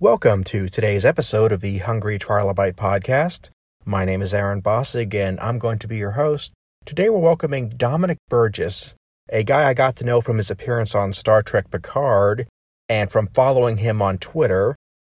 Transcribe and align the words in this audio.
Welcome 0.00 0.44
to 0.44 0.68
today's 0.68 1.04
episode 1.04 1.50
of 1.50 1.60
the 1.60 1.78
Hungry 1.78 2.20
Trilobite 2.20 2.76
podcast. 2.76 3.50
My 3.84 4.04
name 4.04 4.22
is 4.22 4.32
Aaron 4.32 4.62
Bossig, 4.62 5.12
and 5.12 5.40
I'm 5.40 5.58
going 5.58 5.80
to 5.80 5.88
be 5.88 5.96
your 5.96 6.12
host. 6.12 6.52
Today 6.84 7.08
we're 7.08 7.18
welcoming 7.18 7.70
Dominic 7.70 8.18
Burgess, 8.28 8.94
a 9.28 9.42
guy 9.42 9.68
I 9.68 9.74
got 9.74 9.96
to 9.96 10.04
know 10.04 10.20
from 10.20 10.36
his 10.36 10.52
appearance 10.52 10.94
on 10.94 11.12
Star 11.12 11.42
Trek 11.42 11.68
Picard 11.72 12.46
and 12.88 13.10
from 13.10 13.26
following 13.34 13.78
him 13.78 14.00
on 14.00 14.18
Twitter. 14.18 14.76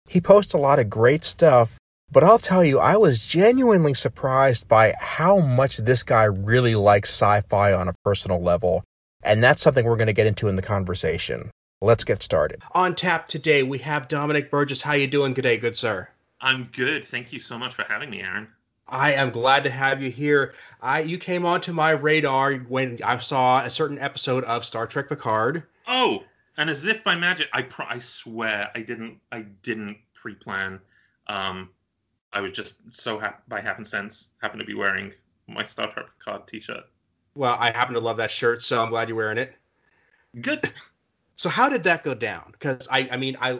He 0.08 0.18
posts 0.18 0.54
a 0.54 0.58
lot 0.58 0.78
of 0.78 0.88
great 0.88 1.24
stuff, 1.24 1.76
but 2.10 2.24
I'll 2.24 2.38
tell 2.38 2.64
you, 2.64 2.78
I 2.78 2.96
was 2.96 3.26
genuinely 3.26 3.92
surprised 3.92 4.66
by 4.66 4.94
how 4.98 5.40
much 5.40 5.76
this 5.76 6.02
guy 6.02 6.24
really 6.24 6.74
likes 6.74 7.10
sci 7.10 7.42
fi 7.42 7.74
on 7.74 7.88
a 7.88 7.94
personal 8.02 8.40
level. 8.40 8.82
And 9.22 9.44
that's 9.44 9.60
something 9.60 9.84
we're 9.84 9.96
going 9.96 10.06
to 10.06 10.14
get 10.14 10.26
into 10.26 10.48
in 10.48 10.56
the 10.56 10.62
conversation. 10.62 11.50
Let's 11.82 12.04
get 12.04 12.22
started. 12.22 12.62
On 12.72 12.94
tap 12.94 13.26
today, 13.26 13.62
we 13.62 13.78
have 13.78 14.06
Dominic 14.06 14.50
Burgess. 14.50 14.82
How 14.82 14.92
you 14.92 15.06
doing 15.06 15.32
today, 15.32 15.56
good 15.56 15.78
sir? 15.78 16.08
I'm 16.38 16.64
good. 16.72 17.06
Thank 17.06 17.32
you 17.32 17.40
so 17.40 17.56
much 17.56 17.74
for 17.74 17.84
having 17.84 18.10
me, 18.10 18.20
Aaron. 18.20 18.48
I 18.86 19.12
am 19.14 19.30
glad 19.30 19.64
to 19.64 19.70
have 19.70 20.02
you 20.02 20.10
here. 20.10 20.52
I 20.82 21.00
you 21.00 21.16
came 21.16 21.46
onto 21.46 21.72
my 21.72 21.92
radar 21.92 22.54
when 22.54 22.98
I 23.02 23.18
saw 23.18 23.64
a 23.64 23.70
certain 23.70 23.98
episode 23.98 24.44
of 24.44 24.66
Star 24.66 24.86
Trek 24.86 25.08
Picard. 25.08 25.62
Oh, 25.86 26.24
and 26.58 26.68
as 26.68 26.84
if 26.84 27.02
by 27.02 27.14
magic, 27.16 27.48
I 27.54 27.62
pr- 27.62 27.84
I 27.84 27.98
swear 27.98 28.70
I 28.74 28.82
didn't 28.82 29.18
I 29.32 29.46
didn't 29.62 29.96
pre-plan. 30.12 30.80
Um, 31.28 31.70
I 32.32 32.42
was 32.42 32.52
just 32.52 32.92
so 32.92 33.18
hap- 33.18 33.48
by 33.48 33.62
happenstance 33.62 34.30
happened 34.42 34.60
to 34.60 34.66
be 34.66 34.74
wearing 34.74 35.12
my 35.46 35.64
Star 35.64 35.90
Trek 35.90 36.06
Picard 36.18 36.46
T-shirt. 36.46 36.84
Well, 37.34 37.56
I 37.58 37.70
happen 37.70 37.94
to 37.94 38.00
love 38.00 38.18
that 38.18 38.30
shirt, 38.30 38.62
so 38.62 38.82
I'm 38.82 38.90
glad 38.90 39.08
you're 39.08 39.16
wearing 39.16 39.38
it. 39.38 39.54
Good. 40.42 40.70
So 41.40 41.48
how 41.48 41.70
did 41.70 41.84
that 41.84 42.02
go 42.02 42.12
down? 42.12 42.50
Because 42.52 42.86
I, 42.90 43.08
I 43.10 43.16
mean, 43.16 43.34
I, 43.40 43.58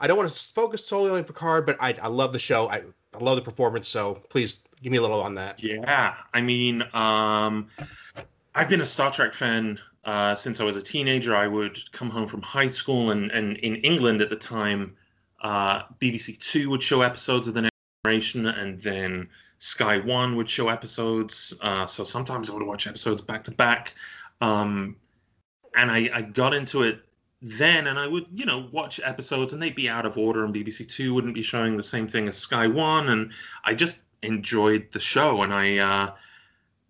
I 0.00 0.08
don't 0.08 0.18
want 0.18 0.32
to 0.32 0.52
focus 0.52 0.84
totally 0.84 1.16
on 1.16 1.22
Picard, 1.22 1.64
but 1.64 1.76
I, 1.78 1.92
I 2.02 2.08
love 2.08 2.32
the 2.32 2.40
show. 2.40 2.68
I, 2.68 2.82
I 3.14 3.18
love 3.20 3.36
the 3.36 3.42
performance. 3.42 3.86
So 3.86 4.14
please 4.30 4.64
give 4.82 4.90
me 4.90 4.98
a 4.98 5.00
little 5.00 5.20
on 5.20 5.36
that. 5.36 5.62
Yeah, 5.62 6.16
I 6.34 6.40
mean, 6.40 6.82
um, 6.92 7.68
I've 8.52 8.68
been 8.68 8.80
a 8.80 8.86
Star 8.86 9.12
Trek 9.12 9.32
fan 9.32 9.78
uh, 10.04 10.34
since 10.34 10.60
I 10.60 10.64
was 10.64 10.74
a 10.74 10.82
teenager. 10.82 11.36
I 11.36 11.46
would 11.46 11.78
come 11.92 12.10
home 12.10 12.26
from 12.26 12.42
high 12.42 12.66
school, 12.66 13.12
and, 13.12 13.30
and 13.30 13.58
in 13.58 13.76
England 13.76 14.22
at 14.22 14.28
the 14.28 14.34
time, 14.34 14.96
uh, 15.40 15.82
BBC 16.00 16.36
Two 16.40 16.68
would 16.70 16.82
show 16.82 17.02
episodes 17.02 17.46
of 17.46 17.54
the 17.54 17.62
Next 17.62 17.76
Generation, 18.04 18.46
and 18.46 18.76
then 18.80 19.28
Sky 19.58 19.98
One 19.98 20.34
would 20.34 20.50
show 20.50 20.68
episodes. 20.68 21.54
Uh, 21.60 21.86
so 21.86 22.02
sometimes 22.02 22.50
I 22.50 22.54
would 22.54 22.66
watch 22.66 22.88
episodes 22.88 23.22
back 23.22 23.44
to 23.44 23.52
back. 23.52 23.94
Um, 24.40 24.96
and 25.76 25.92
I, 25.92 26.10
I 26.12 26.22
got 26.22 26.54
into 26.54 26.82
it 26.82 27.04
then 27.42 27.86
and 27.86 27.98
I 27.98 28.06
would, 28.06 28.26
you 28.34 28.44
know, 28.44 28.68
watch 28.70 29.00
episodes 29.02 29.52
and 29.52 29.62
they'd 29.62 29.74
be 29.74 29.88
out 29.88 30.04
of 30.04 30.18
order 30.18 30.44
and 30.44 30.54
BBC 30.54 30.88
Two 30.88 31.14
wouldn't 31.14 31.34
be 31.34 31.42
showing 31.42 31.76
the 31.76 31.82
same 31.82 32.06
thing 32.06 32.28
as 32.28 32.36
Sky 32.36 32.66
One 32.66 33.08
and 33.08 33.32
I 33.64 33.74
just 33.74 33.98
enjoyed 34.22 34.88
the 34.92 35.00
show 35.00 35.42
and 35.42 35.52
I 35.52 35.78
uh, 35.78 36.14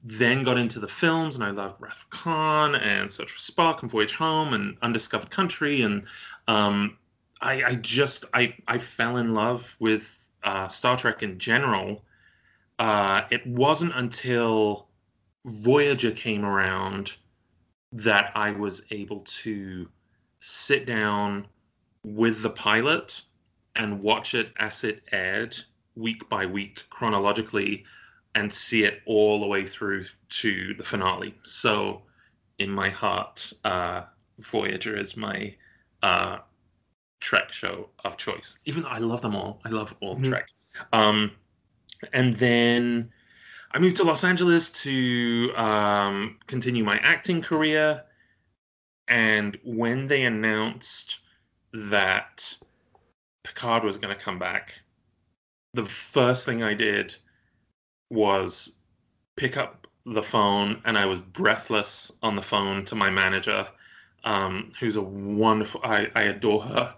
then 0.02 0.42
got 0.42 0.58
into 0.58 0.80
the 0.80 0.88
films 0.88 1.36
and 1.36 1.44
I 1.44 1.50
loved 1.50 1.80
Wrath 1.80 2.02
of 2.02 2.10
Khan 2.10 2.74
and 2.74 3.12
Search 3.12 3.30
for 3.30 3.38
Spock 3.38 3.82
and 3.82 3.90
Voyage 3.90 4.14
Home 4.14 4.52
and 4.52 4.76
Undiscovered 4.82 5.30
Country 5.30 5.82
and 5.82 6.04
um, 6.48 6.96
I, 7.40 7.62
I, 7.62 7.74
just 7.76 8.24
I, 8.34 8.54
I 8.66 8.78
fell 8.78 9.18
in 9.18 9.34
love 9.34 9.76
with 9.78 10.28
uh, 10.42 10.66
Star 10.68 10.96
Trek 10.96 11.22
in 11.22 11.38
general. 11.38 12.04
Uh, 12.78 13.22
it 13.30 13.46
wasn't 13.46 13.92
until 13.94 14.88
Voyager 15.44 16.10
came 16.10 16.44
around 16.44 17.16
that 17.92 18.32
I 18.34 18.52
was 18.52 18.82
able 18.90 19.20
to 19.20 19.88
sit 20.40 20.86
down 20.86 21.46
with 22.04 22.42
the 22.42 22.50
pilot 22.50 23.22
and 23.76 24.02
watch 24.02 24.34
it 24.34 24.52
as 24.58 24.84
it 24.84 25.02
aired 25.12 25.56
week 25.94 26.28
by 26.28 26.46
week 26.46 26.84
chronologically 26.90 27.84
and 28.34 28.52
see 28.52 28.84
it 28.84 29.00
all 29.06 29.40
the 29.40 29.46
way 29.46 29.66
through 29.66 30.04
to 30.28 30.74
the 30.74 30.84
finale. 30.84 31.34
So, 31.42 32.02
in 32.58 32.70
my 32.70 32.90
heart, 32.90 33.52
uh, 33.64 34.02
Voyager 34.38 34.96
is 34.96 35.16
my 35.16 35.54
uh, 36.02 36.38
Trek 37.20 37.52
show 37.52 37.90
of 38.04 38.16
choice. 38.16 38.58
Even 38.64 38.82
though 38.82 38.88
I 38.88 38.98
love 38.98 39.22
them 39.22 39.34
all, 39.34 39.60
I 39.64 39.68
love 39.70 39.94
all 40.00 40.14
mm-hmm. 40.14 40.30
Trek. 40.30 40.46
Um, 40.92 41.32
and 42.12 42.34
then 42.34 43.10
I 43.72 43.78
moved 43.78 43.96
to 43.98 44.04
Los 44.04 44.24
Angeles 44.24 44.70
to 44.82 45.52
um, 45.56 46.38
continue 46.46 46.84
my 46.84 46.96
acting 46.98 47.42
career. 47.42 48.04
And 49.10 49.58
when 49.64 50.06
they 50.06 50.22
announced 50.22 51.18
that 51.72 52.54
Picard 53.42 53.82
was 53.82 53.98
going 53.98 54.16
to 54.16 54.24
come 54.24 54.38
back, 54.38 54.80
the 55.74 55.84
first 55.84 56.46
thing 56.46 56.62
I 56.62 56.74
did 56.74 57.14
was 58.08 58.76
pick 59.36 59.56
up 59.56 59.88
the 60.06 60.22
phone 60.22 60.80
and 60.84 60.96
I 60.96 61.06
was 61.06 61.20
breathless 61.20 62.12
on 62.22 62.36
the 62.36 62.42
phone 62.42 62.84
to 62.86 62.94
my 62.94 63.10
manager, 63.10 63.66
um, 64.22 64.70
who's 64.78 64.96
a 64.96 65.02
wonderful, 65.02 65.80
I, 65.82 66.08
I 66.14 66.22
adore 66.22 66.62
her. 66.62 66.94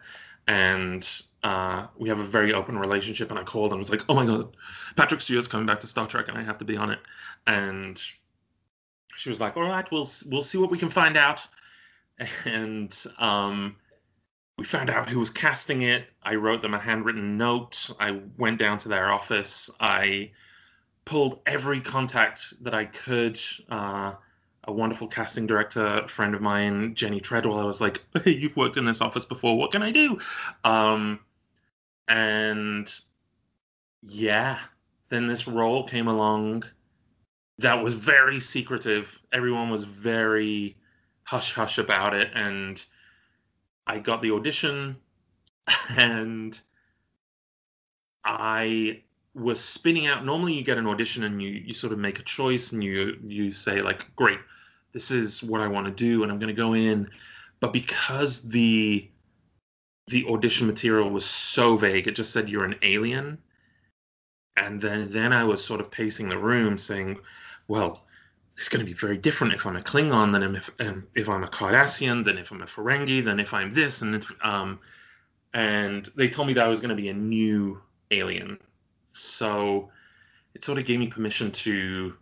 And 0.47 1.09
uh, 1.43 1.87
we 1.97 2.11
have 2.11 2.21
a 2.21 2.25
very 2.25 2.53
open 2.53 2.79
relationship. 2.79 3.31
And 3.31 3.39
I 3.39 3.43
called 3.43 3.73
and 3.73 3.79
was 3.79 3.91
like, 3.91 4.03
oh 4.11 4.15
my 4.15 4.27
God, 4.27 4.55
Patrick 4.97 5.23
Stewart's 5.23 5.49
coming 5.49 5.67
back 5.67 5.81
to 5.81 5.87
Star 5.87 6.07
Trek 6.07 6.29
and 6.29 6.37
I 6.37 6.43
have 6.43 6.59
to 6.59 6.67
be 6.67 6.77
on 6.77 6.91
it. 6.91 7.01
And 7.47 8.01
she 9.17 9.31
was 9.31 9.41
like, 9.41 9.57
all 9.57 9.63
right, 9.63 9.91
we'll, 9.91 10.09
we'll 10.31 10.43
see 10.43 10.59
what 10.59 10.71
we 10.71 10.79
can 10.79 10.91
find 10.91 11.17
out 11.17 11.47
and 12.45 13.05
um, 13.19 13.77
we 14.59 14.65
found 14.65 14.91
out 14.91 15.09
who 15.09 15.19
was 15.19 15.31
casting 15.31 15.83
it. 15.83 16.07
I 16.23 16.37
wrote 16.37 16.63
them 16.63 16.75
a 16.75 16.79
handwritten 16.79 17.37
note. 17.37 17.91
I 17.99 18.21
went 18.37 18.59
down 18.59 18.79
to 18.79 18.89
their 18.89 19.13
office. 19.13 19.71
I 19.81 20.33
pulled 21.05 21.41
every 21.47 21.81
contact 21.81 22.55
that 22.63 22.75
I 22.75 22.85
could. 22.85 23.39
Uh, 23.71 24.15
a 24.65 24.73
wonderful 24.73 25.09
casting 25.09 25.47
director, 25.47 26.07
friend 26.07 26.35
of 26.35 26.41
mine, 26.41 26.95
Jenny 26.95 27.21
Treadwell. 27.21 27.59
I 27.59 27.65
was 27.65 27.81
like, 27.81 28.05
"Hey, 28.25 28.33
you've 28.33 28.57
worked 28.57 28.77
in 28.77 28.85
this 28.85 29.01
office 29.01 29.25
before. 29.25 29.59
What 29.59 29.73
can 29.73 29.83
I 29.83 29.91
do?" 29.91 30.21
Um, 30.63 31.19
and 32.07 32.93
yeah, 34.03 34.61
then 35.09 35.27
this 35.27 35.49
role 35.49 35.85
came 35.85 36.07
along 36.07 36.65
that 37.59 37.83
was 37.83 37.95
very 37.95 38.41
secretive. 38.41 39.21
Everyone 39.33 39.71
was 39.71 39.85
very 39.85 40.77
hush 41.25 41.55
hush 41.55 41.79
about 41.79 42.15
it. 42.15 42.31
And 42.35 42.83
I 43.87 43.99
got 43.99 44.21
the 44.21 44.33
audition 44.33 44.97
and 45.97 46.59
I 48.25 49.03
was 49.35 49.61
spinning 49.61 50.07
out. 50.07 50.25
Normally 50.25 50.55
you 50.55 50.65
get 50.65 50.79
an 50.79 50.87
audition 50.87 51.25
and 51.25 51.43
you 51.43 51.51
you 51.51 51.75
sort 51.75 51.93
of 51.93 51.99
make 51.99 52.19
a 52.19 52.23
choice 52.23 52.73
and 52.73 52.83
you 52.83 53.19
you 53.25 53.53
say 53.53 53.83
like 53.83 54.15
great 54.15 54.39
this 54.93 55.11
is 55.11 55.43
what 55.43 55.61
I 55.61 55.69
want 55.69 55.87
to 55.87 55.93
do 55.93 56.23
and 56.23 56.31
I'm 56.31 56.39
going 56.39 56.55
to 56.55 56.61
go 56.61 56.75
in. 56.75 57.09
But 57.61 57.73
because 57.73 58.43
the 58.43 59.09
the 60.09 60.27
audition 60.27 60.67
material 60.67 61.11
was 61.11 61.25
so 61.25 61.77
vague 61.77 62.07
it 62.07 62.17
just 62.17 62.33
said 62.33 62.51
you're 62.51 62.65
an 62.65 62.77
alien. 62.83 63.39
And 64.57 64.81
then 64.81 65.11
then 65.11 65.33
I 65.33 65.45
was 65.45 65.65
sort 65.65 65.81
of 65.81 65.91
pacing 65.91 66.29
the 66.29 66.39
room 66.39 66.77
saying 66.77 67.19
well 67.69 68.05
it's 68.57 68.69
going 68.69 68.85
to 68.85 68.87
be 68.87 68.95
very 68.95 69.19
different 69.19 69.55
if 69.55 69.67
I'm 69.67 69.77
a 69.77 69.81
Klingon 69.81 70.33
than 70.33 70.57
if 70.57 70.71
um, 70.81 71.07
if 71.15 71.29
I'm 71.29 71.43
a 71.43 71.49
Cardassian, 71.49 72.25
than 72.25 72.39
if 72.39 72.51
I'm 72.51 72.63
a 72.63 72.67
Ferengi, 72.67 73.25
than 73.25 73.41
if 73.41 73.55
I'm 73.55 73.73
this, 73.73 74.03
and 74.03 74.17
if, 74.17 74.31
um, 74.43 74.79
and 75.55 76.09
they 76.17 76.29
told 76.29 76.49
me 76.49 76.55
that 76.55 76.65
I 76.65 76.69
was 76.69 76.81
going 76.81 76.91
to 76.91 77.03
be 77.03 77.09
a 77.09 77.15
new 77.15 77.81
alien, 78.11 78.59
so 79.13 79.91
it 80.55 80.65
sort 80.65 80.79
of 80.79 80.85
gave 80.85 80.99
me 80.99 81.09
permission 81.09 81.51
to 81.53 82.15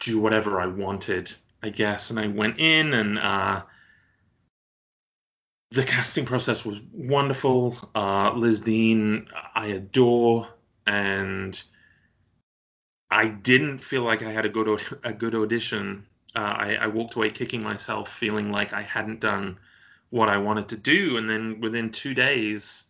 do 0.00 0.20
whatever 0.20 0.60
I 0.60 0.66
wanted, 0.66 1.32
I 1.62 1.70
guess, 1.70 2.10
and 2.10 2.18
I 2.18 2.26
went 2.28 2.58
in 2.58 2.94
and. 2.94 3.18
Uh, 3.18 3.62
the 5.70 5.82
casting 5.82 6.24
process 6.24 6.64
was 6.64 6.80
wonderful. 6.92 7.76
Uh, 7.96 8.32
Liz 8.34 8.60
Dean, 8.60 9.26
I 9.56 9.66
adore, 9.66 10.46
and 10.86 11.60
I 13.14 13.28
didn't 13.28 13.78
feel 13.78 14.02
like 14.02 14.24
I 14.24 14.32
had 14.32 14.44
a 14.44 14.48
good 14.48 14.82
a 15.04 15.12
good 15.12 15.36
audition. 15.36 16.04
Uh, 16.34 16.54
I, 16.58 16.74
I, 16.74 16.86
walked 16.88 17.14
away 17.14 17.30
kicking 17.30 17.62
myself, 17.62 18.08
feeling 18.08 18.50
like 18.50 18.72
I 18.72 18.82
hadn't 18.82 19.20
done 19.20 19.56
what 20.10 20.28
I 20.28 20.36
wanted 20.36 20.68
to 20.70 20.76
do. 20.76 21.16
And 21.16 21.30
then 21.30 21.60
within 21.60 21.92
two 21.92 22.12
days, 22.12 22.86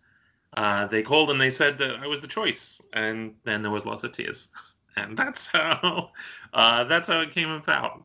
uh, 0.56 0.86
they 0.86 1.02
called 1.02 1.30
and 1.30 1.38
they 1.38 1.50
said 1.50 1.76
that 1.76 1.96
I 1.96 2.06
was 2.06 2.22
the 2.22 2.26
choice. 2.26 2.80
And 2.94 3.34
then 3.44 3.60
there 3.60 3.70
was 3.70 3.84
lots 3.84 4.02
of 4.02 4.12
tears, 4.12 4.48
and 4.96 5.14
that's 5.14 5.46
how 5.48 6.10
uh, 6.54 6.84
that's 6.84 7.08
how 7.08 7.20
it 7.20 7.32
came 7.32 7.50
about 7.50 8.02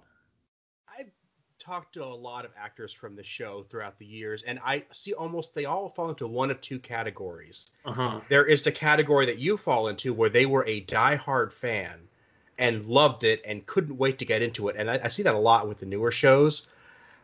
I've 0.89 1.11
talked 1.57 1.93
to 1.93 2.03
a 2.03 2.05
lot 2.27 2.43
of 2.43 2.51
actors 2.57 2.91
from 2.91 3.15
the 3.15 3.23
show 3.23 3.65
throughout 3.69 3.97
the 3.97 4.05
years, 4.05 4.43
and 4.43 4.59
I 4.61 4.83
see 4.91 5.13
almost 5.13 5.53
they 5.53 5.63
all 5.63 5.87
fall 5.87 6.09
into 6.09 6.27
one 6.27 6.51
of 6.51 6.59
two 6.59 6.79
categories. 6.79 7.69
Uh-huh. 7.85 8.19
There 8.27 8.45
is 8.45 8.65
the 8.65 8.73
category 8.73 9.25
that 9.27 9.39
you 9.39 9.55
fall 9.55 9.87
into 9.87 10.13
where 10.13 10.29
they 10.29 10.45
were 10.45 10.65
a 10.65 10.81
die-hard 10.81 11.53
fan 11.53 12.08
and 12.59 12.85
loved 12.85 13.23
it 13.23 13.41
and 13.45 13.65
couldn't 13.65 13.97
wait 13.97 14.19
to 14.19 14.25
get 14.25 14.41
into 14.43 14.67
it, 14.69 14.75
and 14.77 14.91
I, 14.91 14.99
I 15.05 15.07
see 15.07 15.23
that 15.23 15.33
a 15.35 15.39
lot 15.39 15.67
with 15.67 15.79
the 15.79 15.85
newer 15.87 16.11
shows. 16.11 16.67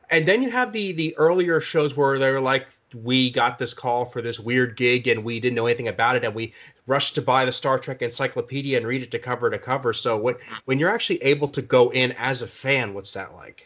and 0.09 0.25
then 0.27 0.41
you 0.41 0.51
have 0.51 0.71
the 0.71 0.91
the 0.93 1.17
earlier 1.17 1.59
shows 1.61 1.95
where 1.97 2.19
they're 2.19 2.39
like, 2.41 2.67
we 2.93 3.31
got 3.31 3.57
this 3.57 3.73
call 3.73 4.05
for 4.05 4.21
this 4.21 4.39
weird 4.39 4.77
gig 4.77 5.07
and 5.07 5.23
we 5.23 5.39
didn't 5.39 5.55
know 5.55 5.65
anything 5.65 5.87
about 5.87 6.15
it, 6.15 6.23
and 6.23 6.35
we 6.35 6.53
rushed 6.87 7.15
to 7.15 7.21
buy 7.21 7.45
the 7.45 7.51
Star 7.51 7.79
Trek 7.79 8.01
encyclopedia 8.01 8.77
and 8.77 8.87
read 8.87 9.03
it 9.03 9.11
to 9.11 9.19
cover 9.19 9.49
to 9.49 9.57
cover. 9.59 9.93
So 9.93 10.17
when 10.17 10.35
when 10.65 10.79
you're 10.79 10.91
actually 10.93 11.23
able 11.23 11.47
to 11.49 11.61
go 11.61 11.91
in 11.91 12.11
as 12.13 12.41
a 12.41 12.47
fan, 12.47 12.93
what's 12.93 13.13
that 13.13 13.33
like? 13.33 13.65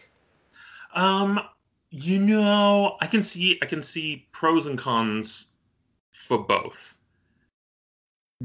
Um, 0.96 1.40
you 1.90 2.20
know, 2.20 2.98
I 3.02 3.08
can 3.08 3.24
see 3.24 3.60
I 3.62 3.66
can 3.66 3.82
see 3.82 4.28
pros 4.32 4.66
and 4.66 4.78
cons 4.78 5.54
for 6.12 6.38
both. 6.38 6.96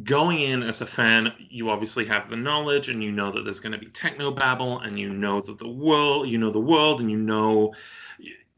Going 0.03 0.41
in 0.41 0.63
as 0.63 0.81
a 0.81 0.87
fan, 0.87 1.33
you 1.39 1.71
obviously 1.71 2.05
have 2.07 2.29
the 2.29 2.37
knowledge 2.37 2.89
and 2.89 3.03
you 3.03 3.13
know 3.13 3.31
that 3.31 3.45
there's 3.45 3.61
going 3.61 3.73
to 3.73 3.79
be 3.79 3.87
techno 3.87 4.33
babble 4.33 4.81
and 4.81 4.99
you 4.99 5.09
know 5.09 5.41
that 5.41 5.59
the 5.59 5.69
world, 5.69 6.29
you 6.29 6.37
know 6.39 6.51
the 6.51 6.59
world 6.59 7.01
and 7.01 7.11
you 7.11 7.17
know 7.17 7.73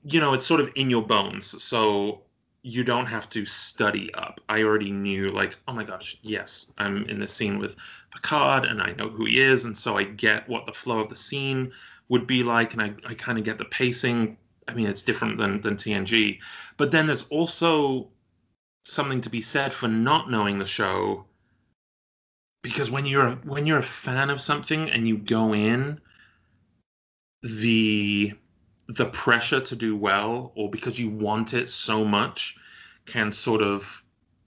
you 0.02 0.20
know 0.20 0.32
it's 0.32 0.46
sort 0.46 0.60
of 0.60 0.70
in 0.76 0.88
your 0.88 1.02
bones. 1.02 1.62
So 1.62 2.22
you 2.62 2.82
don't 2.82 3.06
have 3.06 3.28
to 3.30 3.44
study 3.44 4.12
up. 4.14 4.40
I 4.48 4.64
already 4.64 4.90
knew, 4.90 5.30
like, 5.30 5.56
oh 5.68 5.72
my 5.72 5.84
gosh, 5.84 6.18
yes, 6.22 6.72
I'm 6.78 7.04
in 7.04 7.20
the 7.20 7.28
scene 7.28 7.60
with 7.60 7.76
Picard 8.12 8.64
and 8.64 8.82
I 8.82 8.90
know 8.92 9.08
who 9.08 9.24
he 9.24 9.40
is. 9.40 9.64
And 9.64 9.78
so 9.78 9.96
I 9.96 10.02
get 10.02 10.48
what 10.48 10.66
the 10.66 10.72
flow 10.72 10.98
of 10.98 11.08
the 11.08 11.14
scene 11.14 11.70
would 12.08 12.26
be 12.26 12.42
like. 12.42 12.72
And 12.72 12.82
I, 12.82 12.94
I 13.06 13.14
kind 13.14 13.38
of 13.38 13.44
get 13.44 13.58
the 13.58 13.66
pacing. 13.66 14.36
I 14.66 14.74
mean, 14.74 14.88
it's 14.88 15.02
different 15.02 15.38
than, 15.38 15.60
than 15.60 15.76
TNG. 15.76 16.40
But 16.76 16.90
then 16.90 17.06
there's 17.06 17.28
also 17.28 18.08
something 18.86 19.20
to 19.22 19.30
be 19.30 19.42
said 19.42 19.74
for 19.74 19.88
not 19.88 20.30
knowing 20.30 20.58
the 20.58 20.66
show. 20.66 21.26
Because 22.62 22.90
when 22.90 23.04
you're 23.04 23.30
when 23.30 23.66
you're 23.66 23.78
a 23.78 23.82
fan 23.82 24.30
of 24.30 24.40
something 24.40 24.90
and 24.90 25.06
you 25.06 25.18
go 25.18 25.54
in 25.54 26.00
the 27.42 28.32
the 28.88 29.06
pressure 29.06 29.60
to 29.60 29.76
do 29.76 29.96
well 29.96 30.52
or 30.56 30.70
because 30.70 30.98
you 30.98 31.10
want 31.10 31.54
it 31.54 31.68
so 31.68 32.04
much 32.04 32.56
can 33.04 33.30
sort 33.30 33.62
of 33.62 34.02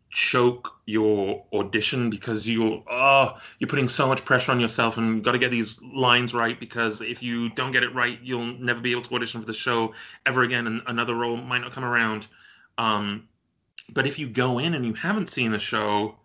choke 0.10 0.74
your 0.86 1.46
audition 1.54 2.10
because 2.10 2.46
you 2.48 2.84
oh 2.90 3.40
you're 3.60 3.70
putting 3.70 3.88
so 3.88 4.08
much 4.08 4.26
pressure 4.26 4.52
on 4.52 4.60
yourself 4.60 4.98
and 4.98 5.16
you've 5.16 5.24
got 5.24 5.34
to 5.34 5.38
get 5.38 5.52
these 5.52 5.80
lines 5.82 6.34
right 6.34 6.60
because 6.60 7.02
if 7.02 7.22
you 7.22 7.50
don't 7.50 7.72
get 7.72 7.84
it 7.84 7.94
right 7.94 8.20
you'll 8.24 8.46
never 8.60 8.82
be 8.82 8.92
able 8.92 9.04
to 9.04 9.16
audition 9.16 9.40
for 9.40 9.48
the 9.48 9.54
show 9.54 9.94
ever 10.26 10.42
again 10.44 10.68
and 10.68 10.82
another 10.88 11.14
role 11.14 11.38
might 11.38 11.62
not 11.62 11.72
come 11.72 11.86
around. 11.86 12.28
Um, 12.78 13.28
but 13.94 14.08
if 14.08 14.20
you 14.20 14.28
go 14.28 14.60
in 14.60 14.74
and 14.74 14.86
you 14.86 14.94
haven't 14.94 15.30
seen 15.30 15.52
the 15.52 15.60
show 15.60 16.16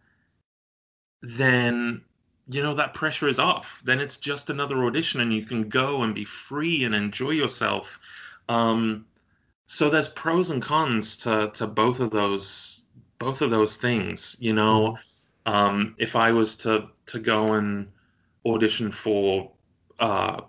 then 1.22 2.02
you 2.48 2.62
know 2.62 2.74
that 2.74 2.92
pressure 2.92 3.28
is 3.28 3.38
off. 3.38 3.80
Then 3.84 4.00
it's 4.00 4.18
just 4.18 4.50
another 4.50 4.84
audition 4.84 5.20
and 5.20 5.32
you 5.32 5.46
can 5.46 5.68
go 5.70 6.02
and 6.02 6.14
be 6.14 6.26
free 6.26 6.84
and 6.84 6.94
enjoy 6.94 7.30
yourself. 7.30 7.98
Um, 8.48 9.06
so 9.66 9.88
there's 9.88 10.08
pros 10.08 10.50
and 10.50 10.62
cons 10.62 11.16
to 11.18 11.50
to 11.54 11.66
both 11.66 12.00
of 12.00 12.10
those 12.10 12.84
both 13.18 13.40
of 13.42 13.50
those 13.50 13.76
things 13.76 14.36
you 14.38 14.52
know? 14.52 14.98
Mm-hmm. 15.46 15.52
um, 15.54 15.94
if 15.98 16.16
i 16.16 16.32
was 16.32 16.56
to 16.56 16.88
to 17.06 17.18
go 17.18 17.54
and 17.54 17.88
audition 18.44 18.90
for 18.90 19.52
uh, 19.98 20.42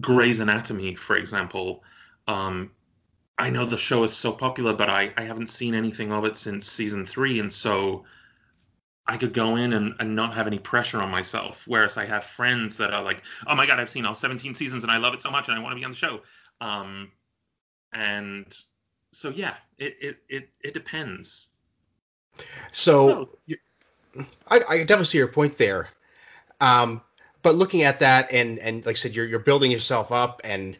Grey's 0.00 0.40
Anatomy, 0.40 0.94
for 0.94 1.16
example, 1.16 1.82
um, 2.26 2.70
I 3.42 3.50
know 3.50 3.66
the 3.66 3.76
show 3.76 4.04
is 4.04 4.14
so 4.14 4.30
popular, 4.30 4.72
but 4.72 4.88
I, 4.88 5.12
I 5.16 5.22
haven't 5.22 5.48
seen 5.48 5.74
anything 5.74 6.12
of 6.12 6.24
it 6.24 6.36
since 6.36 6.70
season 6.70 7.04
three, 7.04 7.40
and 7.40 7.52
so 7.52 8.04
I 9.04 9.16
could 9.16 9.34
go 9.34 9.56
in 9.56 9.72
and, 9.72 9.96
and 9.98 10.14
not 10.14 10.34
have 10.34 10.46
any 10.46 10.60
pressure 10.60 11.02
on 11.02 11.10
myself. 11.10 11.64
Whereas 11.66 11.96
I 11.96 12.04
have 12.04 12.22
friends 12.22 12.76
that 12.76 12.92
are 12.94 13.02
like, 13.02 13.20
oh 13.48 13.56
my 13.56 13.66
god, 13.66 13.80
I've 13.80 13.90
seen 13.90 14.06
all 14.06 14.14
17 14.14 14.54
seasons 14.54 14.84
and 14.84 14.92
I 14.92 14.98
love 14.98 15.12
it 15.12 15.22
so 15.22 15.30
much 15.32 15.48
and 15.48 15.58
I 15.58 15.60
want 15.60 15.72
to 15.72 15.76
be 15.76 15.84
on 15.84 15.90
the 15.90 15.96
show. 15.96 16.20
Um, 16.60 17.10
and 17.92 18.56
so 19.10 19.30
yeah, 19.30 19.54
it 19.76 19.96
it 20.00 20.16
it, 20.28 20.48
it 20.62 20.72
depends. 20.72 21.48
So 22.70 23.28
I, 24.48 24.60
I 24.68 24.78
definitely 24.78 25.06
see 25.06 25.18
your 25.18 25.26
point 25.26 25.58
there. 25.58 25.88
Um, 26.60 27.02
but 27.42 27.56
looking 27.56 27.82
at 27.82 27.98
that 27.98 28.30
and 28.30 28.60
and 28.60 28.86
like 28.86 28.94
I 28.94 28.98
said, 28.98 29.16
you're 29.16 29.26
you're 29.26 29.40
building 29.40 29.72
yourself 29.72 30.12
up 30.12 30.40
and 30.44 30.78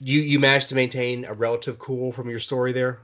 you 0.00 0.20
you 0.20 0.38
managed 0.38 0.68
to 0.68 0.74
maintain 0.74 1.24
a 1.24 1.32
relative 1.32 1.78
cool 1.78 2.12
from 2.12 2.28
your 2.28 2.40
story 2.40 2.72
there? 2.72 3.00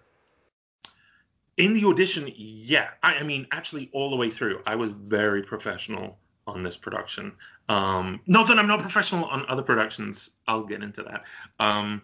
In 1.56 1.75
the 1.75 1.85
audition 1.85 2.31
yeah. 2.35 2.91
I, 3.03 3.17
I, 3.17 3.23
mean 3.23 3.47
actually 3.53 3.91
all 3.93 4.11
the 4.11 4.17
way 4.17 4.31
through 4.31 4.62
i 4.67 4.75
was 4.75 4.91
very 4.91 5.43
professional 5.43 6.19
on 6.47 6.62
this 6.62 6.77
production. 6.77 7.33
Um 7.69 8.21
not 8.27 8.49
that 8.49 8.59
i'm 8.59 8.67
not 8.67 8.81
professional 8.81 9.25
on 9.27 9.47
other 9.49 9.62
productions. 9.62 10.31
I'll 10.47 10.65
get 10.65 10.83
into 10.83 11.03
that. 11.05 11.25
Um 11.59 12.03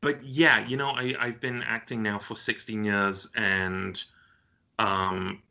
but 0.00 0.22
yeah 0.22 0.66
you 0.66 0.76
know 0.76 0.90
I, 0.90 1.14
i've 1.18 1.40
been 1.40 1.62
acting 1.62 2.02
now 2.02 2.18
for 2.18 2.36
16 2.36 2.84
years 2.84 3.28
and 3.34 4.02
um 4.78 5.42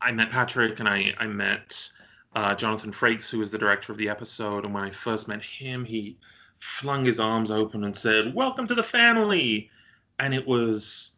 i 0.00 0.10
met 0.12 0.30
patrick 0.30 0.80
and 0.80 0.88
i 0.88 1.14
i 1.18 1.26
met 1.26 1.88
uh, 2.34 2.54
jonathan 2.54 2.92
frakes 2.92 3.30
who 3.30 3.38
was 3.38 3.50
the 3.50 3.58
director 3.58 3.92
of 3.92 3.98
the 3.98 4.08
episode. 4.08 4.64
And 4.64 4.74
when 4.74 4.84
i 4.84 4.90
first 4.90 5.28
met 5.28 5.42
him 5.42 5.84
he 5.84 6.18
flung 6.60 7.04
his 7.04 7.20
arms 7.20 7.50
open 7.50 7.84
and 7.84 7.96
said, 7.96 8.34
"Welcome 8.34 8.66
to 8.68 8.74
the 8.74 8.82
family," 8.82 9.70
and 10.18 10.34
it 10.34 10.46
was 10.46 11.16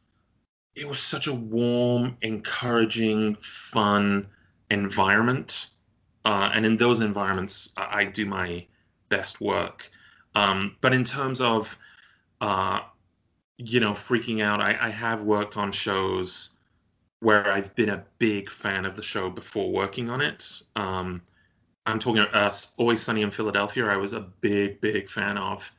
it 0.75 0.89
was 0.89 1.01
such 1.01 1.27
a 1.27 1.35
warm, 1.35 2.17
encouraging, 2.23 3.37
fun 3.41 4.27
environment. 4.71 5.71
Uh, 6.25 6.51
and 6.53 6.65
in 6.65 6.77
those 6.77 7.01
environments, 7.01 7.71
I, 7.77 8.01
I 8.01 8.05
do 8.05 8.27
my 8.27 8.67
best 9.09 9.41
work. 9.41 9.91
Um, 10.35 10.77
but 10.81 10.93
in 10.93 11.05
terms 11.05 11.41
of, 11.41 11.77
uh, 12.41 12.81
you 13.57 13.81
know, 13.81 13.93
freaking 13.93 14.43
out, 14.43 14.63
I, 14.63 14.77
I 14.81 14.91
have 14.91 15.23
worked 15.23 15.57
on 15.57 15.73
shows 15.73 16.51
where 17.21 17.51
I've 17.51 17.75
been 17.75 17.89
a 17.89 18.05
big 18.19 18.51
fan 18.51 18.85
of 18.85 18.95
the 18.95 19.03
show 19.03 19.31
before 19.31 19.73
working 19.73 20.11
on 20.11 20.21
it. 20.21 20.63
Um, 20.77 21.23
I'm 21.89 21.99
talking 21.99 22.23
uh, 22.23 22.53
Always 22.77 23.01
Sunny 23.01 23.23
in 23.23 23.31
Philadelphia. 23.31 23.87
I 23.87 23.97
was 23.97 24.13
a 24.13 24.21
big, 24.21 24.81
big 24.81 25.09
fan 25.09 25.39
of, 25.39 25.71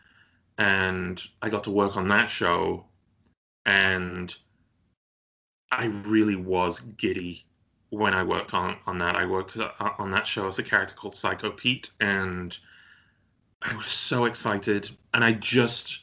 and 0.57 1.21
I 1.41 1.49
got 1.49 1.65
to 1.65 1.71
work 1.71 1.97
on 1.97 2.07
that 2.07 2.29
show, 2.29 2.85
and 3.65 4.35
I 5.71 5.85
really 5.85 6.35
was 6.35 6.79
giddy 6.79 7.45
when 7.89 8.13
I 8.13 8.23
worked 8.23 8.53
on 8.53 8.77
on 8.87 8.97
that. 8.99 9.15
I 9.15 9.25
worked 9.25 9.57
uh, 9.57 9.69
on 9.99 10.11
that 10.11 10.25
show 10.25 10.47
as 10.47 10.57
a 10.57 10.63
character 10.63 10.95
called 10.95 11.15
Psycho 11.15 11.51
Pete, 11.51 11.91
and 11.99 12.57
I 13.61 13.75
was 13.75 13.87
so 13.87 14.25
excited, 14.25 14.89
and 15.13 15.23
I 15.23 15.33
just. 15.33 15.99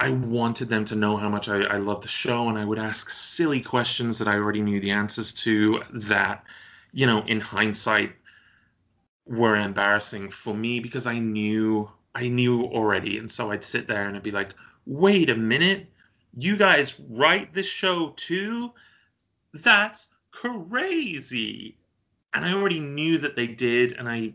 I 0.00 0.10
wanted 0.10 0.68
them 0.68 0.84
to 0.86 0.96
know 0.96 1.16
how 1.16 1.28
much 1.28 1.48
I, 1.48 1.62
I 1.62 1.76
loved 1.76 2.02
the 2.02 2.08
show, 2.08 2.48
and 2.48 2.58
I 2.58 2.64
would 2.64 2.80
ask 2.80 3.08
silly 3.08 3.60
questions 3.60 4.18
that 4.18 4.26
I 4.26 4.34
already 4.34 4.60
knew 4.60 4.80
the 4.80 4.90
answers 4.90 5.32
to. 5.44 5.80
That, 5.92 6.44
you 6.92 7.06
know, 7.06 7.20
in 7.20 7.38
hindsight, 7.38 8.12
were 9.26 9.56
embarrassing 9.56 10.30
for 10.30 10.54
me 10.54 10.80
because 10.80 11.06
I 11.06 11.18
knew 11.18 11.90
I 12.14 12.28
knew 12.28 12.64
already, 12.64 13.18
and 13.18 13.30
so 13.30 13.50
I'd 13.50 13.64
sit 13.64 13.88
there 13.88 14.06
and 14.06 14.16
I'd 14.16 14.22
be 14.22 14.30
like, 14.30 14.54
"Wait 14.84 15.30
a 15.30 15.36
minute, 15.36 15.90
you 16.36 16.56
guys 16.56 16.94
write 17.08 17.54
this 17.54 17.66
show 17.66 18.10
too? 18.16 18.72
That's 19.54 20.08
crazy!" 20.30 21.78
And 22.34 22.44
I 22.44 22.52
already 22.52 22.80
knew 22.80 23.18
that 23.18 23.36
they 23.36 23.46
did, 23.46 23.92
and 23.92 24.08
I, 24.08 24.32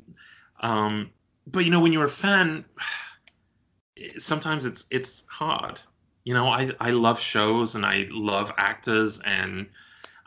um, 0.60 1.12
but 1.46 1.65
you 1.65 1.72
know, 1.72 1.79
when 1.82 1.94
you're 1.94 2.06
a 2.06 2.10
fan, 2.10 2.65
sometimes 4.17 4.65
it's 4.65 4.86
it's 4.89 5.24
hard. 5.27 5.79
You 6.24 6.34
know, 6.34 6.48
I 6.48 6.72
I 6.79 6.91
love 6.91 7.20
shows 7.20 7.75
and 7.75 7.86
I 7.86 8.08
love 8.10 8.51
actors, 8.58 9.20
and 9.20 9.67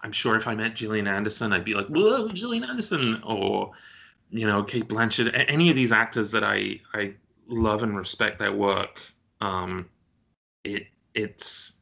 I'm 0.03 0.13
sure 0.13 0.37
if 0.37 0.47
I 0.47 0.55
met 0.55 0.77
Gillian 0.77 1.09
Anderson, 1.09 1.53
I'd 1.53 1.65
be 1.65 1.75
like, 1.75 1.89
"Whoa, 1.89 2.29
Gillian 2.29 2.65
Anderson!" 2.65 3.23
or 3.25 3.73
you 4.31 4.47
know, 4.47 4.63
Cate 4.63 4.89
Blanchett, 4.89 5.45
any 5.49 5.71
of 5.71 5.77
these 5.77 5.93
actors 5.93 6.31
that 6.33 6.45
I 6.45 6.81
I 6.95 7.15
love 7.49 7.83
and 7.83 7.97
respect 7.97 8.39
their 8.39 8.53
work. 8.53 9.01
Um, 9.41 9.89
it 10.65 10.87
it's 11.15 11.75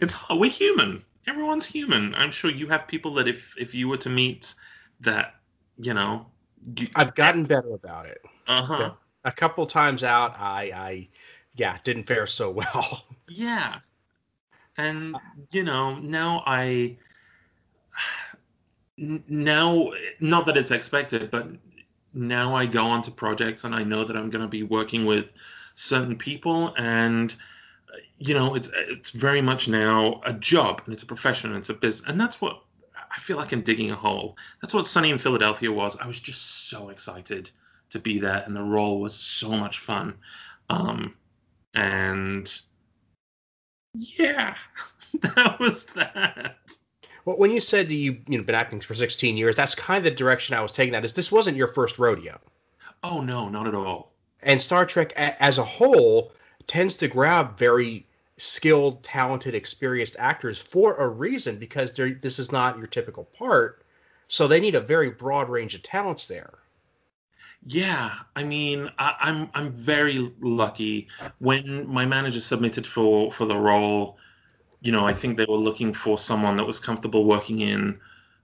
it's 0.00 0.16
we're 0.30 0.50
human. 0.50 1.04
Everyone's 1.26 1.66
human. 1.66 2.14
I'm 2.14 2.30
sure 2.30 2.50
you 2.50 2.66
have 2.68 2.86
people 2.86 3.14
that 3.14 3.28
if 3.28 3.54
if 3.58 3.74
you 3.74 3.88
were 3.88 3.96
to 3.98 4.10
meet 4.10 4.54
that, 5.00 5.34
you 5.78 5.94
know, 5.94 6.26
you, 6.78 6.88
I've 6.94 7.14
gotten 7.14 7.44
better 7.44 7.72
about 7.72 8.06
it. 8.06 8.20
Uh 8.46 8.62
huh. 8.62 8.94
A 9.24 9.32
couple 9.32 9.64
times 9.66 10.04
out, 10.04 10.34
I 10.38 10.72
I 10.74 11.08
yeah 11.56 11.78
didn't 11.84 12.04
fare 12.04 12.26
so 12.26 12.50
well. 12.58 13.04
yeah, 13.28 13.78
and 14.76 15.16
you 15.50 15.64
know 15.64 15.98
now 15.98 16.42
I 16.46 16.96
now 18.96 19.90
not 20.20 20.46
that 20.46 20.56
it's 20.56 20.70
expected 20.70 21.30
but 21.30 21.48
now 22.12 22.54
i 22.54 22.64
go 22.64 22.84
onto 22.84 23.10
projects 23.10 23.64
and 23.64 23.74
i 23.74 23.82
know 23.82 24.04
that 24.04 24.16
i'm 24.16 24.30
going 24.30 24.42
to 24.42 24.48
be 24.48 24.62
working 24.62 25.04
with 25.04 25.26
certain 25.74 26.16
people 26.16 26.72
and 26.76 27.34
you 28.18 28.34
know 28.34 28.54
it's 28.54 28.70
it's 28.72 29.10
very 29.10 29.40
much 29.42 29.68
now 29.68 30.20
a 30.24 30.32
job 30.32 30.82
and 30.84 30.94
it's 30.94 31.02
a 31.02 31.06
profession 31.06 31.50
and 31.50 31.58
it's 31.58 31.70
a 31.70 31.74
business 31.74 32.08
and 32.08 32.20
that's 32.20 32.40
what 32.40 32.62
i 33.10 33.18
feel 33.18 33.36
like 33.36 33.52
i'm 33.52 33.62
digging 33.62 33.90
a 33.90 33.96
hole. 33.96 34.36
That's 34.60 34.74
what 34.74 34.86
sunny 34.86 35.10
in 35.10 35.18
philadelphia 35.18 35.70
was. 35.70 35.96
I 35.98 36.06
was 36.06 36.20
just 36.20 36.68
so 36.68 36.88
excited 36.90 37.50
to 37.90 37.98
be 37.98 38.18
there 38.18 38.42
and 38.46 38.54
the 38.54 38.62
role 38.62 39.00
was 39.00 39.14
so 39.14 39.50
much 39.50 39.78
fun. 39.78 40.14
Um 40.70 41.14
and 41.74 42.52
yeah, 43.94 44.56
that 45.20 45.58
was 45.60 45.84
that. 45.86 46.56
Well, 47.24 47.36
when 47.38 47.50
you 47.50 47.60
said 47.60 47.90
you 47.90 48.18
you 48.26 48.38
know 48.38 48.44
been 48.44 48.54
acting 48.54 48.80
for 48.80 48.94
16 48.94 49.36
years, 49.36 49.56
that's 49.56 49.74
kind 49.74 49.98
of 49.98 50.04
the 50.04 50.16
direction 50.16 50.54
I 50.54 50.60
was 50.60 50.72
taking. 50.72 50.92
That 50.92 51.04
is, 51.04 51.14
this 51.14 51.32
wasn't 51.32 51.56
your 51.56 51.68
first 51.68 51.98
rodeo. 51.98 52.38
Oh 53.02 53.20
no, 53.20 53.48
not 53.48 53.66
at 53.66 53.74
all. 53.74 54.12
And 54.42 54.60
Star 54.60 54.84
Trek 54.86 55.12
a- 55.12 55.42
as 55.42 55.58
a 55.58 55.64
whole 55.64 56.32
tends 56.66 56.94
to 56.96 57.08
grab 57.08 57.58
very 57.58 58.06
skilled, 58.36 59.02
talented, 59.04 59.54
experienced 59.54 60.16
actors 60.18 60.58
for 60.58 60.94
a 60.96 61.08
reason 61.08 61.58
because 61.58 61.92
this 61.92 62.38
is 62.38 62.52
not 62.52 62.78
your 62.78 62.86
typical 62.86 63.24
part. 63.24 63.84
So 64.28 64.46
they 64.48 64.60
need 64.60 64.74
a 64.74 64.80
very 64.80 65.10
broad 65.10 65.48
range 65.48 65.74
of 65.74 65.82
talents 65.82 66.26
there. 66.26 66.54
Yeah, 67.66 68.12
I 68.36 68.44
mean, 68.44 68.90
I, 68.98 69.14
I'm 69.20 69.48
I'm 69.54 69.72
very 69.72 70.32
lucky. 70.40 71.08
When 71.38 71.88
my 71.88 72.04
manager 72.04 72.40
submitted 72.40 72.86
for 72.86 73.30
for 73.30 73.46
the 73.46 73.56
role, 73.56 74.18
you 74.84 74.92
know, 74.92 75.06
I 75.06 75.14
think 75.14 75.38
they 75.38 75.46
were 75.46 75.56
looking 75.56 75.94
for 75.94 76.18
someone 76.18 76.58
that 76.58 76.66
was 76.66 76.78
comfortable 76.78 77.24
working 77.24 77.60
in 77.60 77.98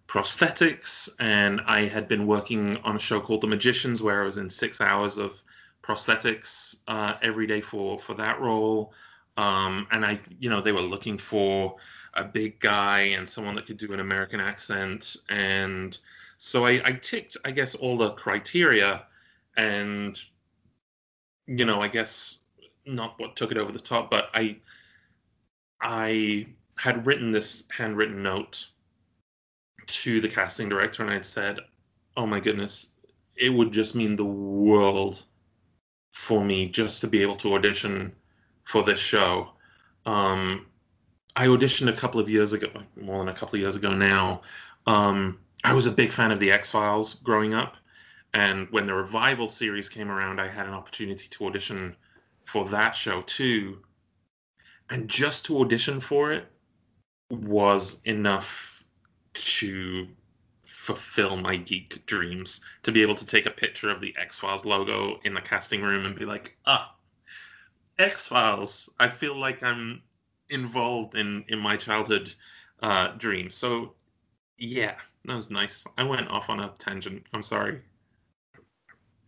prosthetics, 0.08 1.10
and 1.20 1.60
I 1.66 1.82
had 1.82 2.08
been 2.08 2.26
working 2.26 2.78
on 2.78 2.96
a 2.96 2.98
show 2.98 3.20
called 3.20 3.42
The 3.42 3.46
Magicians, 3.46 4.02
where 4.02 4.22
I 4.22 4.24
was 4.24 4.38
in 4.38 4.48
six 4.48 4.80
hours 4.80 5.18
of 5.18 5.42
prosthetics 5.82 6.76
uh, 6.88 7.14
every 7.22 7.46
day 7.46 7.60
for 7.60 7.98
for 7.98 8.14
that 8.14 8.40
role. 8.40 8.94
Um, 9.36 9.86
and 9.90 10.04
I, 10.04 10.18
you 10.38 10.48
know, 10.48 10.62
they 10.62 10.72
were 10.72 10.80
looking 10.80 11.18
for 11.18 11.76
a 12.14 12.24
big 12.24 12.58
guy 12.58 13.00
and 13.16 13.28
someone 13.28 13.54
that 13.56 13.66
could 13.66 13.76
do 13.76 13.92
an 13.92 14.00
American 14.00 14.40
accent, 14.40 15.16
and 15.28 15.96
so 16.38 16.64
I, 16.64 16.80
I 16.82 16.92
ticked, 16.92 17.36
I 17.44 17.50
guess, 17.50 17.74
all 17.74 17.98
the 17.98 18.12
criteria 18.12 19.06
and 19.58 20.18
you 21.46 21.66
know, 21.66 21.82
I 21.82 21.88
guess 21.88 22.38
not 22.86 23.18
what 23.18 23.36
took 23.36 23.50
it 23.50 23.58
over 23.58 23.72
the 23.72 23.78
top, 23.78 24.10
but 24.10 24.30
I 24.32 24.56
I 25.80 26.46
had 26.76 27.06
written 27.06 27.30
this 27.30 27.64
handwritten 27.68 28.22
note 28.22 28.66
to 29.86 30.20
the 30.20 30.28
casting 30.28 30.68
director 30.68 31.02
and 31.02 31.12
I 31.12 31.20
said, 31.22 31.60
"Oh 32.16 32.26
my 32.26 32.40
goodness, 32.40 32.92
it 33.36 33.50
would 33.50 33.72
just 33.72 33.94
mean 33.94 34.16
the 34.16 34.24
world 34.24 35.24
for 36.12 36.44
me 36.44 36.68
just 36.68 37.00
to 37.00 37.06
be 37.06 37.22
able 37.22 37.36
to 37.36 37.54
audition 37.54 38.14
for 38.64 38.82
this 38.82 39.00
show." 39.00 39.52
Um, 40.06 40.66
I 41.36 41.46
auditioned 41.46 41.88
a 41.88 41.96
couple 41.96 42.20
of 42.20 42.28
years 42.28 42.52
ago, 42.52 42.68
more 42.96 43.18
than 43.18 43.34
a 43.34 43.36
couple 43.36 43.56
of 43.56 43.60
years 43.60 43.76
ago 43.76 43.94
now. 43.94 44.42
Um, 44.86 45.38
I 45.62 45.74
was 45.74 45.86
a 45.86 45.92
big 45.92 46.12
fan 46.12 46.30
of 46.30 46.40
the 46.40 46.52
X 46.52 46.70
Files 46.70 47.14
growing 47.14 47.54
up, 47.54 47.76
and 48.32 48.68
when 48.70 48.86
the 48.86 48.94
revival 48.94 49.48
series 49.48 49.88
came 49.88 50.10
around, 50.10 50.40
I 50.40 50.48
had 50.48 50.66
an 50.66 50.72
opportunity 50.72 51.28
to 51.28 51.46
audition 51.46 51.96
for 52.44 52.64
that 52.66 52.92
show 52.96 53.22
too. 53.22 53.82
And 54.90 55.08
just 55.08 55.44
to 55.46 55.60
audition 55.60 56.00
for 56.00 56.32
it 56.32 56.46
was 57.30 58.00
enough 58.04 58.82
to 59.34 60.08
fulfill 60.62 61.36
my 61.36 61.56
geek 61.56 62.04
dreams. 62.06 62.60
To 62.82 62.92
be 62.92 63.02
able 63.02 63.14
to 63.14 63.26
take 63.26 63.46
a 63.46 63.50
picture 63.50 63.90
of 63.90 64.00
the 64.00 64.14
X 64.18 64.38
Files 64.38 64.64
logo 64.64 65.20
in 65.24 65.34
the 65.34 65.40
casting 65.40 65.82
room 65.82 66.04
and 66.06 66.16
be 66.16 66.24
like, 66.24 66.56
ah, 66.66 66.94
X 67.98 68.26
Files. 68.26 68.90
I 68.98 69.08
feel 69.08 69.36
like 69.36 69.62
I'm 69.62 70.02
involved 70.48 71.14
in 71.14 71.44
in 71.48 71.58
my 71.58 71.76
childhood 71.76 72.34
uh, 72.82 73.08
dreams. 73.18 73.54
So 73.54 73.94
yeah, 74.58 74.96
that 75.24 75.36
was 75.36 75.50
nice. 75.50 75.84
I 75.96 76.02
went 76.02 76.28
off 76.28 76.50
on 76.50 76.60
a 76.60 76.72
tangent. 76.78 77.26
I'm 77.32 77.42
sorry. 77.42 77.80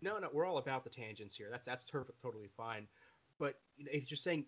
No, 0.01 0.19
no, 0.19 0.29
we're 0.33 0.47
all 0.47 0.59
about 0.59 0.83
the 0.83 0.91
tangents 0.91 1.37
here. 1.37 1.49
That's 1.51 1.65
that's 1.65 1.85
totally 1.85 2.51
fine. 2.57 2.89
But 3.39 3.61
you 3.77 3.85
know, 3.85 3.91
if 3.93 4.11
you're 4.11 4.19
saying, 4.19 4.47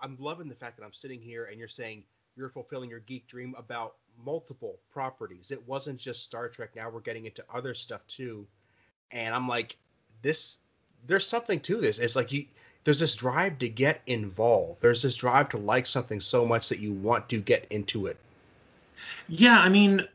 I, 0.00 0.04
am 0.04 0.16
loving 0.18 0.48
the 0.48 0.54
fact 0.54 0.78
that 0.78 0.84
I'm 0.84 0.92
sitting 0.92 1.20
here 1.20 1.46
and 1.46 1.58
you're 1.58 1.68
saying 1.68 2.04
you're 2.36 2.48
fulfilling 2.48 2.90
your 2.90 3.00
geek 3.00 3.26
dream 3.26 3.54
about 3.56 3.94
multiple 4.24 4.78
properties. 4.92 5.50
It 5.50 5.66
wasn't 5.66 5.98
just 5.98 6.22
Star 6.22 6.48
Trek. 6.48 6.70
Now 6.74 6.90
we're 6.90 7.00
getting 7.00 7.26
into 7.26 7.44
other 7.52 7.74
stuff 7.74 8.06
too, 8.06 8.46
and 9.10 9.34
I'm 9.34 9.48
like, 9.48 9.76
this. 10.22 10.58
There's 11.06 11.26
something 11.26 11.60
to 11.60 11.80
this. 11.80 11.98
It's 11.98 12.16
like 12.16 12.32
you. 12.32 12.46
There's 12.84 13.00
this 13.00 13.14
drive 13.16 13.58
to 13.58 13.68
get 13.68 14.02
involved. 14.06 14.80
There's 14.82 15.02
this 15.02 15.14
drive 15.14 15.48
to 15.50 15.58
like 15.58 15.86
something 15.86 16.20
so 16.20 16.46
much 16.46 16.68
that 16.68 16.78
you 16.78 16.92
want 16.92 17.28
to 17.30 17.40
get 17.40 17.66
into 17.70 18.06
it. 18.06 18.16
Yeah, 19.28 19.58
I 19.58 19.68
mean, 19.68 20.06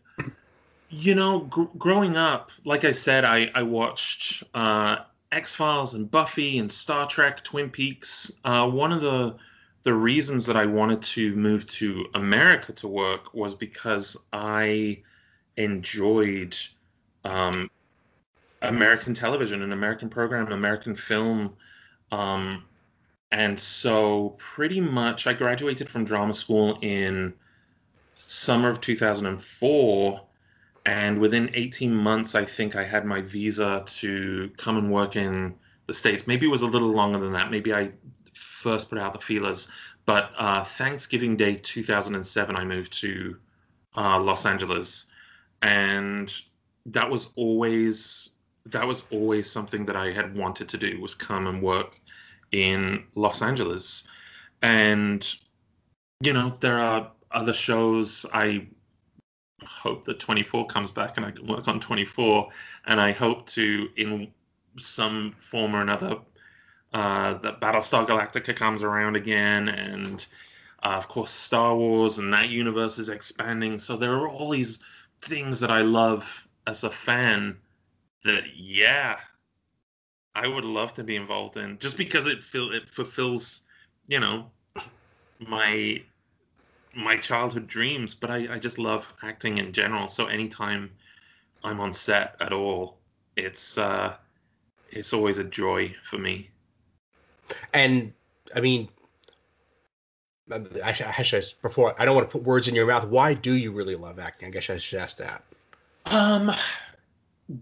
you 0.89 1.15
know, 1.15 1.39
gr- 1.41 1.63
growing 1.77 2.15
up, 2.15 2.51
like 2.65 2.83
I 2.83 2.91
said, 2.91 3.25
I, 3.25 3.51
I 3.53 3.63
watched 3.63 4.43
uh, 4.53 4.97
X 5.31 5.55
Files 5.55 5.93
and 5.93 6.09
Buffy 6.09 6.59
and 6.59 6.71
Star 6.71 7.07
Trek, 7.07 7.43
Twin 7.43 7.69
Peaks. 7.69 8.31
Uh, 8.43 8.69
one 8.69 8.91
of 8.91 9.01
the 9.01 9.35
the 9.83 9.93
reasons 9.93 10.45
that 10.47 10.57
I 10.57 10.65
wanted 10.65 11.01
to 11.03 11.33
move 11.35 11.65
to 11.67 12.05
America 12.13 12.73
to 12.73 12.87
work 12.87 13.33
was 13.33 13.55
because 13.55 14.17
I 14.33 15.03
enjoyed 15.55 16.57
um, 17.23 17.69
American 18.61 19.13
television 19.13 19.61
and 19.61 19.71
American 19.71 20.09
program, 20.09 20.51
American 20.51 20.95
film. 20.95 21.55
Um, 22.11 22.65
and 23.31 23.57
so, 23.57 24.35
pretty 24.37 24.81
much, 24.81 25.27
I 25.27 25.33
graduated 25.33 25.87
from 25.87 26.03
drama 26.03 26.33
school 26.33 26.79
in 26.81 27.33
summer 28.15 28.69
of 28.69 28.81
2004 28.81 30.21
and 30.89 31.19
within 31.19 31.49
18 31.53 31.93
months 31.93 32.35
i 32.35 32.43
think 32.43 32.75
i 32.75 32.83
had 32.83 33.05
my 33.05 33.21
visa 33.21 33.83
to 33.85 34.49
come 34.57 34.77
and 34.77 34.91
work 34.91 35.15
in 35.15 35.55
the 35.89 35.93
states. 35.93 36.27
Maybe 36.27 36.45
it 36.45 36.49
was 36.49 36.61
a 36.61 36.67
little 36.67 36.91
longer 36.91 37.17
than 37.17 37.33
that. 37.33 37.51
Maybe 37.51 37.73
i 37.73 37.91
first 38.33 38.89
put 38.89 38.97
out 38.97 39.11
the 39.11 39.19
feelers. 39.19 39.69
But 40.05 40.31
uh, 40.37 40.63
thanksgiving 40.63 41.35
day 41.35 41.55
2007 41.55 42.55
i 42.55 42.63
moved 42.63 42.93
to 43.01 43.35
uh, 43.97 44.19
los 44.19 44.45
angeles. 44.45 45.07
And 45.61 46.33
that 46.85 47.09
was 47.09 47.33
always 47.35 48.29
that 48.67 48.87
was 48.87 49.03
always 49.11 49.51
something 49.51 49.85
that 49.87 49.95
i 49.95 50.11
had 50.11 50.37
wanted 50.37 50.69
to 50.69 50.77
do 50.77 51.01
was 51.01 51.15
come 51.15 51.47
and 51.47 51.61
work 51.61 51.99
in 52.51 53.03
los 53.15 53.41
angeles. 53.41 54.07
And 54.61 55.21
you 56.21 56.33
know 56.33 56.55
there 56.59 56.79
are 56.79 57.11
other 57.31 57.53
shows. 57.53 58.25
I 58.31 58.67
hope 59.65 60.05
that 60.05 60.19
24 60.19 60.67
comes 60.67 60.91
back 60.91 61.17
and 61.17 61.25
I 61.25 61.31
can 61.31 61.47
work 61.47 61.67
on 61.67 61.79
24. 61.79 62.49
And 62.85 62.99
I 62.99 63.11
hope 63.11 63.47
to, 63.47 63.89
in 63.95 64.31
some 64.77 65.35
form 65.39 65.75
or 65.75 65.81
another, 65.81 66.17
uh, 66.93 67.33
that 67.39 67.61
Battlestar 67.61 68.07
Galactica 68.07 68.55
comes 68.55 68.83
around 68.83 69.15
again. 69.15 69.69
And 69.69 70.25
uh, 70.83 70.95
of 70.97 71.07
course, 71.07 71.31
Star 71.31 71.75
Wars 71.75 72.17
and 72.17 72.33
that 72.33 72.49
universe 72.49 72.99
is 72.99 73.09
expanding. 73.09 73.79
So 73.79 73.97
there 73.97 74.13
are 74.13 74.29
all 74.29 74.49
these 74.49 74.79
things 75.19 75.59
that 75.59 75.71
I 75.71 75.81
love 75.81 76.47
as 76.67 76.83
a 76.83 76.89
fan 76.89 77.57
that, 78.23 78.43
yeah, 78.55 79.19
I 80.35 80.47
would 80.47 80.65
love 80.65 80.93
to 80.95 81.03
be 81.03 81.15
involved 81.15 81.57
in 81.57 81.79
just 81.79 81.97
because 81.97 82.25
it 82.25 82.43
feel 82.43 82.71
it 82.71 82.87
fulfills, 82.87 83.61
you 84.07 84.19
know, 84.19 84.51
my 85.39 86.01
my 86.95 87.17
childhood 87.17 87.67
dreams, 87.67 88.15
but 88.15 88.29
I, 88.29 88.55
I 88.55 88.59
just 88.59 88.77
love 88.77 89.13
acting 89.21 89.57
in 89.57 89.71
general. 89.73 90.07
So 90.07 90.27
anytime 90.27 90.89
I'm 91.63 91.79
on 91.79 91.93
set 91.93 92.35
at 92.39 92.53
all, 92.53 92.97
it's 93.35 93.77
uh, 93.77 94.15
it's 94.89 95.13
always 95.13 95.39
a 95.39 95.43
joy 95.43 95.93
for 96.03 96.17
me. 96.17 96.49
And 97.73 98.13
I 98.55 98.61
mean, 98.61 98.89
I, 100.83 100.93
should 100.93 101.45
before 101.61 101.95
I 101.99 102.05
don't 102.05 102.15
want 102.15 102.29
to 102.29 102.31
put 102.31 102.43
words 102.43 102.67
in 102.67 102.75
your 102.75 102.87
mouth. 102.87 103.07
Why 103.07 103.33
do 103.33 103.53
you 103.53 103.71
really 103.71 103.95
love 103.95 104.19
acting? 104.19 104.47
I 104.47 104.51
guess 104.51 104.69
I 104.69 104.77
should 104.77 104.99
ask 104.99 105.17
that. 105.17 105.43
Um, 106.05 106.51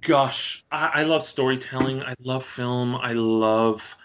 gosh, 0.02 0.64
I, 0.72 0.92
I 0.96 1.04
love 1.04 1.24
storytelling. 1.24 2.02
I 2.04 2.16
love 2.22 2.46
film. 2.46 2.96
I 2.96 3.14
love, 3.14 3.98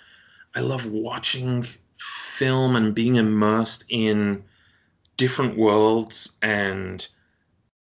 I 0.55 0.61
love 0.61 0.87
watching 0.87 1.65
film 1.97 2.77
and 2.77 2.95
being 2.95 3.17
immersed 3.17 3.85
in 3.89 4.45
different 5.17 5.57
worlds 5.57 6.37
and 6.43 7.07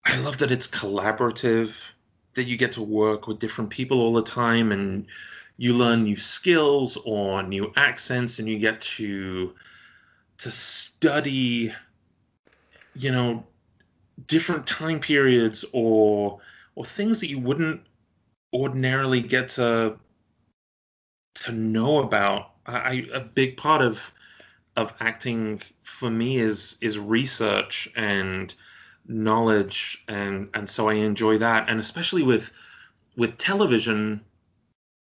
I 0.05 0.19
love 0.21 0.39
that 0.39 0.53
it's 0.53 0.69
collaborative, 0.69 1.75
that 2.35 2.45
you 2.45 2.57
get 2.57 2.73
to 2.73 2.83
work 2.83 3.27
with 3.27 3.41
different 3.41 3.71
people 3.71 4.01
all 4.01 4.13
the 4.13 4.23
time 4.23 4.71
and 4.71 5.07
you 5.57 5.73
learn 5.73 6.05
new 6.05 6.17
skills 6.17 6.97
or 7.05 7.43
new 7.43 7.73
accents 7.77 8.39
and 8.39 8.49
you 8.49 8.59
get 8.59 8.81
to 8.83 9.55
to 10.39 10.51
study 10.51 11.73
you 12.95 13.11
know 13.11 13.43
different 14.27 14.67
time 14.67 15.01
periods 15.01 15.65
or 15.73 16.41
or 16.75 16.85
things 16.85 17.21
that 17.21 17.29
you 17.29 17.39
wouldn't 17.39 17.81
ordinarily 18.53 19.21
get 19.21 19.49
to 19.49 19.99
to 21.35 21.53
know 21.53 22.03
about. 22.03 22.53
I, 22.67 23.07
a 23.13 23.21
big 23.21 23.57
part 23.57 23.81
of 23.83 24.13
of 24.77 24.95
acting 25.01 25.63
for 25.83 26.11
me 26.11 26.39
is 26.39 26.77
is 26.81 26.99
research 26.99 27.89
and 27.97 28.55
knowledge 29.09 30.05
and 30.09 30.49
and 30.55 30.69
so 30.69 30.89
I 30.89 30.95
enjoy 30.95 31.39
that 31.39 31.69
and 31.69 31.79
especially 31.81 32.23
with 32.23 32.53
with 33.17 33.37
television 33.37 34.21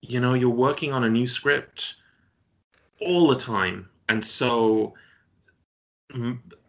you 0.01 0.19
know 0.19 0.33
you're 0.33 0.49
working 0.49 0.91
on 0.91 1.03
a 1.03 1.09
new 1.09 1.27
script 1.27 1.95
all 3.01 3.27
the 3.27 3.35
time. 3.35 3.89
And 4.07 4.23
so, 4.23 4.93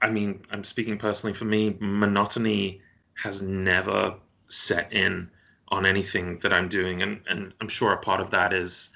I 0.01 0.11
mean, 0.11 0.45
I'm 0.51 0.65
speaking 0.65 0.99
personally 0.99 1.35
for 1.35 1.45
me, 1.45 1.77
monotony 1.81 2.81
has 3.15 3.43
never 3.43 4.15
set 4.49 4.93
in 4.93 5.31
on 5.69 5.87
anything 5.87 6.39
that 6.39 6.53
I'm 6.53 6.69
doing. 6.69 7.03
And, 7.03 7.21
and 7.29 7.53
I'm 7.61 7.69
sure 7.69 7.93
a 7.93 7.99
part 7.99 8.21
of 8.21 8.31
that 8.31 8.53
is, 8.53 8.91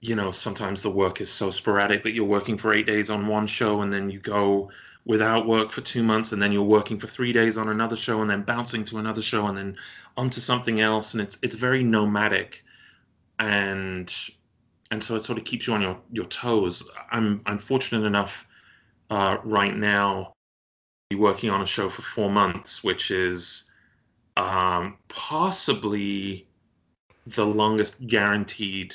you 0.00 0.14
know, 0.14 0.30
sometimes 0.30 0.82
the 0.82 0.90
work 0.90 1.20
is 1.20 1.30
so 1.30 1.50
sporadic 1.50 2.02
that 2.02 2.12
you're 2.12 2.24
working 2.24 2.58
for 2.58 2.72
eight 2.72 2.86
days 2.86 3.10
on 3.10 3.26
one 3.26 3.46
show 3.46 3.80
and 3.80 3.92
then 3.92 4.10
you 4.10 4.18
go 4.18 4.70
without 5.04 5.46
work 5.46 5.70
for 5.70 5.80
two 5.80 6.02
months 6.02 6.32
and 6.32 6.42
then 6.42 6.52
you're 6.52 6.62
working 6.62 6.98
for 6.98 7.06
three 7.06 7.32
days 7.32 7.56
on 7.56 7.68
another 7.68 7.96
show 7.96 8.20
and 8.20 8.28
then 8.28 8.42
bouncing 8.42 8.84
to 8.84 8.98
another 8.98 9.22
show 9.22 9.46
and 9.46 9.56
then 9.56 9.76
onto 10.16 10.40
something 10.40 10.80
else. 10.80 11.14
And 11.14 11.22
it's, 11.22 11.38
it's 11.42 11.56
very 11.56 11.82
nomadic. 11.84 12.64
And 13.38 14.12
and 14.90 15.02
so 15.02 15.16
it 15.16 15.20
sort 15.20 15.38
of 15.38 15.44
keeps 15.44 15.66
you 15.66 15.74
on 15.74 15.82
your, 15.82 15.98
your 16.12 16.24
toes. 16.26 16.88
I'm 17.10 17.42
I'm 17.44 17.58
fortunate 17.58 18.06
enough 18.06 18.46
uh, 19.10 19.38
right 19.44 19.76
now 19.76 20.32
to 21.10 21.16
be 21.16 21.16
working 21.16 21.50
on 21.50 21.60
a 21.60 21.66
show 21.66 21.88
for 21.88 22.02
four 22.02 22.30
months, 22.30 22.84
which 22.84 23.10
is 23.10 23.70
um, 24.36 24.96
possibly 25.08 26.46
the 27.26 27.46
longest 27.46 28.06
guaranteed 28.06 28.94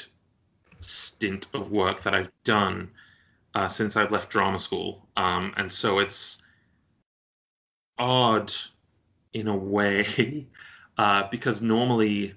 stint 0.82 1.48
of 1.54 1.72
work 1.72 2.02
that 2.04 2.14
I've 2.14 2.32
done 2.44 2.92
uh, 3.54 3.68
since 3.68 3.96
I've 3.96 4.12
left 4.12 4.30
drama 4.30 4.60
school. 4.60 5.08
Um, 5.16 5.54
and 5.58 5.72
so 5.72 6.00
it's 6.00 6.42
odd 7.98 8.54
in 9.34 9.48
a 9.48 9.56
way 9.56 10.48
uh, 10.98 11.28
because 11.30 11.62
normally 11.62 12.36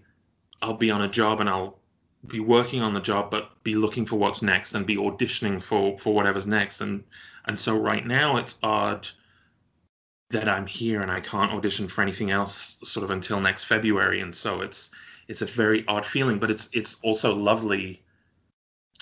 I'll 0.63 0.75
be 0.75 0.91
on 0.91 1.03
a 1.03 1.09
job 1.09 1.41
and 1.41 1.49
I'll 1.49 1.79
be 2.27 2.41
working 2.41 2.83
on 2.83 2.95
the 2.95 3.01
job 3.01 3.31
but 3.31 3.63
be 3.63 3.75
looking 3.75 4.07
for 4.07 4.17
what's 4.17 4.43
next 4.43 4.75
and 4.75 4.87
be 4.87 4.97
auditioning 4.97 5.63
for 5.63 5.99
for 5.99 6.15
whatever's 6.15 6.47
next 6.47 6.81
and 6.81 7.05
and 7.45 7.59
so 7.59 7.77
right 7.77 8.07
now 8.07 8.39
it's 8.39 8.59
odd 8.63 9.07
that 10.31 10.49
I'm 10.49 10.67
here 10.67 11.03
and 11.03 11.11
I 11.11 11.21
can't 11.21 11.53
audition 11.53 11.87
for 11.87 12.01
anything 12.01 12.31
else 12.31 12.79
sort 12.83 13.05
of 13.05 13.11
until 13.11 13.41
next 13.41 13.65
February 13.65 14.21
and 14.21 14.35
so 14.35 14.63
it's 14.63 14.91
it's 15.29 15.43
a 15.43 15.47
very 15.47 15.85
odd 15.87 16.07
feeling 16.07 16.39
but 16.39 16.51
it's 16.51 16.71
it's 16.73 16.97
also 17.03 17.35
lovely 17.35 18.04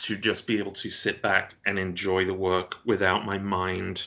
to 0.03 0.17
just 0.17 0.47
be 0.47 0.59
able 0.59 0.73
to 0.73 0.91
sit 0.91 1.23
back 1.23 1.55
and 1.67 1.79
enjoy 1.79 2.25
the 2.25 2.35
work 2.35 2.77
without 2.85 3.25
my 3.25 3.39
mind 3.39 4.07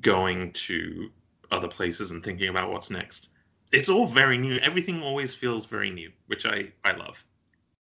going 0.00 0.52
to 0.52 1.10
other 1.50 1.68
places 1.68 2.10
and 2.10 2.22
thinking 2.22 2.48
about 2.48 2.70
what's 2.70 2.90
next 2.90 3.30
it's 3.72 3.88
all 3.88 4.06
very 4.06 4.38
new 4.38 4.56
everything 4.56 5.02
always 5.02 5.34
feels 5.34 5.64
very 5.64 5.90
new 5.90 6.10
which 6.26 6.44
I 6.46 6.72
I 6.84 6.92
love 6.92 7.24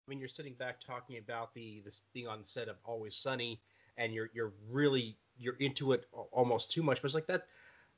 mean, 0.09 0.19
you're 0.19 0.29
sitting 0.29 0.55
back 0.55 0.81
talking 0.81 1.19
about 1.19 1.55
the 1.55 1.83
this 1.85 2.03
being 2.13 2.27
on 2.27 2.41
the 2.41 2.47
set 2.47 2.69
of 2.69 2.77
Always 2.85 3.15
Sunny, 3.15 3.61
and 3.97 4.13
you're 4.13 4.31
you're 4.33 4.53
really 4.71 5.17
you're 5.39 5.57
into 5.57 5.93
it 5.93 6.07
almost 6.33 6.71
too 6.71 6.83
much. 6.83 7.03
But 7.03 7.07
it's 7.07 7.15
like 7.15 7.27
that, 7.27 7.47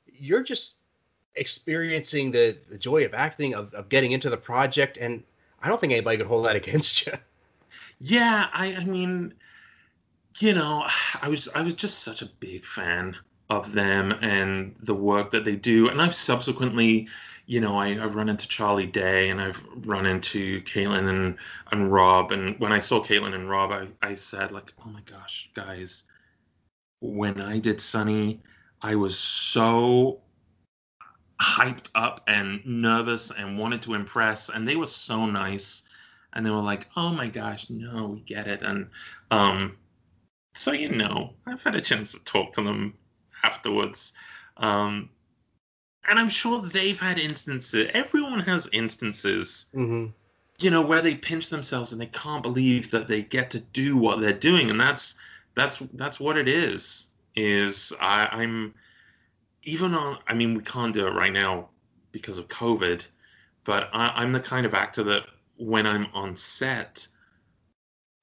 you're 0.05 0.43
just 0.43 0.75
experiencing 1.35 2.31
the 2.31 2.57
the 2.69 2.77
joy 2.77 3.05
of 3.05 3.13
acting, 3.13 3.55
of 3.55 3.73
of 3.73 3.89
getting 3.89 4.11
into 4.11 4.29
the 4.29 4.37
project, 4.37 4.97
and 4.97 5.23
I 5.61 5.69
don't 5.69 5.79
think 5.79 5.93
anybody 5.93 6.17
could 6.17 6.27
hold 6.27 6.45
that 6.45 6.55
against 6.63 7.05
you. 7.05 7.13
Yeah, 7.99 8.47
I 8.53 8.75
I 8.75 8.83
mean, 8.83 9.33
you 10.39 10.53
know, 10.53 10.87
I 11.21 11.29
was 11.29 11.49
I 11.49 11.61
was 11.61 11.73
just 11.73 11.99
such 11.99 12.21
a 12.21 12.29
big 12.39 12.65
fan 12.65 13.15
of 13.49 13.73
them 13.73 14.13
and 14.21 14.75
the 14.81 14.95
work 14.95 15.31
that 15.31 15.45
they 15.45 15.55
do, 15.55 15.89
and 15.89 16.01
I've 16.01 16.15
subsequently 16.15 17.09
you 17.51 17.59
know, 17.59 17.77
I, 17.77 17.89
I 17.95 18.05
run 18.05 18.29
into 18.29 18.47
Charlie 18.47 18.85
Day 18.85 19.29
and 19.29 19.41
I've 19.41 19.61
run 19.85 20.05
into 20.05 20.61
Kaitlin 20.61 21.09
and, 21.09 21.35
and 21.69 21.91
Rob. 21.91 22.31
And 22.31 22.57
when 22.61 22.71
I 22.71 22.79
saw 22.79 23.03
Kaitlin 23.03 23.33
and 23.33 23.49
Rob, 23.49 23.71
I, 23.73 23.87
I 24.01 24.13
said, 24.13 24.53
like, 24.53 24.71
oh 24.85 24.89
my 24.89 25.01
gosh, 25.01 25.49
guys, 25.53 26.05
when 27.01 27.41
I 27.41 27.59
did 27.59 27.81
Sunny, 27.81 28.41
I 28.81 28.95
was 28.95 29.19
so 29.19 30.21
hyped 31.41 31.89
up 31.93 32.21
and 32.25 32.65
nervous 32.65 33.31
and 33.31 33.59
wanted 33.59 33.81
to 33.81 33.95
impress. 33.95 34.47
And 34.47 34.65
they 34.65 34.77
were 34.77 34.85
so 34.85 35.25
nice. 35.25 35.83
And 36.33 36.45
they 36.45 36.49
were 36.49 36.61
like, 36.61 36.87
oh 36.95 37.11
my 37.11 37.27
gosh, 37.27 37.69
no, 37.69 38.07
we 38.07 38.21
get 38.21 38.47
it. 38.47 38.61
And 38.61 38.89
um, 39.31 39.77
so, 40.53 40.71
you 40.71 40.89
know, 40.89 41.33
I've 41.45 41.61
had 41.61 41.75
a 41.75 41.81
chance 41.81 42.13
to 42.13 42.19
talk 42.19 42.53
to 42.53 42.61
them 42.61 42.93
afterwards. 43.43 44.13
Um, 44.57 45.09
and 46.07 46.19
I'm 46.19 46.29
sure 46.29 46.61
they've 46.61 46.99
had 46.99 47.19
instances. 47.19 47.89
Everyone 47.93 48.39
has 48.41 48.67
instances, 48.71 49.65
mm-hmm. 49.73 50.07
you 50.59 50.69
know, 50.69 50.81
where 50.81 51.01
they 51.01 51.15
pinch 51.15 51.49
themselves 51.49 51.91
and 51.91 52.01
they 52.01 52.07
can't 52.07 52.43
believe 52.43 52.91
that 52.91 53.07
they 53.07 53.21
get 53.21 53.51
to 53.51 53.59
do 53.59 53.97
what 53.97 54.19
they're 54.19 54.33
doing, 54.33 54.69
and 54.69 54.79
that's 54.79 55.15
that's 55.55 55.77
that's 55.93 56.19
what 56.19 56.37
it 56.37 56.47
is. 56.47 57.07
Is 57.35 57.93
I, 58.01 58.27
I'm 58.31 58.73
even 59.63 59.93
on. 59.93 60.17
I 60.27 60.33
mean, 60.33 60.55
we 60.55 60.63
can't 60.63 60.93
do 60.93 61.07
it 61.07 61.11
right 61.11 61.33
now 61.33 61.69
because 62.11 62.37
of 62.37 62.47
COVID, 62.47 63.03
but 63.63 63.89
I, 63.93 64.11
I'm 64.15 64.31
the 64.31 64.39
kind 64.39 64.65
of 64.65 64.73
actor 64.73 65.03
that 65.03 65.23
when 65.61 65.85
I'm 65.85 66.07
on 66.13 66.35
set, 66.35 67.07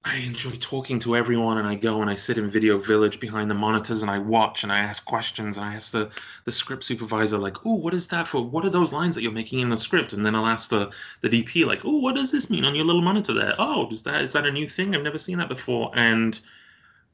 I 0.05 0.17
enjoy 0.17 0.53
talking 0.59 0.99
to 1.01 1.17
everyone, 1.17 1.59
and 1.59 1.69
I 1.69 1.77
go 1.77 2.01
and 2.01 2.11
I 2.11 2.15
sit 2.15 2.37
in 2.37 2.49
Video 2.49 2.79
Village 2.79 3.21
behind 3.21 3.49
the 3.49 3.55
monitors, 3.55 4.03
and 4.03 4.11
I 4.11 4.19
watch 4.19 4.65
and 4.65 4.73
I 4.73 4.79
ask 4.79 5.05
questions, 5.05 5.57
and 5.57 5.65
I 5.65 5.75
ask 5.75 5.93
the 5.93 6.11
the 6.45 6.53
script 6.53 6.83
supervisor 6.83 7.39
like, 7.39 7.65
"Oh, 7.65 7.75
what 7.75 7.95
is 7.95 8.09
that 8.09 8.27
for? 8.27 8.45
What 8.45 8.65
are 8.65 8.71
those 8.71 8.93
lines 8.93 9.15
that 9.15 9.23
you're 9.23 9.33
making 9.33 9.61
in 9.61 9.69
the 9.69 9.77
script?" 9.77 10.13
And 10.13 10.27
then 10.27 10.35
I'll 10.35 10.47
ask 10.47 10.69
the 10.69 10.91
the 11.21 11.29
DP 11.29 11.65
like, 11.65 11.85
"Oh, 11.85 11.99
what 11.99 12.17
does 12.17 12.33
this 12.33 12.51
mean 12.51 12.65
on 12.65 12.75
your 12.75 12.85
little 12.85 13.03
monitor 13.03 13.35
there? 13.35 13.55
Oh, 13.59 13.89
is 13.91 14.03
that 14.03 14.23
is 14.23 14.33
that 14.33 14.47
a 14.47 14.51
new 14.51 14.67
thing? 14.67 14.97
I've 14.97 15.03
never 15.03 15.19
seen 15.19 15.39
that 15.39 15.49
before." 15.49 15.93
And 15.95 16.39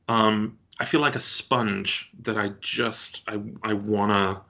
um, 0.09 0.59
I 0.79 0.87
feel 0.87 1.01
like 1.01 1.17
a 1.17 1.21
sponge 1.21 2.11
that 2.21 2.39
I 2.39 2.53
just 2.61 3.23
I 3.29 3.41
I 3.63 3.75
wanna 3.75 4.41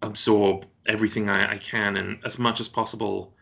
absorb 0.00 0.66
everything 0.86 1.28
I, 1.28 1.52
I 1.52 1.58
can, 1.58 1.96
and 1.96 2.18
as 2.24 2.38
much 2.38 2.60
as 2.60 2.68
possible. 2.68 3.34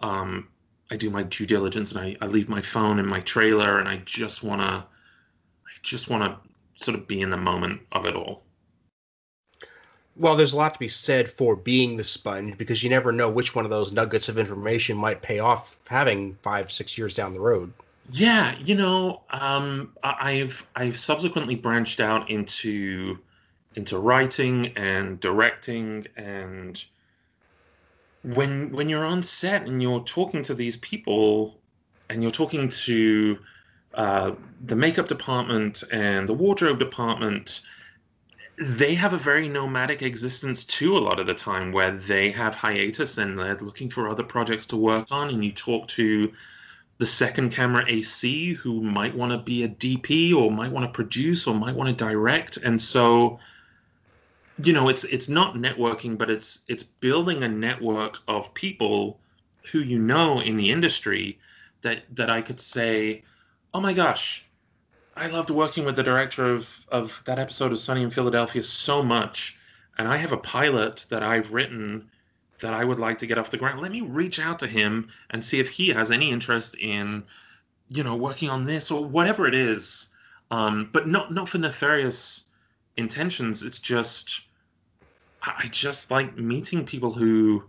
Um, 0.00 0.48
I 0.90 0.96
do 0.96 1.10
my 1.10 1.22
due 1.22 1.46
diligence 1.46 1.92
and 1.92 2.00
I, 2.00 2.16
I 2.20 2.26
leave 2.26 2.48
my 2.48 2.60
phone 2.60 2.98
in 2.98 3.06
my 3.06 3.20
trailer 3.20 3.78
and 3.78 3.88
I 3.88 3.98
just 4.04 4.42
want 4.42 4.60
to 4.60 4.66
I 4.66 5.70
just 5.82 6.10
want 6.10 6.24
to 6.24 6.84
sort 6.84 6.96
of 6.96 7.08
be 7.08 7.20
in 7.20 7.30
the 7.30 7.36
moment 7.36 7.80
of 7.92 8.06
it 8.06 8.14
all. 8.14 8.42
Well, 10.14 10.36
there's 10.36 10.52
a 10.52 10.56
lot 10.56 10.74
to 10.74 10.80
be 10.80 10.88
said 10.88 11.30
for 11.30 11.56
being 11.56 11.96
the 11.96 12.04
sponge 12.04 12.58
because 12.58 12.82
you 12.82 12.90
never 12.90 13.12
know 13.12 13.30
which 13.30 13.54
one 13.54 13.64
of 13.64 13.70
those 13.70 13.92
nuggets 13.92 14.28
of 14.28 14.38
information 14.38 14.96
might 14.96 15.22
pay 15.22 15.38
off 15.38 15.78
having 15.88 16.34
five, 16.42 16.70
six 16.70 16.98
years 16.98 17.14
down 17.14 17.32
the 17.32 17.40
road. 17.40 17.72
Yeah, 18.10 18.54
you 18.58 18.74
know, 18.74 19.22
um, 19.30 19.92
I've 20.02 20.66
I've 20.76 20.98
subsequently 20.98 21.54
branched 21.54 22.00
out 22.00 22.28
into 22.28 23.18
into 23.74 23.98
writing 23.98 24.72
and 24.76 25.18
directing 25.18 26.06
and 26.16 26.84
when 28.22 28.72
when 28.72 28.88
you're 28.88 29.04
on 29.04 29.22
set 29.22 29.66
and 29.66 29.82
you're 29.82 30.02
talking 30.04 30.42
to 30.42 30.54
these 30.54 30.76
people 30.76 31.60
and 32.08 32.22
you're 32.22 32.32
talking 32.32 32.68
to 32.68 33.38
uh, 33.94 34.32
the 34.64 34.76
makeup 34.76 35.08
department 35.08 35.82
and 35.90 36.28
the 36.28 36.34
wardrobe 36.34 36.78
department 36.78 37.60
they 38.58 38.94
have 38.94 39.12
a 39.12 39.18
very 39.18 39.48
nomadic 39.48 40.02
existence 40.02 40.64
too 40.64 40.96
a 40.96 41.00
lot 41.00 41.18
of 41.18 41.26
the 41.26 41.34
time 41.34 41.72
where 41.72 41.90
they 41.90 42.30
have 42.30 42.54
hiatus 42.54 43.18
and 43.18 43.38
they're 43.38 43.56
looking 43.56 43.90
for 43.90 44.08
other 44.08 44.22
projects 44.22 44.66
to 44.66 44.76
work 44.76 45.06
on 45.10 45.28
and 45.30 45.44
you 45.44 45.52
talk 45.52 45.88
to 45.88 46.32
the 46.98 47.06
second 47.06 47.50
camera 47.50 47.84
AC 47.88 48.52
who 48.52 48.80
might 48.80 49.12
want 49.12 49.32
to 49.32 49.38
be 49.38 49.64
a 49.64 49.68
DP 49.68 50.34
or 50.36 50.52
might 50.52 50.70
want 50.70 50.86
to 50.86 50.92
produce 50.92 51.48
or 51.48 51.54
might 51.54 51.74
want 51.74 51.88
to 51.88 52.04
direct. 52.04 52.58
And 52.58 52.80
so 52.80 53.40
you 54.62 54.72
know 54.72 54.88
it's 54.88 55.04
it's 55.04 55.28
not 55.28 55.54
networking 55.54 56.18
but 56.18 56.30
it's 56.30 56.62
it's 56.68 56.82
building 56.82 57.42
a 57.42 57.48
network 57.48 58.18
of 58.28 58.52
people 58.54 59.18
who 59.70 59.78
you 59.78 59.98
know 59.98 60.40
in 60.40 60.56
the 60.56 60.70
industry 60.70 61.38
that 61.82 62.02
that 62.14 62.30
I 62.30 62.42
could 62.42 62.60
say 62.60 63.22
oh 63.72 63.80
my 63.80 63.92
gosh 63.92 64.46
I 65.16 65.26
loved 65.28 65.50
working 65.50 65.84
with 65.84 65.96
the 65.96 66.02
director 66.02 66.52
of 66.52 66.86
of 66.90 67.22
that 67.26 67.38
episode 67.38 67.72
of 67.72 67.78
Sunny 67.78 68.02
in 68.02 68.10
Philadelphia 68.10 68.62
so 68.62 69.02
much 69.02 69.58
and 69.98 70.08
I 70.08 70.16
have 70.16 70.32
a 70.32 70.38
pilot 70.38 71.06
that 71.10 71.22
I've 71.22 71.52
written 71.52 72.10
that 72.60 72.74
I 72.74 72.84
would 72.84 72.98
like 72.98 73.18
to 73.18 73.26
get 73.26 73.38
off 73.38 73.50
the 73.50 73.58
ground. 73.58 73.80
Let 73.80 73.92
me 73.92 74.00
reach 74.00 74.38
out 74.38 74.60
to 74.60 74.66
him 74.66 75.08
and 75.30 75.44
see 75.44 75.60
if 75.60 75.68
he 75.68 75.88
has 75.90 76.10
any 76.10 76.30
interest 76.30 76.76
in 76.78 77.24
you 77.88 78.04
know 78.04 78.16
working 78.16 78.50
on 78.50 78.64
this 78.64 78.90
or 78.90 79.04
whatever 79.04 79.46
it 79.46 79.54
is. 79.54 80.08
Um, 80.50 80.90
but 80.92 81.06
not 81.06 81.32
not 81.32 81.48
for 81.48 81.58
nefarious 81.58 82.46
intentions. 82.96 83.62
It's 83.62 83.78
just 83.78 84.42
I 85.42 85.66
just 85.68 86.10
like 86.10 86.36
meeting 86.36 86.84
people 86.84 87.12
who 87.12 87.64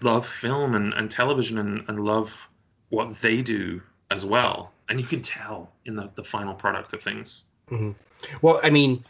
love 0.00 0.26
film 0.26 0.74
and, 0.74 0.94
and 0.94 1.10
television 1.10 1.58
and, 1.58 1.84
and 1.88 2.04
love 2.04 2.48
what 2.88 3.16
they 3.16 3.42
do 3.42 3.82
as 4.10 4.24
well. 4.24 4.72
And 4.88 4.98
you 4.98 5.06
can 5.06 5.20
tell 5.20 5.70
in 5.84 5.96
the, 5.96 6.10
the 6.14 6.24
final 6.24 6.54
product 6.54 6.94
of 6.94 7.02
things. 7.02 7.44
Mm-hmm. 7.70 7.92
Well, 8.40 8.60
I 8.62 8.70
mean, 8.70 9.04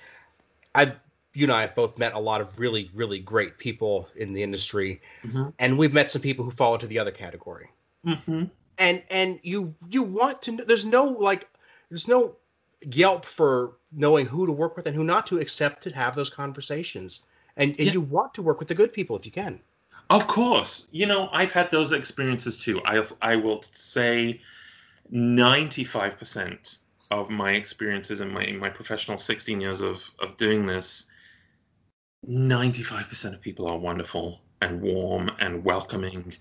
I 0.75 0.95
you 1.35 1.45
and 1.45 1.53
I 1.53 1.61
have 1.61 1.75
both 1.77 1.99
met 1.99 2.15
a 2.15 2.19
lot 2.19 2.41
of 2.41 2.59
really, 2.59 2.91
really 2.95 3.21
great 3.21 3.59
people 3.59 4.09
in 4.17 4.33
the 4.33 4.43
industry, 4.43 5.01
mm-hmm. 5.23 5.51
and 5.59 5.79
we've 5.79 5.95
met 5.95 6.11
some 6.11 6.23
people 6.23 6.45
who 6.45 6.51
fall 6.51 6.75
into 6.75 6.89
the 6.89 6.99
other 6.99 7.13
category. 7.13 7.69
Mm-hmm. 8.05 8.45
And 8.79 9.03
and 9.09 9.39
you 9.43 9.75
you 9.89 10.03
want 10.03 10.43
to 10.43 10.53
know? 10.53 10.65
There's 10.65 10.85
no 10.85 11.05
like, 11.05 11.49
there's 11.91 12.09
no 12.09 12.37
Yelp 12.83 13.25
for 13.25 13.77
knowing 13.93 14.27
who 14.27 14.47
to 14.47 14.53
work 14.53 14.77
with 14.77 14.87
and 14.87 14.95
who 14.95 15.05
not 15.05 15.27
to, 15.27 15.39
except 15.39 15.83
to 15.83 15.91
have 15.91 16.15
those 16.15 16.31
conversations. 16.31 17.23
And, 17.57 17.71
and 17.73 17.87
yeah. 17.87 17.93
you 17.93 18.01
want 18.01 18.35
to 18.35 18.43
work 18.43 18.61
with 18.61 18.69
the 18.69 18.75
good 18.75 18.93
people 18.93 19.17
if 19.17 19.27
you 19.27 19.33
can. 19.33 19.61
Of 20.11 20.27
course, 20.27 20.89
you 20.91 21.07
know 21.07 21.29
I've 21.33 21.53
had 21.53 21.71
those 21.71 21.93
experiences 21.93 22.57
too. 22.57 22.81
I 22.85 23.05
I 23.21 23.37
will 23.37 23.63
say, 23.63 24.41
ninety 25.11 25.85
five 25.85 26.19
percent 26.19 26.79
of 27.11 27.29
my 27.29 27.53
experiences 27.53 28.21
in 28.21 28.33
my 28.33 28.43
in 28.43 28.59
my 28.59 28.71
professional 28.71 29.19
sixteen 29.19 29.61
years 29.61 29.83
of 29.83 30.11
of 30.21 30.37
doing 30.37 30.65
this, 30.65 31.07
ninety 32.27 32.83
five 32.83 33.07
percent 33.09 33.35
of 33.35 33.43
people 33.43 33.67
are 33.67 33.77
wonderful 33.77 34.41
and 34.63 34.81
warm 34.81 35.31
and 35.41 35.63
welcoming, 35.63 36.33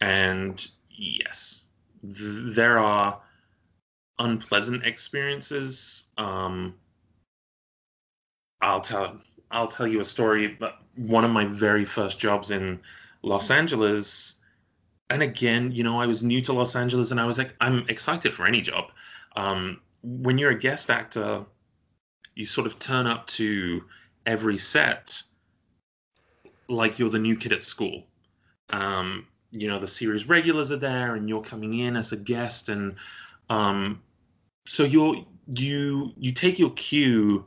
and 0.00 0.66
yes, 0.88 1.66
th- 2.02 2.54
there 2.54 2.78
are 2.78 3.20
unpleasant 4.20 4.84
experiences. 4.86 6.04
Um, 6.16 6.74
I'll 8.60 8.82
tell 8.82 9.18
I'll 9.50 9.68
tell 9.68 9.86
you 9.86 10.00
a 10.00 10.04
story. 10.04 10.46
But 10.46 10.78
one 10.94 11.24
of 11.24 11.32
my 11.32 11.46
very 11.46 11.84
first 11.84 12.20
jobs 12.20 12.50
in 12.50 12.80
Los 13.22 13.50
Angeles. 13.50 14.36
And 15.08 15.22
again, 15.22 15.72
you 15.72 15.82
know, 15.82 16.00
I 16.00 16.06
was 16.06 16.22
new 16.22 16.40
to 16.42 16.52
Los 16.52 16.76
Angeles 16.76 17.10
and 17.10 17.18
I 17.18 17.24
was 17.24 17.36
like, 17.36 17.54
I'm 17.60 17.84
excited 17.88 18.32
for 18.32 18.46
any 18.46 18.60
job. 18.60 18.92
Um, 19.34 19.80
when 20.02 20.38
you're 20.38 20.52
a 20.52 20.58
guest 20.58 20.88
actor, 20.88 21.44
you 22.36 22.46
sort 22.46 22.68
of 22.68 22.78
turn 22.78 23.06
up 23.06 23.26
to 23.26 23.84
every 24.24 24.58
set 24.58 25.22
like 26.68 26.98
you're 27.00 27.10
the 27.10 27.18
new 27.18 27.34
kid 27.34 27.52
at 27.52 27.64
school. 27.64 28.06
Um, 28.70 29.26
you 29.50 29.66
know, 29.66 29.80
the 29.80 29.88
series 29.88 30.28
regulars 30.28 30.70
are 30.70 30.76
there 30.76 31.16
and 31.16 31.28
you're 31.28 31.42
coming 31.42 31.74
in 31.74 31.96
as 31.96 32.12
a 32.12 32.16
guest. 32.16 32.68
And 32.68 32.94
um, 33.48 34.00
so 34.66 34.84
you're, 34.84 35.24
you, 35.46 36.12
you 36.16 36.32
take 36.32 36.58
your 36.58 36.70
cue 36.70 37.44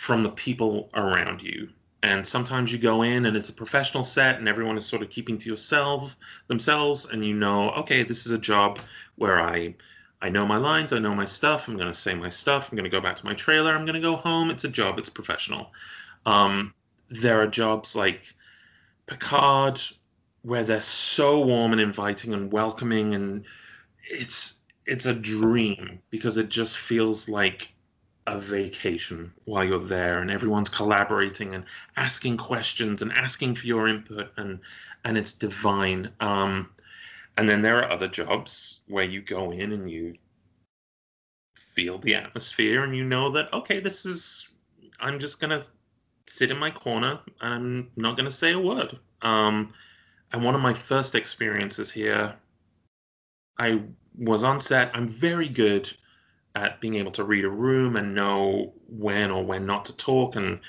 from 0.00 0.22
the 0.22 0.30
people 0.30 0.88
around 0.94 1.42
you. 1.42 1.68
And 2.02 2.26
sometimes 2.26 2.72
you 2.72 2.78
go 2.78 3.02
in 3.02 3.26
and 3.26 3.36
it's 3.36 3.50
a 3.50 3.52
professional 3.52 4.02
set 4.02 4.38
and 4.38 4.48
everyone 4.48 4.78
is 4.78 4.86
sort 4.86 5.02
of 5.02 5.10
keeping 5.10 5.36
to 5.36 5.50
yourself 5.50 6.16
themselves 6.48 7.04
and 7.04 7.22
you 7.22 7.34
know 7.34 7.70
okay 7.72 8.02
this 8.02 8.24
is 8.24 8.32
a 8.32 8.38
job 8.38 8.78
where 9.16 9.38
i 9.38 9.74
i 10.22 10.30
know 10.30 10.46
my 10.46 10.56
lines 10.56 10.94
i 10.94 10.98
know 10.98 11.14
my 11.14 11.26
stuff 11.26 11.68
i'm 11.68 11.76
going 11.76 11.86
to 11.86 11.92
say 11.92 12.14
my 12.14 12.30
stuff 12.30 12.70
i'm 12.72 12.76
going 12.76 12.84
to 12.84 12.90
go 12.90 13.02
back 13.02 13.16
to 13.16 13.26
my 13.26 13.34
trailer 13.34 13.74
i'm 13.74 13.84
going 13.84 13.94
to 13.94 14.00
go 14.00 14.16
home 14.16 14.48
it's 14.48 14.64
a 14.64 14.68
job 14.68 14.98
it's 14.98 15.10
professional. 15.10 15.70
Um, 16.24 16.72
there 17.10 17.42
are 17.42 17.46
jobs 17.46 17.94
like 17.94 18.34
picard 19.06 19.82
where 20.40 20.62
they're 20.62 20.80
so 20.80 21.40
warm 21.40 21.72
and 21.72 21.80
inviting 21.82 22.32
and 22.32 22.50
welcoming 22.50 23.14
and 23.14 23.44
it's 24.08 24.59
it's 24.86 25.06
a 25.06 25.14
dream 25.14 26.00
because 26.10 26.36
it 26.36 26.48
just 26.48 26.78
feels 26.78 27.28
like 27.28 27.72
a 28.26 28.38
vacation 28.38 29.32
while 29.44 29.64
you're 29.64 29.78
there 29.80 30.20
and 30.20 30.30
everyone's 30.30 30.68
collaborating 30.68 31.54
and 31.54 31.64
asking 31.96 32.36
questions 32.36 33.02
and 33.02 33.12
asking 33.12 33.54
for 33.54 33.66
your 33.66 33.88
input 33.88 34.30
and 34.36 34.60
and 35.04 35.16
it's 35.16 35.32
divine. 35.32 36.10
Um 36.20 36.70
and 37.36 37.48
then 37.48 37.62
there 37.62 37.78
are 37.78 37.90
other 37.90 38.08
jobs 38.08 38.80
where 38.86 39.04
you 39.04 39.22
go 39.22 39.50
in 39.50 39.72
and 39.72 39.90
you 39.90 40.14
feel 41.56 41.98
the 41.98 42.14
atmosphere 42.14 42.84
and 42.84 42.94
you 42.94 43.04
know 43.04 43.30
that 43.30 43.52
okay 43.52 43.80
this 43.80 44.04
is 44.04 44.48
i'm 44.98 45.18
just 45.18 45.40
going 45.40 45.50
to 45.50 45.64
sit 46.26 46.50
in 46.50 46.58
my 46.58 46.70
corner 46.70 47.18
and 47.40 47.54
i'm 47.54 47.90
not 47.96 48.16
going 48.16 48.26
to 48.26 48.32
say 48.32 48.52
a 48.52 48.58
word. 48.58 48.98
Um 49.22 49.72
and 50.32 50.44
one 50.44 50.54
of 50.54 50.60
my 50.60 50.74
first 50.74 51.14
experiences 51.14 51.90
here 51.90 52.34
i 53.58 53.80
was 54.20 54.44
on 54.44 54.60
set 54.60 54.90
i'm 54.94 55.08
very 55.08 55.48
good 55.48 55.90
at 56.54 56.80
being 56.80 56.96
able 56.96 57.12
to 57.12 57.24
read 57.24 57.44
a 57.44 57.50
room 57.50 57.96
and 57.96 58.14
know 58.14 58.72
when 58.88 59.30
or 59.30 59.44
when 59.44 59.66
not 59.66 59.84
to 59.86 59.96
talk. 59.96 60.36
And, 60.36 60.60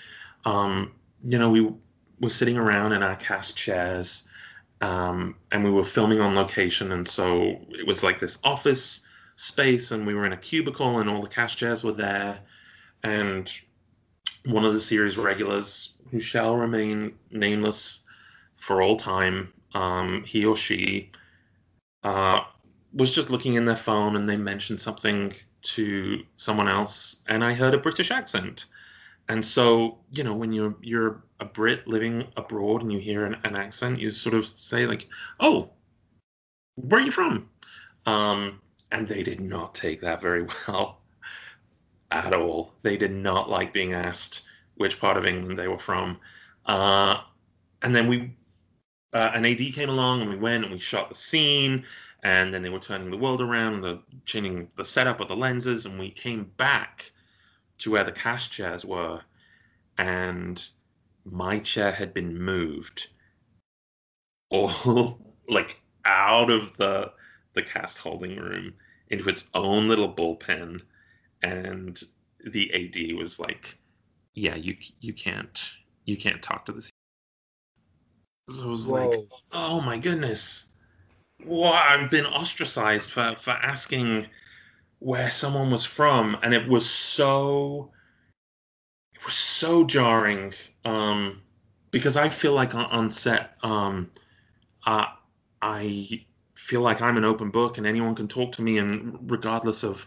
um, 0.46 0.92
you 1.24 1.38
know, 1.40 1.50
we 1.50 1.72
were 2.20 2.30
sitting 2.30 2.58
around 2.58 2.94
in 2.94 3.04
our 3.04 3.16
cast 3.16 3.58
chairs 3.58 4.28
um, 4.82 5.36
and 5.52 5.64
we 5.64 5.72
were 5.72 5.84
filming 5.84 6.20
on 6.20 6.36
location. 6.36 6.92
And 6.92 7.08
so 7.08 7.60
it 7.70 7.86
was 7.86 8.04
like 8.04 8.20
this 8.20 8.38
office 8.44 9.08
space 9.38 9.92
and 9.92 10.06
we 10.06 10.14
were 10.14 10.26
in 10.26 10.34
a 10.34 10.38
cubicle 10.38 11.00
and 11.00 11.10
all 11.10 11.22
the 11.22 11.28
cast 11.28 11.58
chairs 11.58 11.84
were 11.84 11.92
there. 11.94 12.40
And 13.04 13.52
one 14.46 14.66
of 14.66 14.74
the 14.74 14.80
series 14.80 15.18
regulars, 15.18 15.96
who 16.12 16.20
shall 16.20 16.56
remain 16.56 17.18
nameless 17.32 18.02
for 18.58 18.82
all 18.82 18.98
time, 18.98 19.52
um, 19.74 20.24
he 20.28 20.46
or 20.46 20.56
she, 20.56 21.12
uh, 22.04 22.31
was 23.02 23.14
just 23.14 23.32
looking 23.32 23.56
in 23.56 23.66
their 23.66 23.76
phone 23.76 24.16
and 24.16 24.30
they 24.30 24.38
mentioned 24.38 24.80
something 24.80 25.34
to 25.64 26.24
someone 26.36 26.68
else 26.68 27.24
and 27.28 27.44
I 27.44 27.54
heard 27.54 27.74
a 27.74 27.80
British 27.80 28.12
accent. 28.12 28.68
And 29.28 29.44
so, 29.44 29.98
you 30.12 30.24
know, 30.24 30.36
when 30.36 30.52
you're 30.52 30.76
you're 30.82 31.24
a 31.40 31.46
Brit 31.46 31.88
living 31.88 32.28
abroad 32.38 32.82
and 32.82 32.92
you 32.92 33.00
hear 33.00 33.26
an, 33.26 33.38
an 33.44 33.56
accent, 33.56 34.00
you 34.00 34.12
sort 34.12 34.36
of 34.36 34.48
say 34.56 34.86
like, 34.86 35.08
"Oh, 35.40 35.70
where 36.76 37.02
are 37.02 37.06
you 37.06 37.12
from?" 37.12 37.50
Um, 38.06 38.62
and 38.92 39.08
they 39.08 39.24
did 39.24 39.40
not 39.40 39.74
take 39.74 40.02
that 40.02 40.22
very 40.22 40.48
well 40.68 41.00
at 42.12 42.34
all. 42.34 42.74
They 42.84 42.98
did 42.98 43.12
not 43.12 43.50
like 43.50 43.74
being 43.74 43.94
asked 43.94 44.44
which 44.76 45.00
part 45.00 45.18
of 45.18 45.26
England 45.26 45.58
they 45.58 45.68
were 45.68 45.80
from. 45.80 46.20
Uh, 46.66 47.22
and 47.82 47.96
then 47.96 48.08
we, 48.08 48.36
uh, 49.14 49.32
an 49.34 49.46
AD 49.46 49.60
came 49.74 49.90
along 49.90 50.22
and 50.22 50.30
we 50.30 50.38
went 50.38 50.64
and 50.64 50.74
we 50.74 50.80
shot 50.80 51.10
the 51.10 51.16
scene 51.16 51.86
and 52.24 52.54
then 52.54 52.62
they 52.62 52.70
were 52.70 52.80
turning 52.80 53.12
the 53.12 53.18
world 53.18 53.42
around, 53.42 53.82
the 53.82 54.02
changing 54.26 54.70
the 54.76 54.86
setup 54.86 55.20
of 55.20 55.28
the 55.28 55.36
lenses, 55.36 55.86
and 55.86 56.00
we 56.00 56.12
came 56.12 56.44
back 56.44 57.12
to 57.80 57.92
where 57.92 58.04
the 58.04 58.12
cast 58.12 58.52
chairs 58.52 58.86
were, 58.86 59.22
and 59.98 60.64
my 61.26 61.60
chair 61.60 61.92
had 61.92 62.14
been 62.14 62.42
moved 62.42 63.08
all 64.52 65.20
like 65.50 65.82
out 66.06 66.52
of 66.52 66.78
the 66.78 67.12
the 67.54 67.64
cast 67.64 67.98
holding 67.98 68.38
room 68.38 68.74
into 69.10 69.28
its 69.28 69.48
own 69.54 69.88
little 69.88 70.14
bullpen, 70.14 70.82
and 71.42 72.02
the 72.46 72.72
AD 72.74 73.18
was 73.18 73.40
like, 73.40 73.78
"Yeah, 74.34 74.56
you 74.56 74.78
you 75.00 75.14
can't 75.14 75.60
you 76.06 76.18
can't 76.18 76.42
talk 76.42 76.66
to 76.68 76.72
this." 76.72 76.90
So 78.50 78.66
I 78.66 78.68
was 78.68 78.88
Whoa. 78.88 79.10
like, 79.10 79.20
"Oh 79.52 79.82
my 79.82 79.98
goodness." 79.98 80.71
Well, 81.46 81.74
I've 81.74 82.10
been 82.10 82.26
ostracized 82.26 83.12
for, 83.12 83.36
for 83.36 83.52
asking 83.52 84.28
where 85.00 85.30
someone 85.30 85.72
was 85.72 85.86
from, 85.86 86.38
and 86.44 86.54
it 86.54 86.68
was 86.68 86.90
so 86.90 87.92
it 89.16 89.26
was 89.26 89.34
so 89.34 89.84
jarring 89.84 90.54
um, 90.86 91.42
because 91.90 92.18
I 92.18 92.30
feel 92.30 92.54
like 92.54 92.76
on, 92.76 93.10
set, 93.10 93.58
um, 93.64 94.12
uh, 94.86 95.06
I 95.62 96.26
feel 96.54 96.82
like 96.82 97.02
I'm 97.02 97.18
an 97.18 97.26
open 97.26 97.50
book, 97.50 97.78
and 97.78 97.88
anyone 97.88 98.16
can 98.16 98.28
talk 98.28 98.54
to 98.54 98.62
me, 98.62 98.78
and 98.78 99.30
regardless 99.30 99.84
of 99.84 100.06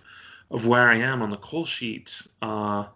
of 0.50 0.66
where 0.66 0.88
I 0.88 0.96
am 0.96 1.22
on 1.22 1.30
the 1.30 1.36
call 1.36 1.66
sheet, 1.66 2.22
uh, 2.42 2.86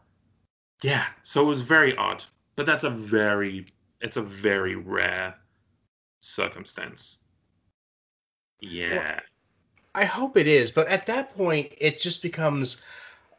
yeah. 0.83 1.05
So 1.23 1.43
it 1.43 1.47
was 1.47 1.63
very 1.63 1.97
odd, 1.97 2.25
but 2.57 2.67
that's 2.67 2.85
a 2.85 2.91
very 2.91 3.67
it's 4.01 4.17
a 4.17 4.23
very 4.23 4.77
rare 4.77 5.35
circumstance. 6.21 7.25
Yeah. 8.61 8.97
Well, 8.97 9.21
I 9.95 10.05
hope 10.05 10.37
it 10.37 10.47
is, 10.47 10.71
but 10.71 10.89
at 10.89 11.07
that 11.07 11.35
point, 11.37 11.73
it 11.79 12.01
just 12.01 12.23
becomes 12.23 12.83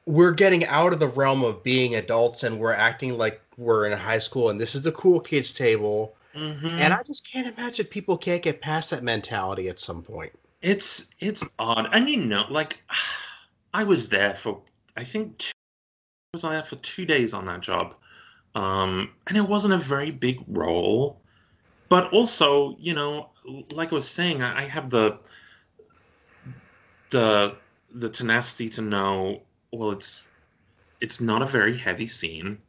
we're 0.05 0.32
getting 0.32 0.65
out 0.65 0.91
of 0.91 0.99
the 0.99 1.08
realm 1.08 1.43
of 1.43 1.62
being 1.62 1.95
adults 1.95 2.43
and 2.43 2.60
we're 2.60 2.73
acting 2.73 3.17
like 3.17 3.39
we're 3.58 3.86
in 3.86 3.97
high 3.97 4.17
school 4.17 4.49
and 4.49 4.60
this 4.60 4.73
is 4.73 4.82
the 4.82 4.91
cool 4.91 5.19
kids 5.19 5.53
table. 5.53 6.15
Mm-hmm. 6.36 6.67
And 6.67 6.93
I 6.93 7.03
just 7.03 7.29
can't 7.32 7.47
imagine 7.47 7.86
people 7.86 8.17
can't 8.17 8.41
get 8.41 8.62
past 8.62 8.89
that 8.89 9.03
mentality 9.03 9.69
at 9.69 9.79
some 9.79 10.01
point. 10.01 10.32
It's 10.62 11.10
it's 11.19 11.45
odd, 11.58 11.89
and 11.93 12.10
you 12.10 12.17
know, 12.17 12.45
like 12.49 12.84
I 13.73 13.84
was 13.84 14.10
there 14.10 14.36
for 14.36 14.62
I 14.97 15.03
think 15.03 15.38
two, 15.38 15.51
I 16.34 16.36
was 16.36 16.41
there 16.41 16.63
for 16.63 16.75
two 16.77 17.05
days 17.05 17.34
on 17.34 17.45
that 17.45 17.62
job, 17.62 17.95
um, 18.55 19.12
and 19.27 19.38
it 19.38 19.47
wasn't 19.47 19.73
a 19.73 19.77
very 19.77 20.12
big 20.12 20.43
role, 20.47 21.21
but 21.88 22.12
also 22.12 22.75
you 22.79 22.93
know 22.93 23.29
like 23.71 23.91
I 23.91 23.95
was 23.95 24.09
saying, 24.09 24.43
I, 24.43 24.63
have 24.63 24.89
the 24.89 25.19
the 27.09 27.55
the 27.91 28.09
tenacity 28.09 28.69
to 28.69 28.81
know. 28.81 29.41
Well, 29.71 29.91
it's 29.91 30.25
it's 31.01 31.21
not 31.21 31.41
a 31.41 31.45
very 31.45 31.77
heavy 31.77 32.07
scene. 32.07 32.59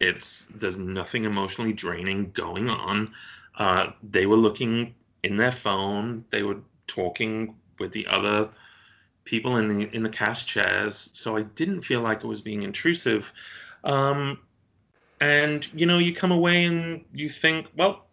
It's 0.00 0.46
there's 0.54 0.78
nothing 0.78 1.24
emotionally 1.24 1.72
draining 1.72 2.30
going 2.32 2.70
on. 2.70 3.14
Uh, 3.56 3.92
they 4.02 4.26
were 4.26 4.36
looking 4.36 4.94
in 5.22 5.36
their 5.36 5.52
phone. 5.52 6.24
They 6.30 6.42
were 6.42 6.58
talking 6.86 7.56
with 7.78 7.92
the 7.92 8.06
other 8.06 8.50
people 9.24 9.56
in 9.56 9.68
the 9.68 9.94
in 9.94 10.02
the 10.02 10.08
cast 10.08 10.46
chairs. 10.46 11.10
So 11.14 11.36
I 11.36 11.42
didn't 11.42 11.82
feel 11.82 12.00
like 12.00 12.24
it 12.24 12.26
was 12.26 12.40
being 12.40 12.62
intrusive. 12.62 13.32
Um, 13.84 14.40
and 15.20 15.66
you 15.72 15.86
know, 15.86 15.98
you 15.98 16.14
come 16.14 16.32
away 16.32 16.64
and 16.64 17.04
you 17.12 17.28
think, 17.28 17.68
well, 17.76 18.05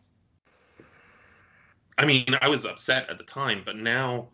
I 1.97 2.05
mean, 2.05 2.25
I 2.41 2.49
was 2.49 2.65
upset 2.65 3.09
at 3.09 3.17
the 3.17 3.23
time, 3.23 3.61
but 3.65 3.75
now 3.75 4.29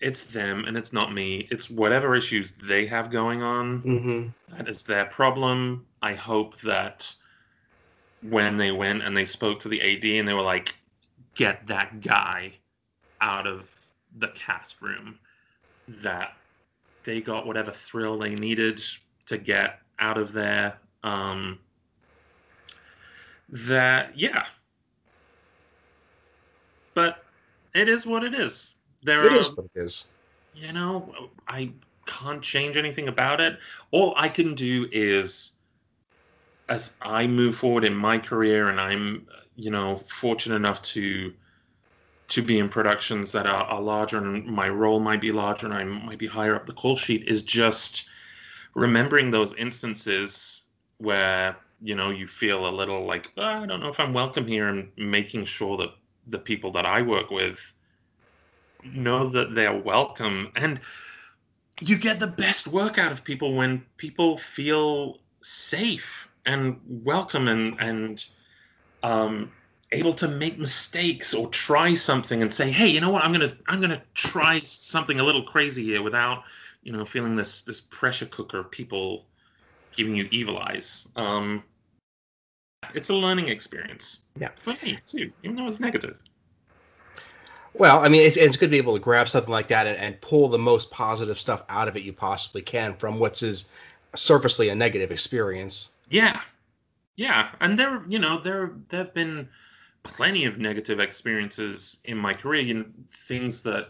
it's 0.00 0.22
them 0.22 0.64
and 0.66 0.76
it's 0.76 0.92
not 0.92 1.12
me. 1.12 1.48
It's 1.50 1.68
whatever 1.68 2.14
issues 2.14 2.52
they 2.62 2.86
have 2.86 3.10
going 3.10 3.42
on. 3.42 3.82
Mm-hmm. 3.82 4.56
That 4.56 4.68
is 4.68 4.82
their 4.82 5.06
problem. 5.06 5.86
I 6.02 6.14
hope 6.14 6.60
that 6.60 7.12
when 8.22 8.56
they 8.56 8.70
went 8.70 9.02
and 9.02 9.16
they 9.16 9.24
spoke 9.24 9.60
to 9.60 9.68
the 9.68 9.80
AD 9.80 10.04
and 10.04 10.28
they 10.28 10.34
were 10.34 10.42
like, 10.42 10.74
get 11.34 11.66
that 11.66 12.00
guy 12.00 12.52
out 13.20 13.46
of 13.46 13.68
the 14.18 14.28
cast 14.28 14.80
room, 14.80 15.18
that 15.88 16.34
they 17.04 17.20
got 17.20 17.46
whatever 17.46 17.70
thrill 17.70 18.18
they 18.18 18.34
needed 18.34 18.82
to 19.26 19.38
get 19.38 19.80
out 19.98 20.18
of 20.18 20.32
there. 20.32 20.78
Um, 21.02 21.58
that, 23.48 24.18
yeah. 24.18 24.44
But 26.98 27.22
it 27.74 27.88
is 27.88 28.04
what 28.04 28.24
it 28.24 28.34
is. 28.34 28.74
There 29.04 29.24
It 29.24 29.32
are, 29.32 29.36
is 29.36 29.56
what 29.56 29.66
it 29.72 29.80
is. 29.80 30.06
you 30.52 30.72
know, 30.72 31.14
I 31.46 31.70
can't 32.06 32.42
change 32.42 32.76
anything 32.76 33.06
about 33.06 33.40
it. 33.40 33.56
All 33.92 34.14
I 34.16 34.28
can 34.28 34.56
do 34.56 34.88
is, 34.90 35.52
as 36.68 36.96
I 37.00 37.28
move 37.28 37.54
forward 37.54 37.84
in 37.84 37.94
my 37.94 38.18
career, 38.18 38.68
and 38.68 38.80
I'm, 38.80 39.28
you 39.54 39.70
know, 39.70 39.98
fortunate 40.08 40.56
enough 40.56 40.82
to 40.94 41.32
to 42.30 42.42
be 42.42 42.58
in 42.58 42.68
productions 42.68 43.30
that 43.32 43.46
are, 43.46 43.64
are 43.64 43.80
larger, 43.80 44.18
and 44.18 44.44
my 44.46 44.68
role 44.68 44.98
might 44.98 45.20
be 45.20 45.30
larger, 45.30 45.66
and 45.66 45.74
I 45.74 45.84
might 45.84 46.18
be 46.18 46.26
higher 46.26 46.56
up 46.56 46.66
the 46.66 46.72
call 46.72 46.96
sheet, 46.96 47.28
is 47.28 47.42
just 47.42 48.06
remembering 48.74 49.30
those 49.30 49.54
instances 49.54 50.64
where 50.98 51.56
you 51.80 51.94
know 51.94 52.10
you 52.10 52.26
feel 52.26 52.66
a 52.66 52.74
little 52.80 53.06
like 53.06 53.30
"Oh, 53.36 53.44
I 53.62 53.66
don't 53.66 53.80
know 53.80 53.88
if 53.88 54.00
I'm 54.00 54.12
welcome 54.12 54.48
here, 54.48 54.68
and 54.68 54.90
making 54.96 55.44
sure 55.44 55.76
that 55.76 55.90
the 56.28 56.38
people 56.38 56.72
that 56.72 56.86
I 56.86 57.02
work 57.02 57.30
with 57.30 57.72
know 58.84 59.28
that 59.30 59.54
they're 59.54 59.76
welcome 59.76 60.52
and 60.54 60.80
you 61.80 61.96
get 61.96 62.18
the 62.18 62.26
best 62.26 62.66
work 62.66 62.98
out 62.98 63.12
of 63.12 63.24
people 63.24 63.54
when 63.54 63.84
people 63.96 64.36
feel 64.36 65.18
safe 65.42 66.28
and 66.44 66.80
welcome 66.86 67.48
and 67.48 67.76
and 67.80 68.24
um, 69.02 69.52
able 69.92 70.12
to 70.14 70.28
make 70.28 70.58
mistakes 70.58 71.34
or 71.34 71.48
try 71.48 71.94
something 71.94 72.42
and 72.42 72.52
say, 72.52 72.70
hey, 72.70 72.88
you 72.88 73.00
know 73.00 73.10
what, 73.10 73.24
I'm 73.24 73.32
gonna 73.32 73.56
I'm 73.66 73.80
gonna 73.80 74.02
try 74.14 74.60
something 74.60 75.20
a 75.20 75.24
little 75.24 75.44
crazy 75.44 75.84
here 75.84 76.02
without 76.02 76.44
you 76.82 76.92
know 76.92 77.04
feeling 77.04 77.36
this 77.36 77.62
this 77.62 77.80
pressure 77.80 78.26
cooker 78.26 78.58
of 78.58 78.70
people 78.70 79.26
giving 79.96 80.14
you 80.14 80.28
evil 80.30 80.58
eyes. 80.58 81.08
Um, 81.16 81.62
it's 82.94 83.08
a 83.08 83.14
learning 83.14 83.48
experience. 83.48 84.24
Yeah. 84.38 84.50
For 84.56 84.74
me 84.82 84.98
too, 85.06 85.32
even 85.42 85.56
though 85.56 85.68
it's 85.68 85.80
negative. 85.80 86.16
Well, 87.74 88.00
I 88.00 88.08
mean, 88.08 88.22
it's, 88.26 88.36
it's 88.36 88.56
good 88.56 88.66
to 88.66 88.70
be 88.70 88.78
able 88.78 88.94
to 88.94 89.00
grab 89.00 89.28
something 89.28 89.52
like 89.52 89.68
that 89.68 89.86
and, 89.86 89.96
and 89.96 90.20
pull 90.20 90.48
the 90.48 90.58
most 90.58 90.90
positive 90.90 91.38
stuff 91.38 91.62
out 91.68 91.86
of 91.86 91.96
it 91.96 92.02
you 92.02 92.12
possibly 92.12 92.62
can 92.62 92.94
from 92.94 93.20
what's 93.20 93.42
is 93.42 93.68
surfacely 94.16 94.68
a 94.68 94.74
negative 94.74 95.12
experience. 95.12 95.90
Yeah, 96.10 96.40
yeah, 97.16 97.50
and 97.60 97.78
there, 97.78 98.02
you 98.08 98.18
know, 98.18 98.40
there 98.40 98.72
there 98.88 99.00
have 99.00 99.14
been 99.14 99.48
plenty 100.02 100.46
of 100.46 100.58
negative 100.58 100.98
experiences 100.98 101.98
in 102.04 102.16
my 102.16 102.32
career. 102.32 102.62
You 102.62 102.74
know, 102.74 102.86
things 103.10 103.62
that 103.62 103.88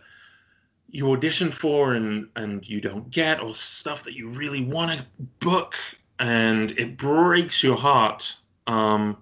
you 0.90 1.10
audition 1.12 1.50
for 1.50 1.94
and 1.94 2.28
and 2.36 2.68
you 2.68 2.80
don't 2.80 3.10
get, 3.10 3.40
or 3.40 3.54
stuff 3.54 4.04
that 4.04 4.14
you 4.14 4.30
really 4.30 4.64
want 4.64 4.98
to 4.98 5.06
book, 5.38 5.76
and 6.18 6.72
it 6.72 6.96
breaks 6.96 7.62
your 7.62 7.76
heart. 7.76 8.36
Um, 8.68 9.16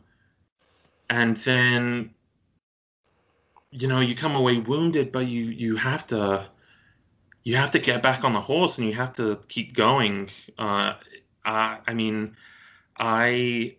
and 1.08 1.36
then, 1.38 2.10
you 3.70 3.88
know, 3.88 4.00
you 4.00 4.14
come 4.14 4.34
away 4.34 4.58
wounded, 4.58 5.12
but 5.12 5.26
you 5.26 5.44
you 5.44 5.76
have 5.76 6.06
to 6.08 6.48
you 7.44 7.56
have 7.56 7.70
to 7.70 7.78
get 7.78 8.02
back 8.02 8.24
on 8.24 8.32
the 8.32 8.40
horse 8.40 8.78
and 8.78 8.88
you 8.88 8.94
have 8.94 9.14
to 9.14 9.38
keep 9.48 9.72
going. 9.72 10.28
Uh, 10.58 10.94
I, 11.44 11.78
I 11.86 11.94
mean, 11.94 12.36
I 12.98 13.76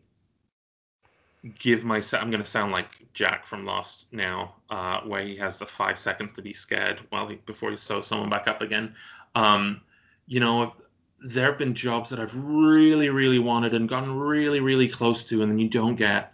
give 1.59 1.83
myself. 1.83 2.23
I'm 2.23 2.31
going 2.31 2.43
to 2.43 2.49
sound 2.49 2.71
like 2.71 3.11
Jack 3.13 3.45
from 3.45 3.65
Lost 3.65 4.07
now, 4.13 4.55
uh, 4.69 5.01
where 5.01 5.21
he 5.21 5.35
has 5.35 5.57
the 5.57 5.65
five 5.65 5.99
seconds 5.99 6.31
to 6.33 6.41
be 6.41 6.53
scared 6.53 7.01
while 7.09 7.27
he 7.27 7.35
before 7.45 7.69
he 7.71 7.75
sews 7.75 8.07
someone 8.07 8.29
back 8.29 8.47
up 8.47 8.61
again. 8.61 8.95
Um, 9.35 9.81
you 10.27 10.39
know, 10.39 10.73
there 11.19 11.45
have 11.45 11.57
been 11.57 11.73
jobs 11.73 12.09
that 12.09 12.19
I've 12.19 12.35
really, 12.35 13.09
really 13.09 13.39
wanted 13.39 13.73
and 13.73 13.89
gotten 13.89 14.17
really, 14.17 14.59
really 14.59 14.87
close 14.87 15.23
to, 15.25 15.41
and 15.41 15.51
then 15.51 15.59
you 15.59 15.69
don't 15.69 15.95
get. 15.95 16.33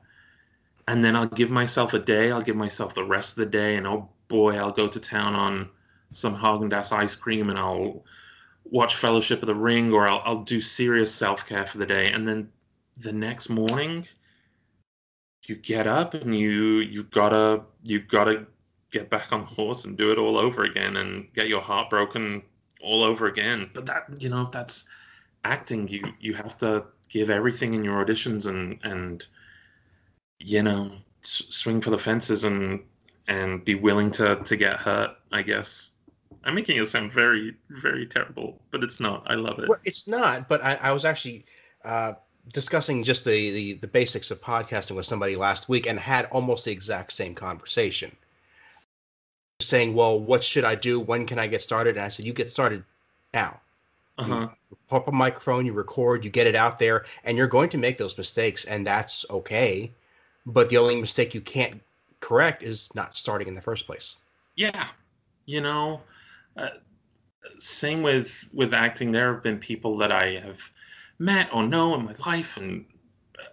And 0.88 1.04
then 1.04 1.16
I'll 1.16 1.28
give 1.28 1.50
myself 1.50 1.94
a 1.94 2.00
day. 2.00 2.32
I'll 2.32 2.42
give 2.42 2.58
myself 2.58 2.94
the 2.94 3.06
rest 3.06 3.34
of 3.34 3.38
the 3.38 3.46
day, 3.46 3.78
and 3.78 3.88
oh 3.88 4.10
boy, 4.28 4.58
I'll 4.58 4.72
go 4.72 4.88
to 4.88 5.00
town 5.00 5.36
on 5.36 5.70
some 6.12 6.36
Haagen 6.36 6.70
Dazs 6.70 6.92
ice 6.92 7.16
cream, 7.16 7.50
and 7.50 7.58
I'll 7.58 8.04
watch 8.66 8.96
Fellowship 8.96 9.42
of 9.42 9.48
the 9.48 9.56
Ring, 9.56 9.94
or 9.94 10.08
I'll, 10.08 10.22
I'll 10.26 10.44
do 10.44 10.60
serious 10.60 11.14
self 11.14 11.48
care 11.48 11.66
for 11.66 11.78
the 11.78 11.86
day, 11.86 12.12
and 12.12 12.28
then 12.28 12.52
the 12.98 13.14
next 13.14 13.50
morning, 13.50 14.08
you 15.46 15.56
get 15.56 15.88
up 15.88 16.14
and 16.14 16.38
you 16.38 16.80
you 16.80 17.04
gotta 17.04 17.64
you 17.84 18.00
gotta 18.00 18.46
get 18.92 19.10
back 19.10 19.32
on 19.32 19.44
horse 19.44 19.86
and 19.86 19.98
do 19.98 20.12
it 20.12 20.18
all 20.18 20.38
over 20.38 20.64
again, 20.64 20.98
and 20.98 21.32
get 21.34 21.48
your 21.48 21.62
heart 21.62 21.90
broken 21.90 22.44
all 22.84 23.04
over 23.04 23.28
again. 23.28 23.70
But 23.74 23.86
that 23.88 24.06
you 24.20 24.30
know 24.30 24.50
that's 24.52 24.88
acting. 25.44 25.88
You 25.88 26.04
you 26.20 26.34
have 26.34 26.58
to 26.60 26.86
give 27.10 27.30
everything 27.30 27.74
in 27.74 27.84
your 27.84 28.04
auditions 28.06 28.48
and 28.48 28.80
and 28.84 29.26
you 30.40 30.64
know 30.64 30.92
s- 31.24 31.46
swing 31.50 31.82
for 31.82 31.90
the 31.90 31.98
fences 31.98 32.44
and 32.44 32.84
and 33.28 33.64
be 33.66 33.76
willing 33.76 34.12
to 34.12 34.36
to 34.44 34.56
get 34.56 34.78
hurt. 34.78 35.12
I 35.32 35.42
guess. 35.42 35.92
I'm 36.46 36.56
making 36.56 36.78
it 36.78 36.86
sound 36.88 37.14
very, 37.14 37.56
very 37.70 38.06
terrible, 38.06 38.60
but 38.70 38.84
it's 38.84 39.00
not. 39.00 39.24
I 39.28 39.36
love 39.36 39.60
it. 39.60 39.70
Well, 39.70 39.80
it's 39.86 40.10
not, 40.10 40.50
but 40.50 40.62
I, 40.62 40.74
I 40.76 40.92
was 40.92 41.06
actually 41.06 41.46
uh, 41.86 42.14
discussing 42.52 43.02
just 43.04 43.24
the, 43.24 43.52
the 43.52 43.74
the 43.76 43.88
basics 43.88 44.30
of 44.30 44.42
podcasting 44.42 44.98
with 44.98 45.06
somebody 45.06 45.38
last 45.38 45.70
week 45.70 45.88
and 45.88 45.98
had 45.98 46.26
almost 46.26 46.66
the 46.66 46.72
exact 46.72 47.14
same 47.14 47.34
conversation. 47.34 48.14
Saying, 49.60 49.94
"Well, 49.94 50.20
what 50.20 50.44
should 50.44 50.64
I 50.64 50.76
do? 50.76 51.00
When 51.00 51.26
can 51.26 51.40
I 51.40 51.48
get 51.48 51.62
started?" 51.62 51.96
And 51.96 52.06
I 52.06 52.10
said, 52.10 52.26
"You 52.26 52.34
get 52.34 52.52
started 52.52 52.84
now. 53.34 53.62
Uh-huh. 54.18 54.50
You 54.70 54.78
up 54.92 55.08
a 55.08 55.12
microphone, 55.12 55.66
you 55.66 55.74
record, 55.74 56.24
you 56.24 56.30
get 56.30 56.46
it 56.46 56.56
out 56.56 56.78
there, 56.78 57.06
and 57.24 57.38
you're 57.38 57.48
going 57.48 57.70
to 57.70 57.78
make 57.78 57.98
those 57.98 58.18
mistakes, 58.18 58.66
and 58.66 58.86
that's 58.86 59.26
okay. 59.30 59.92
But 60.46 60.70
the 60.70 60.78
only 60.78 61.00
mistake 61.00 61.34
you 61.34 61.42
can't 61.42 61.82
correct 62.20 62.62
is 62.64 62.94
not 62.94 63.18
starting 63.18 63.48
in 63.48 63.56
the 63.56 63.62
first 63.62 63.86
place." 63.86 64.18
Yeah, 64.56 64.88
you 65.46 65.62
know, 65.62 66.02
uh, 66.58 66.70
same 67.58 68.02
with 68.02 68.50
with 68.54 68.74
acting. 68.74 69.12
There 69.12 69.34
have 69.34 69.44
been 69.44 69.60
people 69.60 69.98
that 69.98 70.12
I 70.12 70.32
have 70.32 70.62
met 71.20 71.50
or 71.54 71.64
know 71.64 71.96
in 71.96 72.06
my 72.06 72.16
life, 72.26 72.58
and 72.58 72.86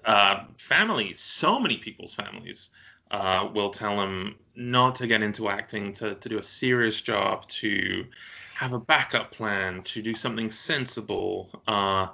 uh, 0.04 0.44
families. 0.58 1.20
So 1.20 1.58
many 1.58 1.76
people's 1.76 2.14
families 2.14 2.70
uh, 3.10 3.48
will 3.52 3.70
tell 3.70 3.96
them 3.96 4.36
not 4.54 4.96
to 4.96 5.06
get 5.06 5.22
into 5.22 5.48
acting, 5.48 5.92
to 5.94 6.14
to 6.14 6.28
do 6.28 6.38
a 6.38 6.44
serious 6.44 7.00
job, 7.00 7.46
to 7.48 8.06
have 8.54 8.72
a 8.72 8.78
backup 8.78 9.32
plan, 9.32 9.82
to 9.82 10.02
do 10.02 10.14
something 10.14 10.50
sensible. 10.50 11.50
Uh, 11.66 12.08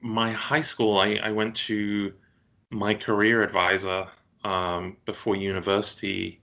my 0.00 0.32
high 0.32 0.60
school, 0.60 0.98
I, 0.98 1.18
I 1.22 1.30
went 1.30 1.56
to 1.56 2.12
my 2.70 2.94
career 2.94 3.42
advisor 3.42 4.08
um, 4.42 4.96
before 5.04 5.36
university 5.36 6.40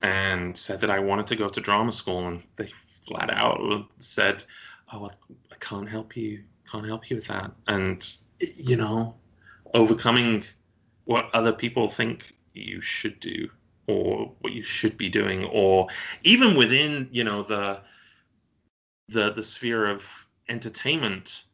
and 0.00 0.56
said 0.56 0.80
that 0.82 0.90
I 0.90 1.00
wanted 1.00 1.26
to 1.28 1.36
go 1.36 1.48
to 1.48 1.60
drama 1.60 1.92
school, 1.92 2.28
and 2.28 2.42
they 2.56 2.70
flat 3.06 3.30
out 3.32 3.88
said, 3.98 4.44
"Oh, 4.92 5.10
I 5.50 5.56
can't 5.60 5.88
help 5.88 6.16
you. 6.16 6.44
Can't 6.70 6.86
help 6.86 7.10
you 7.10 7.16
with 7.16 7.26
that." 7.26 7.52
And 7.66 8.06
you 8.38 8.76
know, 8.76 9.16
overcoming 9.72 10.44
what 11.04 11.30
other 11.34 11.52
people 11.52 11.88
think 11.88 12.34
you 12.54 12.80
should 12.80 13.20
do 13.20 13.48
or 13.86 14.32
what 14.40 14.52
you 14.52 14.62
should 14.62 14.96
be 14.96 15.10
doing, 15.10 15.44
or 15.44 15.88
even 16.22 16.56
within 16.56 17.08
you 17.12 17.24
know 17.24 17.42
the 17.42 17.80
the 19.08 19.30
the 19.32 19.42
sphere 19.42 19.86
of 19.86 20.26
entertainment. 20.48 21.44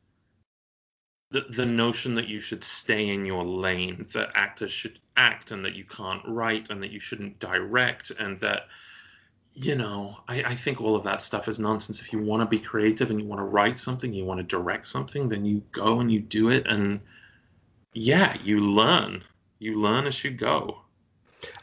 The, 1.33 1.43
the 1.43 1.67
notion 1.67 2.17
that 2.17 2.27
you 2.27 2.41
should 2.41 2.65
stay 2.65 3.09
in 3.09 3.25
your 3.25 3.45
lane, 3.45 4.05
that 4.15 4.33
actors 4.35 4.73
should 4.73 4.99
act 5.17 5.53
and 5.53 5.65
that 5.65 5.77
you 5.77 5.85
can't 5.85 6.23
write 6.27 6.71
and 6.71 6.83
that 6.83 6.91
you 6.91 6.99
shouldn't 6.99 7.39
direct 7.39 8.11
and 8.11 8.41
that 8.41 8.67
you 9.53 9.75
know 9.75 10.17
I, 10.27 10.43
I 10.43 10.55
think 10.55 10.81
all 10.81 10.97
of 10.97 11.05
that 11.05 11.23
stuff 11.23 11.47
is 11.47 11.59
nonsense 11.59 12.01
if 12.01 12.13
you 12.13 12.21
want 12.21 12.41
to 12.41 12.47
be 12.47 12.59
creative 12.59 13.11
and 13.11 13.21
you 13.21 13.27
want 13.27 13.41
to 13.41 13.45
write 13.45 13.79
something 13.79 14.13
you 14.13 14.25
want 14.25 14.39
to 14.39 14.45
direct 14.45 14.89
something 14.89 15.29
then 15.29 15.45
you 15.45 15.63
go 15.73 16.01
and 16.01 16.11
you 16.11 16.21
do 16.21 16.51
it 16.51 16.67
and 16.67 17.01
yeah 17.93 18.37
you 18.43 18.61
learn 18.61 19.23
you 19.59 19.75
learn 19.75 20.07
as 20.07 20.25
you 20.25 20.31
go 20.31 20.79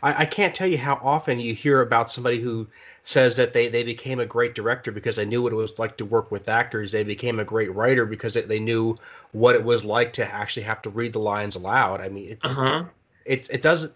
I, 0.01 0.21
I 0.21 0.25
can't 0.25 0.55
tell 0.55 0.67
you 0.67 0.77
how 0.77 0.99
often 1.01 1.39
you 1.39 1.53
hear 1.53 1.81
about 1.81 2.11
somebody 2.11 2.39
who 2.39 2.67
says 3.03 3.35
that 3.37 3.53
they, 3.53 3.69
they 3.69 3.83
became 3.83 4.19
a 4.19 4.25
great 4.25 4.55
director 4.55 4.91
because 4.91 5.15
they 5.15 5.25
knew 5.25 5.41
what 5.41 5.53
it 5.53 5.57
was 5.57 5.79
like 5.79 5.97
to 5.97 6.05
work 6.05 6.31
with 6.31 6.49
actors. 6.49 6.91
They 6.91 7.03
became 7.03 7.39
a 7.39 7.45
great 7.45 7.73
writer 7.73 8.05
because 8.05 8.33
they, 8.33 8.41
they 8.41 8.59
knew 8.59 8.97
what 9.31 9.55
it 9.55 9.63
was 9.63 9.85
like 9.85 10.13
to 10.13 10.25
actually 10.25 10.63
have 10.63 10.81
to 10.83 10.89
read 10.89 11.13
the 11.13 11.19
lines 11.19 11.55
aloud. 11.55 12.01
I 12.01 12.09
mean, 12.09 12.31
it, 12.31 12.39
uh-huh 12.43 12.85
it, 13.27 13.49
it 13.49 13.61
doesn't. 13.61 13.93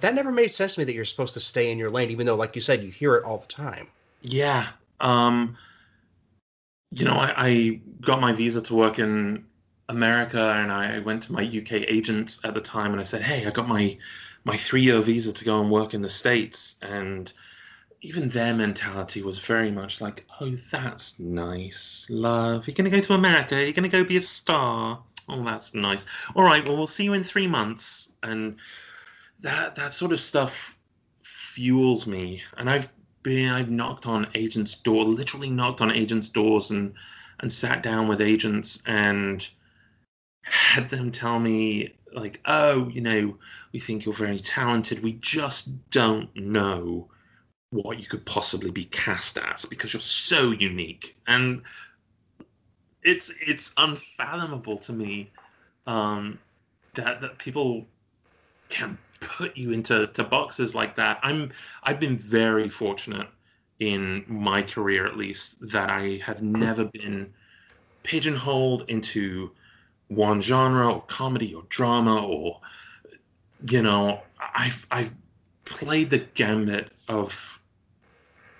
That 0.00 0.14
never 0.14 0.30
made 0.30 0.52
sense 0.52 0.74
to 0.74 0.80
me 0.80 0.84
that 0.84 0.92
you're 0.92 1.04
supposed 1.04 1.34
to 1.34 1.40
stay 1.40 1.70
in 1.70 1.78
your 1.78 1.90
lane, 1.90 2.10
even 2.10 2.26
though, 2.26 2.36
like 2.36 2.54
you 2.54 2.60
said, 2.60 2.82
you 2.82 2.90
hear 2.90 3.16
it 3.16 3.24
all 3.24 3.38
the 3.38 3.46
time. 3.46 3.88
yeah 4.22 4.68
Um, 5.00 5.56
you 6.92 7.04
know, 7.04 7.16
I, 7.16 7.34
I 7.36 7.80
got 8.00 8.20
my 8.20 8.32
visa 8.32 8.62
to 8.62 8.74
work 8.74 8.98
in 8.98 9.44
America, 9.88 10.40
and 10.40 10.70
I 10.70 11.00
went 11.00 11.24
to 11.24 11.32
my 11.32 11.42
UK 11.42 11.72
agents 11.88 12.44
at 12.44 12.54
the 12.54 12.60
time, 12.60 12.92
and 12.92 13.00
I 13.00 13.04
said, 13.04 13.22
"Hey, 13.22 13.46
I 13.46 13.50
got 13.50 13.68
my 13.68 13.98
my 14.46 14.56
three 14.56 14.82
year 14.82 15.00
visa 15.00 15.32
to 15.32 15.44
go 15.44 15.60
and 15.60 15.70
work 15.70 15.92
in 15.92 16.02
the 16.02 16.08
states." 16.10 16.76
And 16.80 17.30
even 18.00 18.28
their 18.28 18.54
mentality 18.54 19.22
was 19.22 19.38
very 19.38 19.72
much 19.72 20.00
like, 20.00 20.24
"Oh, 20.40 20.50
that's 20.70 21.18
nice, 21.18 22.06
love. 22.08 22.66
You're 22.66 22.76
gonna 22.76 22.90
go 22.90 23.00
to 23.00 23.14
America. 23.14 23.62
You're 23.62 23.72
gonna 23.72 23.88
go 23.88 24.04
be 24.04 24.16
a 24.16 24.20
star. 24.20 25.02
Oh, 25.28 25.42
that's 25.44 25.74
nice. 25.74 26.06
All 26.36 26.44
right. 26.44 26.64
Well, 26.64 26.76
we'll 26.76 26.86
see 26.86 27.04
you 27.04 27.14
in 27.14 27.24
three 27.24 27.48
months." 27.48 28.12
And 28.22 28.56
that 29.40 29.74
that 29.74 29.92
sort 29.92 30.12
of 30.12 30.20
stuff 30.20 30.76
fuels 31.24 32.06
me, 32.06 32.42
and 32.56 32.70
I've 32.70 32.88
been 33.24 33.50
I've 33.50 33.70
knocked 33.70 34.06
on 34.06 34.28
agents' 34.36 34.76
door, 34.76 35.04
literally 35.04 35.50
knocked 35.50 35.80
on 35.80 35.90
agents' 35.90 36.28
doors, 36.28 36.70
and 36.70 36.94
and 37.40 37.52
sat 37.52 37.82
down 37.82 38.06
with 38.06 38.20
agents 38.20 38.82
and 38.86 39.46
had 40.42 40.88
them 40.88 41.10
tell 41.10 41.38
me 41.40 41.95
like, 42.16 42.40
oh, 42.46 42.88
you 42.88 43.02
know, 43.02 43.36
we 43.72 43.78
think 43.78 44.04
you're 44.04 44.14
very 44.14 44.40
talented. 44.40 45.02
We 45.02 45.12
just 45.12 45.90
don't 45.90 46.34
know 46.34 47.08
what 47.70 47.98
you 48.00 48.06
could 48.06 48.24
possibly 48.24 48.70
be 48.70 48.84
cast 48.84 49.38
as 49.38 49.66
because 49.66 49.92
you're 49.92 50.00
so 50.00 50.50
unique. 50.50 51.14
And 51.26 51.62
it's 53.02 53.30
it's 53.40 53.72
unfathomable 53.76 54.78
to 54.78 54.92
me 54.92 55.30
um, 55.86 56.38
that 56.94 57.20
that 57.20 57.38
people 57.38 57.86
can 58.70 58.98
put 59.20 59.56
you 59.56 59.72
into 59.72 60.06
to 60.08 60.24
boxes 60.24 60.74
like 60.74 60.96
that. 60.96 61.20
I'm 61.22 61.52
I've 61.82 62.00
been 62.00 62.16
very 62.16 62.70
fortunate 62.70 63.28
in 63.78 64.24
my 64.26 64.62
career 64.62 65.06
at 65.06 65.16
least 65.16 65.56
that 65.72 65.90
I 65.90 66.20
have 66.24 66.42
never 66.42 66.86
been 66.86 67.34
pigeonholed 68.02 68.84
into 68.88 69.50
one 70.08 70.40
genre 70.40 70.90
or 70.92 71.02
comedy 71.02 71.54
or 71.54 71.64
drama 71.68 72.24
or 72.24 72.60
you 73.68 73.82
know 73.82 74.20
I've 74.54 74.86
I've 74.90 75.14
played 75.64 76.10
the 76.10 76.18
gamut 76.18 76.90
of 77.08 77.60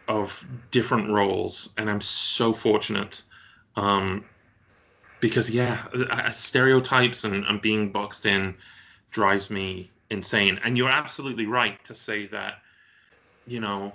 of 0.09 0.47
different 0.71 1.11
roles 1.11 1.75
and 1.79 1.91
I'm 1.91 2.01
so 2.01 2.53
fortunate 2.53 3.23
um, 3.77 4.25
because 5.21 5.51
yeah 5.51 5.87
stereotypes 6.31 7.25
and, 7.25 7.45
and 7.45 7.61
being 7.61 7.91
boxed 7.93 8.27
in 8.27 8.57
drives 9.11 9.51
me 9.51 9.91
insane. 10.11 10.61
And 10.65 10.77
you're 10.77 10.91
absolutely 10.91 11.47
right 11.47 11.83
to 11.85 11.95
say 11.95 12.27
that 12.27 12.59
you 13.47 13.61
know 13.61 13.93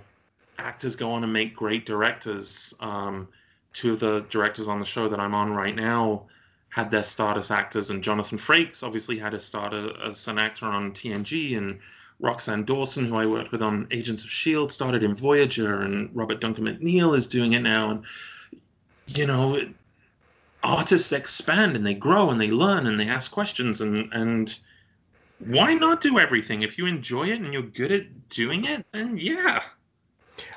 actors 0.58 0.96
go 0.96 1.12
on 1.12 1.24
and 1.24 1.34
make 1.34 1.56
great 1.56 1.86
directors 1.86 2.74
um, 2.80 3.28
two 3.74 3.94
of 3.94 4.00
the 4.00 4.26
directors 4.30 4.68
on 4.68 4.80
the 4.80 4.86
show 4.86 5.08
that 5.08 5.20
I'm 5.20 5.34
on 5.34 5.54
right 5.54 5.76
now 5.76 6.28
had 6.72 6.90
their 6.90 7.04
start 7.04 7.38
as 7.38 7.52
actors, 7.52 7.90
and 7.90 8.02
Jonathan 8.02 8.38
Frakes 8.38 8.82
obviously 8.82 9.20
had 9.20 9.34
his 9.34 9.44
start 9.44 9.74
as 9.74 10.28
uh, 10.28 10.32
an 10.32 10.40
actor 10.40 10.66
on 10.66 10.92
TNG, 10.92 11.58
and 11.58 11.80
Roxann 12.24 12.66
Dawson, 12.66 13.06
who 13.06 13.18
I 13.18 13.26
worked 13.26 13.52
with 13.52 13.62
on 13.62 13.88
Agents 13.92 14.24
of 14.24 14.30
S.H.I.E.L.D., 14.30 14.74
started 14.74 15.04
in 15.04 15.14
Voyager, 15.14 15.82
and 15.82 16.10
Robert 16.16 16.40
Duncan 16.40 16.66
McNeill 16.66 17.16
is 17.16 17.28
doing 17.28 17.54
it 17.54 17.60
now. 17.60 17.92
And, 17.92 18.04
you 19.08 19.28
know, 19.28 19.62
artists 20.64 21.12
expand 21.12 21.76
and 21.76 21.86
they 21.86 21.94
grow 21.94 22.30
and 22.30 22.40
they 22.40 22.52
learn 22.52 22.88
and 22.88 22.98
they 22.98 23.08
ask 23.08 23.32
questions, 23.32 23.82
and, 23.82 24.08
and 24.14 24.58
why 25.40 25.74
not 25.74 26.00
do 26.00 26.20
everything? 26.20 26.62
If 26.62 26.78
you 26.78 26.86
enjoy 26.86 27.24
it 27.24 27.42
and 27.42 27.52
you're 27.52 27.64
good 27.64 27.92
at 27.92 28.30
doing 28.30 28.64
it, 28.64 28.86
then 28.94 29.18
yeah. 29.18 29.62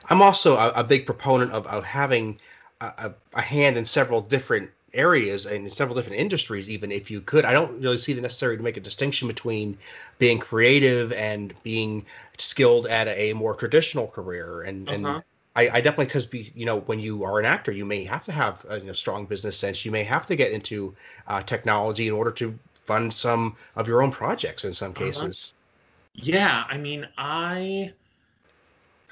I'm 0.09 0.22
also 0.22 0.57
a, 0.57 0.70
a 0.77 0.85
big 0.85 1.07
proponent 1.07 1.50
of, 1.50 1.66
of 1.66 1.83
having 1.83 2.38
a, 2.81 3.12
a 3.33 3.40
hand 3.40 3.77
in 3.77 3.85
several 3.85 4.20
different 4.20 4.70
areas 4.94 5.46
and 5.46 5.70
several 5.72 5.94
different 5.96 6.18
industries 6.18 6.68
even 6.68 6.90
if 6.90 7.11
you 7.11 7.20
could 7.20 7.44
i 7.44 7.52
don't 7.52 7.80
really 7.80 7.98
see 7.98 8.12
the 8.12 8.20
necessary 8.20 8.57
to 8.57 8.62
make 8.62 8.76
a 8.76 8.80
distinction 8.80 9.28
between 9.28 9.76
being 10.18 10.38
creative 10.38 11.12
and 11.12 11.54
being 11.62 12.04
skilled 12.38 12.87
at 12.87 13.09
a, 13.09 13.33
more 13.35 13.54
traditional 13.54 14.07
career 14.07 14.62
and 14.62 14.88
uh-huh. 14.88 14.96
and 14.96 15.22
I, 15.57 15.68
I 15.68 15.80
definitely 15.80 16.07
because 16.07 16.26
be 16.26 16.52
you 16.54 16.66
know 16.66 16.80
when 16.80 16.98
you 16.98 17.24
are 17.24 17.38
an 17.38 17.44
actor 17.44 17.72
you 17.72 17.85
may 17.85 18.04
have 18.04 18.24
to 18.24 18.33
have 18.33 18.64
a 18.68 18.78
you 18.78 18.87
know, 18.87 18.92
strong 18.92 19.26
business 19.26 19.57
sense 19.57 19.85
you 19.85 19.90
may 19.90 20.04
have 20.04 20.26
to 20.26 20.37
get 20.37 20.52
into 20.52 20.94
uh, 21.26 21.42
technology 21.42 22.09
in 22.09 22.14
order 22.14 22.30
to 22.33 22.59
fund 22.87 23.12
some 23.12 23.57
of 23.76 23.88
your 23.88 24.02
own 24.02 24.11
projects 24.11 24.64
in 24.64 24.72
some 24.72 24.92
uh-huh. 24.92 25.04
cases 25.04 25.52
uh-huh. 26.16 26.22
yeah 26.24 26.64
i 26.68 26.76
mean 26.76 27.07
i 27.18 27.92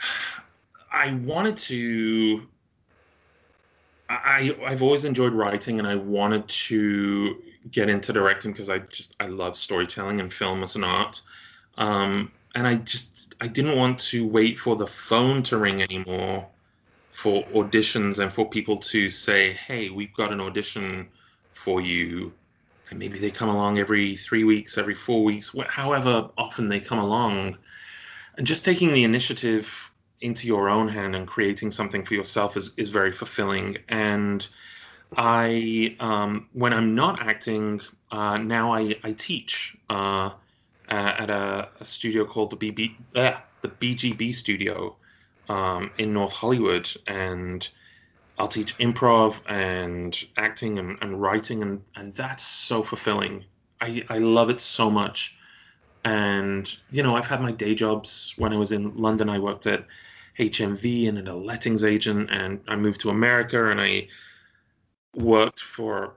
i 0.92 1.12
wanted 1.24 1.56
to 1.56 2.46
I 4.12 4.56
I've 4.64 4.82
always 4.82 5.04
enjoyed 5.04 5.32
writing, 5.32 5.78
and 5.78 5.88
I 5.88 5.96
wanted 5.96 6.48
to 6.48 7.42
get 7.70 7.88
into 7.88 8.12
directing 8.12 8.52
because 8.52 8.68
I 8.68 8.78
just 8.78 9.16
I 9.18 9.26
love 9.26 9.56
storytelling 9.56 10.20
and 10.20 10.32
film 10.32 10.62
as 10.62 10.76
an 10.76 10.84
art. 10.84 11.20
Um, 11.78 12.32
and 12.54 12.66
I 12.66 12.76
just 12.76 13.34
I 13.40 13.48
didn't 13.48 13.78
want 13.78 14.00
to 14.00 14.26
wait 14.26 14.58
for 14.58 14.76
the 14.76 14.86
phone 14.86 15.42
to 15.44 15.56
ring 15.56 15.82
anymore 15.82 16.48
for 17.10 17.44
auditions 17.44 18.18
and 18.18 18.32
for 18.32 18.48
people 18.48 18.78
to 18.78 19.08
say, 19.10 19.52
"Hey, 19.52 19.90
we've 19.90 20.14
got 20.14 20.32
an 20.32 20.40
audition 20.40 21.08
for 21.52 21.80
you." 21.80 22.32
And 22.90 22.98
maybe 22.98 23.18
they 23.18 23.30
come 23.30 23.48
along 23.48 23.78
every 23.78 24.16
three 24.16 24.44
weeks, 24.44 24.76
every 24.76 24.94
four 24.94 25.24
weeks, 25.24 25.54
however 25.68 26.28
often 26.36 26.68
they 26.68 26.80
come 26.80 26.98
along, 26.98 27.56
and 28.36 28.46
just 28.46 28.64
taking 28.66 28.92
the 28.92 29.04
initiative 29.04 29.91
into 30.22 30.46
your 30.46 30.70
own 30.70 30.88
hand 30.88 31.14
and 31.14 31.26
creating 31.26 31.70
something 31.70 32.04
for 32.04 32.14
yourself 32.14 32.56
is, 32.56 32.72
is 32.76 32.88
very 32.88 33.12
fulfilling. 33.12 33.76
And 33.88 34.46
I, 35.16 35.96
um, 36.00 36.48
when 36.52 36.72
I'm 36.72 36.94
not 36.94 37.20
acting, 37.20 37.80
uh, 38.10 38.38
now 38.38 38.72
I, 38.72 38.96
I 39.02 39.12
teach 39.12 39.76
uh, 39.90 40.30
at 40.88 41.28
a, 41.28 41.68
a, 41.80 41.84
studio 41.84 42.24
called 42.24 42.58
the 42.58 42.72
BB, 42.72 42.94
uh, 43.16 43.38
the 43.62 43.68
BGB 43.68 44.34
Studio 44.34 44.96
um, 45.48 45.90
in 45.98 46.12
North 46.12 46.32
Hollywood, 46.32 46.90
and 47.06 47.68
I'll 48.38 48.48
teach 48.48 48.76
improv 48.78 49.40
and 49.46 50.16
acting 50.36 50.78
and, 50.78 50.98
and 51.02 51.20
writing, 51.20 51.62
and, 51.62 51.82
and 51.96 52.14
that's 52.14 52.44
so 52.44 52.82
fulfilling. 52.82 53.44
I, 53.80 54.04
I 54.08 54.18
love 54.18 54.50
it 54.50 54.60
so 54.60 54.90
much. 54.90 55.36
And, 56.04 56.72
you 56.90 57.02
know, 57.02 57.16
I've 57.16 57.26
had 57.26 57.40
my 57.40 57.52
day 57.52 57.74
jobs. 57.74 58.34
When 58.36 58.52
I 58.52 58.56
was 58.56 58.72
in 58.72 58.96
London, 58.96 59.28
I 59.28 59.38
worked 59.38 59.66
at 59.66 59.86
HMV 60.38 61.08
and 61.08 61.28
a 61.28 61.34
lettings 61.34 61.84
agent, 61.84 62.30
and 62.30 62.60
I 62.68 62.76
moved 62.76 63.00
to 63.02 63.10
America 63.10 63.70
and 63.70 63.80
I 63.80 64.08
worked 65.14 65.60
for 65.60 66.14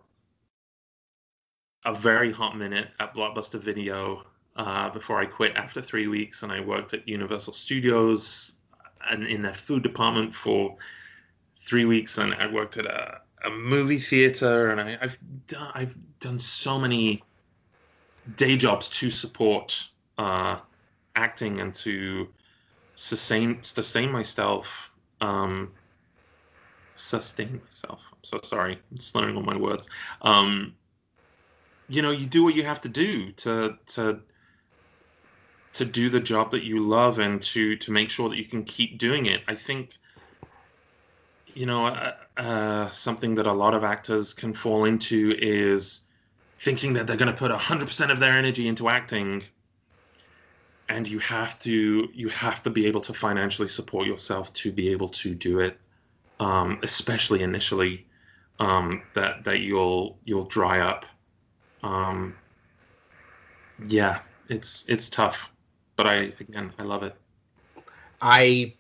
a 1.83 1.93
very 1.93 2.31
hot 2.31 2.57
minute 2.57 2.89
at 2.99 3.13
Blockbuster 3.13 3.59
Video 3.59 4.23
uh, 4.55 4.89
before 4.89 5.19
I 5.19 5.25
quit 5.25 5.55
after 5.55 5.81
three 5.81 6.07
weeks, 6.07 6.43
and 6.43 6.51
I 6.51 6.61
worked 6.61 6.93
at 6.93 7.07
Universal 7.07 7.53
Studios 7.53 8.53
and 9.09 9.27
in 9.27 9.41
their 9.41 9.53
food 9.53 9.83
department 9.83 10.33
for 10.33 10.77
three 11.59 11.85
weeks, 11.85 12.17
and 12.17 12.33
I 12.33 12.47
worked 12.47 12.77
at 12.77 12.85
a, 12.85 13.21
a 13.43 13.49
movie 13.49 13.99
theater, 13.99 14.71
and 14.71 14.81
I, 14.81 14.97
have 15.01 15.17
done 15.47 15.71
I've 15.73 15.97
done 16.19 16.39
so 16.39 16.79
many 16.79 17.23
day 18.37 18.57
jobs 18.57 18.89
to 18.89 19.09
support 19.09 19.87
uh, 20.17 20.57
acting 21.15 21.59
and 21.59 21.75
to 21.75 22.27
sustain 22.95 23.63
sustain 23.63 24.11
myself 24.11 24.91
um 25.21 25.71
sustain 26.95 27.61
myself. 27.63 28.09
I'm 28.13 28.23
so 28.23 28.39
sorry. 28.41 28.79
I'm 28.91 28.97
slurring 28.97 29.35
all 29.35 29.43
my 29.43 29.57
words. 29.57 29.89
Um 30.21 30.75
you 31.87 32.01
know 32.01 32.11
you 32.11 32.25
do 32.25 32.43
what 32.43 32.55
you 32.55 32.63
have 32.63 32.81
to 32.81 32.89
do 32.89 33.31
to 33.33 33.77
to 33.87 34.21
to 35.73 35.85
do 35.85 36.09
the 36.09 36.21
job 36.21 36.51
that 36.51 36.63
you 36.63 36.79
love 36.79 37.19
and 37.19 37.43
to 37.43 37.75
to 37.75 37.91
make 37.91 38.09
sure 38.09 38.29
that 38.29 38.37
you 38.37 38.45
can 38.45 38.63
keep 38.63 38.97
doing 38.97 39.25
it. 39.25 39.41
I 39.47 39.55
think 39.55 39.91
you 41.47 41.65
know 41.65 41.87
uh, 41.87 42.13
uh, 42.37 42.89
something 42.89 43.35
that 43.35 43.45
a 43.47 43.53
lot 43.53 43.73
of 43.73 43.83
actors 43.83 44.33
can 44.33 44.53
fall 44.53 44.85
into 44.85 45.33
is 45.37 46.05
thinking 46.57 46.93
that 46.93 47.07
they're 47.07 47.17
going 47.17 47.31
to 47.31 47.37
put 47.37 47.51
100% 47.51 48.11
of 48.11 48.19
their 48.19 48.31
energy 48.31 48.67
into 48.67 48.87
acting 48.89 49.43
and 50.87 51.07
you 51.07 51.19
have 51.19 51.57
to 51.59 52.09
you 52.13 52.29
have 52.29 52.61
to 52.63 52.69
be 52.69 52.85
able 52.87 53.01
to 53.01 53.13
financially 53.13 53.67
support 53.67 54.07
yourself 54.07 54.53
to 54.53 54.71
be 54.71 54.89
able 54.89 55.09
to 55.09 55.33
do 55.33 55.59
it 55.59 55.77
um, 56.39 56.79
especially 56.83 57.41
initially 57.41 58.05
um, 58.59 59.01
that 59.13 59.43
that 59.45 59.61
you'll 59.61 60.17
you'll 60.25 60.45
dry 60.45 60.79
up. 60.79 61.05
Um, 61.83 62.35
yeah 63.87 64.19
it's 64.47 64.87
it's 64.87 65.09
tough 65.09 65.51
but 65.95 66.07
i 66.07 66.31
again 66.39 66.71
i 66.79 66.83
love 66.83 67.03
it. 67.03 67.13
I 68.21 68.73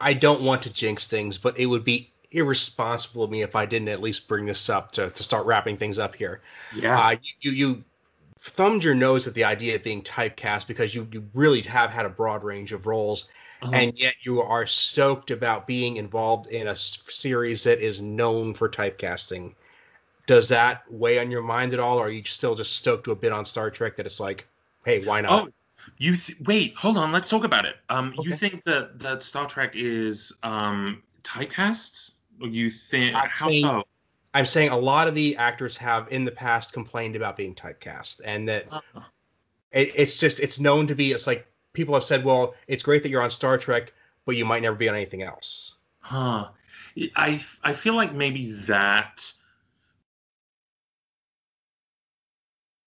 i 0.00 0.14
don't 0.14 0.42
want 0.42 0.62
to 0.62 0.72
jinx 0.72 1.06
things 1.06 1.36
but 1.36 1.58
it 1.58 1.66
would 1.66 1.84
be 1.84 2.10
irresponsible 2.30 3.24
of 3.24 3.30
me 3.30 3.42
if 3.42 3.54
i 3.54 3.66
didn't 3.66 3.88
at 3.88 4.00
least 4.00 4.26
bring 4.26 4.46
this 4.46 4.70
up 4.70 4.92
to, 4.92 5.10
to 5.10 5.22
start 5.22 5.46
wrapping 5.46 5.76
things 5.76 5.98
up 5.98 6.14
here. 6.14 6.40
Yeah. 6.74 6.98
Uh, 6.98 7.16
you 7.40 7.50
you 7.52 7.84
thumbed 8.38 8.84
your 8.84 8.94
nose 8.94 9.26
at 9.26 9.34
the 9.34 9.44
idea 9.44 9.76
of 9.76 9.82
being 9.82 10.02
typecast 10.02 10.66
because 10.66 10.94
you, 10.94 11.08
you 11.10 11.24
really 11.34 11.62
have 11.62 11.90
had 11.90 12.06
a 12.06 12.10
broad 12.10 12.44
range 12.44 12.72
of 12.72 12.86
roles. 12.86 13.26
uh-huh. 13.62 13.72
and 13.74 13.98
yet 13.98 14.14
you 14.20 14.40
are 14.42 14.66
stoked 14.66 15.30
about 15.30 15.66
being 15.66 15.96
involved 15.96 16.48
in 16.48 16.68
a 16.68 16.76
series 16.76 17.64
that 17.64 17.80
is 17.80 18.02
known 18.02 18.54
for 18.54 18.68
typecasting. 18.68 19.54
Does 20.26 20.48
that 20.48 20.82
weigh 20.90 21.18
on 21.18 21.30
your 21.30 21.42
mind 21.42 21.72
at 21.72 21.80
all, 21.80 21.98
or 21.98 22.06
are 22.06 22.10
you 22.10 22.24
still 22.24 22.54
just 22.54 22.72
stoked 22.76 23.04
to 23.04 23.12
a 23.12 23.16
bit 23.16 23.32
on 23.32 23.44
Star 23.44 23.70
Trek 23.70 23.96
that 23.96 24.06
it's 24.06 24.20
like, 24.20 24.46
hey, 24.84 25.04
why 25.04 25.20
not? 25.20 25.48
Oh, 25.48 25.48
you 25.98 26.16
th- 26.16 26.38
wait, 26.40 26.74
hold 26.76 26.96
on, 26.96 27.12
let's 27.12 27.28
talk 27.28 27.44
about 27.44 27.64
it. 27.64 27.76
Um, 27.88 28.12
okay. 28.18 28.28
you 28.28 28.34
think 28.34 28.64
that 28.64 28.98
that 28.98 29.22
Star 29.22 29.46
Trek 29.46 29.72
is 29.74 30.32
um 30.42 31.02
typecast? 31.22 32.14
Or 32.40 32.48
you 32.48 32.70
think 32.70 33.14
I'm 33.14 33.28
how 33.32 33.48
saying, 33.48 33.64
so? 33.64 33.84
I'm 34.36 34.44
saying 34.44 34.68
a 34.68 34.76
lot 34.76 35.08
of 35.08 35.14
the 35.14 35.38
actors 35.38 35.78
have 35.78 36.12
in 36.12 36.26
the 36.26 36.30
past 36.30 36.74
complained 36.74 37.16
about 37.16 37.38
being 37.38 37.54
typecast, 37.54 38.20
and 38.22 38.46
that 38.50 38.70
uh-huh. 38.70 39.00
it, 39.72 39.92
it's 39.94 40.18
just 40.18 40.40
it's 40.40 40.60
known 40.60 40.88
to 40.88 40.94
be. 40.94 41.12
It's 41.12 41.26
like 41.26 41.46
people 41.72 41.94
have 41.94 42.04
said, 42.04 42.22
well, 42.22 42.54
it's 42.68 42.82
great 42.82 43.02
that 43.02 43.08
you're 43.08 43.22
on 43.22 43.30
Star 43.30 43.56
Trek, 43.56 43.94
but 44.26 44.36
you 44.36 44.44
might 44.44 44.60
never 44.60 44.76
be 44.76 44.90
on 44.90 44.94
anything 44.94 45.22
else. 45.22 45.76
Huh. 46.00 46.48
I 47.16 47.42
I 47.64 47.72
feel 47.72 47.94
like 47.94 48.12
maybe 48.12 48.52
that 48.66 49.32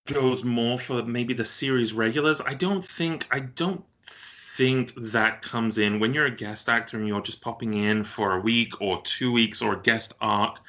goes 0.05 0.43
more 0.43 0.77
for 0.77 1.01
maybe 1.01 1.33
the 1.33 1.45
series 1.45 1.93
regulars. 1.93 2.41
I 2.41 2.53
don't 2.53 2.85
think 2.85 3.25
I 3.31 3.39
don't 3.39 3.83
think 4.05 4.93
that 4.97 5.41
comes 5.41 5.79
in 5.79 5.99
when 5.99 6.13
you're 6.13 6.27
a 6.27 6.31
guest 6.31 6.69
actor 6.69 6.97
and 6.97 7.07
you're 7.07 7.21
just 7.21 7.41
popping 7.41 7.73
in 7.73 8.03
for 8.03 8.35
a 8.35 8.39
week 8.39 8.79
or 8.81 9.01
two 9.01 9.31
weeks 9.31 9.63
or 9.63 9.73
a 9.73 9.81
guest 9.81 10.13
arc. 10.21 10.59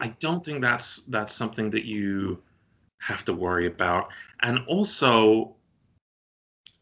I 0.00 0.08
don't 0.20 0.44
think 0.44 0.60
that's 0.60 0.98
that's 1.04 1.34
something 1.34 1.70
that 1.70 1.84
you 1.84 2.42
have 2.98 3.24
to 3.24 3.32
worry 3.32 3.66
about. 3.66 4.08
And 4.40 4.60
also, 4.66 5.54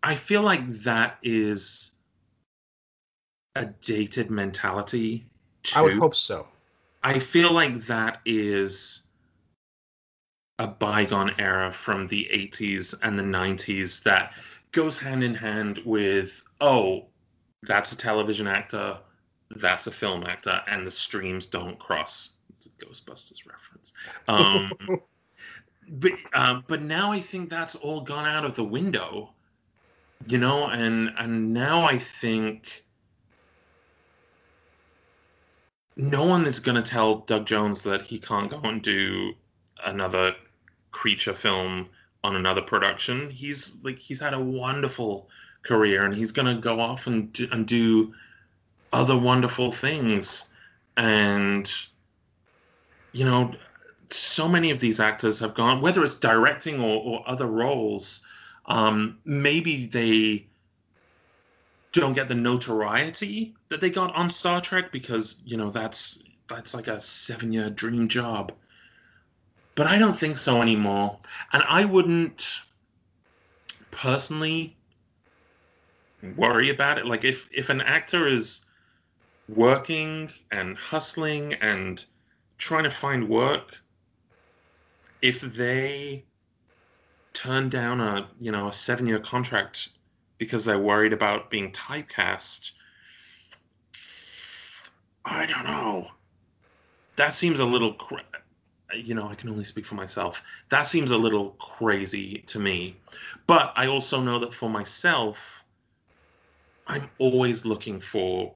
I 0.03 0.15
feel 0.15 0.43
like 0.43 0.67
that 0.85 1.19
is 1.23 1.93
a 3.55 3.67
dated 3.67 4.31
mentality. 4.31 5.27
Too. 5.63 5.79
I 5.79 5.83
would 5.83 5.99
hope 5.99 6.15
so. 6.15 6.47
I 7.03 7.19
feel 7.19 7.53
like 7.53 7.81
that 7.87 8.21
is 8.25 9.07
a 10.59 10.67
bygone 10.67 11.33
era 11.39 11.73
from 11.73 12.07
the 12.09 12.29
80s 12.31 12.95
and 13.03 13.19
the 13.19 13.23
90s 13.23 14.03
that 14.03 14.35
goes 14.73 14.99
hand 14.99 15.25
in 15.25 15.35
hand 15.35 15.81
with, 15.87 16.43
oh, 16.61 17.07
that's 17.63 17.93
a 17.93 17.97
television 17.97 18.47
actor, 18.47 18.99
that's 19.57 19.87
a 19.87 19.91
film 19.91 20.25
actor, 20.25 20.61
and 20.69 20.87
the 20.87 20.91
streams 20.91 21.47
don't 21.47 21.79
cross. 21.79 22.35
It's 22.61 22.67
a 22.67 22.85
Ghostbusters 22.85 23.47
reference. 23.47 23.93
Um, 24.29 24.73
but 25.89 26.13
um, 26.35 26.65
but 26.67 26.83
now 26.83 27.13
I 27.13 27.21
think 27.21 27.51
that's 27.51 27.75
all 27.75 28.03
gone 28.03 28.27
out 28.27 28.45
of 28.45 28.55
the 28.55 28.65
window 28.65 29.33
you 30.27 30.39
know 30.39 30.69
and 30.69 31.13
and 31.19 31.53
now 31.53 31.83
i 31.83 31.99
think 31.99 32.85
no 35.97 36.25
one 36.25 36.47
is 36.47 36.61
going 36.61 36.77
to 36.77 36.83
tell 36.83 37.17
doug 37.21 37.47
jones 37.47 37.83
that 37.83 38.03
he 38.03 38.19
can't 38.19 38.51
go 38.51 38.61
and 38.61 38.83
do 38.83 39.33
another 39.85 40.35
creature 40.91 41.33
film 41.33 41.89
on 42.23 42.37
another 42.37 42.61
production 42.61 43.31
he's 43.31 43.77
like 43.83 43.99
he's 43.99 44.21
had 44.21 44.35
a 44.35 44.41
wonderful 44.41 45.29
career 45.63 46.05
and 46.05 46.15
he's 46.15 46.33
going 46.33 46.55
to 46.55 46.61
go 46.61 46.81
off 46.81 47.07
and 47.07 47.33
do, 47.33 47.49
and 47.51 47.67
do 47.67 48.15
other 48.93 49.17
wonderful 49.17 49.73
things 49.73 50.51
and 50.97 51.73
you 53.13 53.25
know 53.25 53.53
so 54.09 54.49
many 54.49 54.71
of 54.71 54.81
these 54.81 54.99
actors 55.01 55.39
have 55.39 55.55
gone 55.55 55.81
whether 55.81 56.05
it's 56.05 56.17
directing 56.17 56.81
or, 56.81 57.01
or 57.03 57.29
other 57.29 57.47
roles 57.47 58.23
um, 58.67 59.19
maybe 59.25 59.87
they 59.87 60.47
don't 61.93 62.15
get 62.15 62.29
the 62.29 62.35
notoriety 62.35 63.55
that 63.69 63.81
they 63.81 63.91
got 63.91 64.15
on 64.15 64.29
Star 64.29 64.61
Trek 64.61 64.93
because 64.93 65.41
you 65.45 65.57
know 65.57 65.71
that's 65.71 66.23
that's 66.49 66.75
like 66.75 66.89
a 66.89 67.01
seven 67.01 67.53
year 67.53 67.71
dream 67.71 68.09
job. 68.09 68.53
But 69.75 69.87
I 69.87 69.99
don't 69.99 70.17
think 70.17 70.37
so 70.37 70.63
anymore, 70.63 71.19
and 71.53 71.63
I 71.69 71.85
wouldn't 71.85 72.61
personally 73.91 74.77
worry 76.37 76.71
about 76.71 76.99
it. 76.99 77.07
Like 77.07 77.25
if 77.25 77.49
if 77.53 77.71
an 77.71 77.81
actor 77.81 78.27
is 78.27 78.65
working 79.49 80.31
and 80.53 80.77
hustling 80.77 81.55
and 81.55 82.05
trying 82.61 82.85
to 82.85 82.91
find 82.91 83.29
work, 83.29 83.77
if 85.21 85.41
they 85.41 86.25
turn 87.33 87.69
down 87.69 88.01
a 88.01 88.29
you 88.39 88.53
know 88.53 88.69
a 88.69 88.73
seven 88.73 89.07
year 89.07 89.19
contract 89.19 89.89
because 90.39 90.65
they're 90.65 90.79
worried 90.79 91.13
about 91.13 91.51
being 91.51 91.71
typecast. 91.71 92.73
I 95.25 95.45
don't 95.45 95.67
know. 95.67 96.09
That 97.17 97.35
seems 97.35 97.61
a 97.61 97.65
little, 97.65 97.93
cra- 97.93 98.25
you 98.95 99.15
know, 99.15 99.29
I 99.29 99.35
can 99.35 99.51
only 99.51 99.65
speak 99.65 99.85
for 99.85 99.97
myself. 99.97 100.43
That 100.71 100.87
seems 100.87 101.11
a 101.11 101.19
little 101.19 101.51
crazy 101.51 102.39
to 102.47 102.59
me. 102.59 102.97
But 103.47 103.75
I 103.77 103.89
also 103.89 104.23
know 104.23 104.39
that 104.39 104.55
for 104.55 104.71
myself, 104.71 105.63
I'm 106.87 107.11
always 107.19 107.67
looking 107.67 108.01
for 108.01 108.55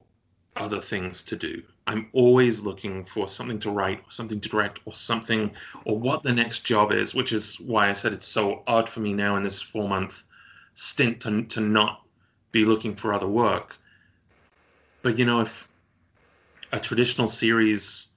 other 0.55 0.81
things 0.81 1.21
to 1.23 1.35
do. 1.35 1.61
I'm 1.87 2.09
always 2.13 2.61
looking 2.61 3.05
for 3.05 3.27
something 3.27 3.59
to 3.59 3.69
write 3.69 3.99
or 3.99 4.09
something 4.09 4.39
to 4.39 4.49
direct 4.49 4.79
or 4.85 4.93
something 4.93 5.51
or 5.85 5.99
what 5.99 6.23
the 6.23 6.33
next 6.33 6.61
job 6.61 6.91
is, 6.91 7.13
which 7.13 7.31
is 7.31 7.59
why 7.59 7.89
I 7.89 7.93
said 7.93 8.11
it's 8.11 8.27
so 8.27 8.63
odd 8.65 8.89
for 8.89 9.01
me 9.01 9.13
now 9.13 9.35
in 9.35 9.43
this 9.43 9.61
four 9.61 9.87
month 9.87 10.23
stint 10.73 11.21
to, 11.21 11.43
to 11.43 11.61
not 11.61 12.01
be 12.51 12.65
looking 12.65 12.95
for 12.95 13.13
other 13.13 13.27
work. 13.27 13.77
But 15.03 15.19
you 15.19 15.25
know, 15.25 15.41
if 15.41 15.67
a 16.71 16.79
traditional 16.79 17.27
series 17.27 18.13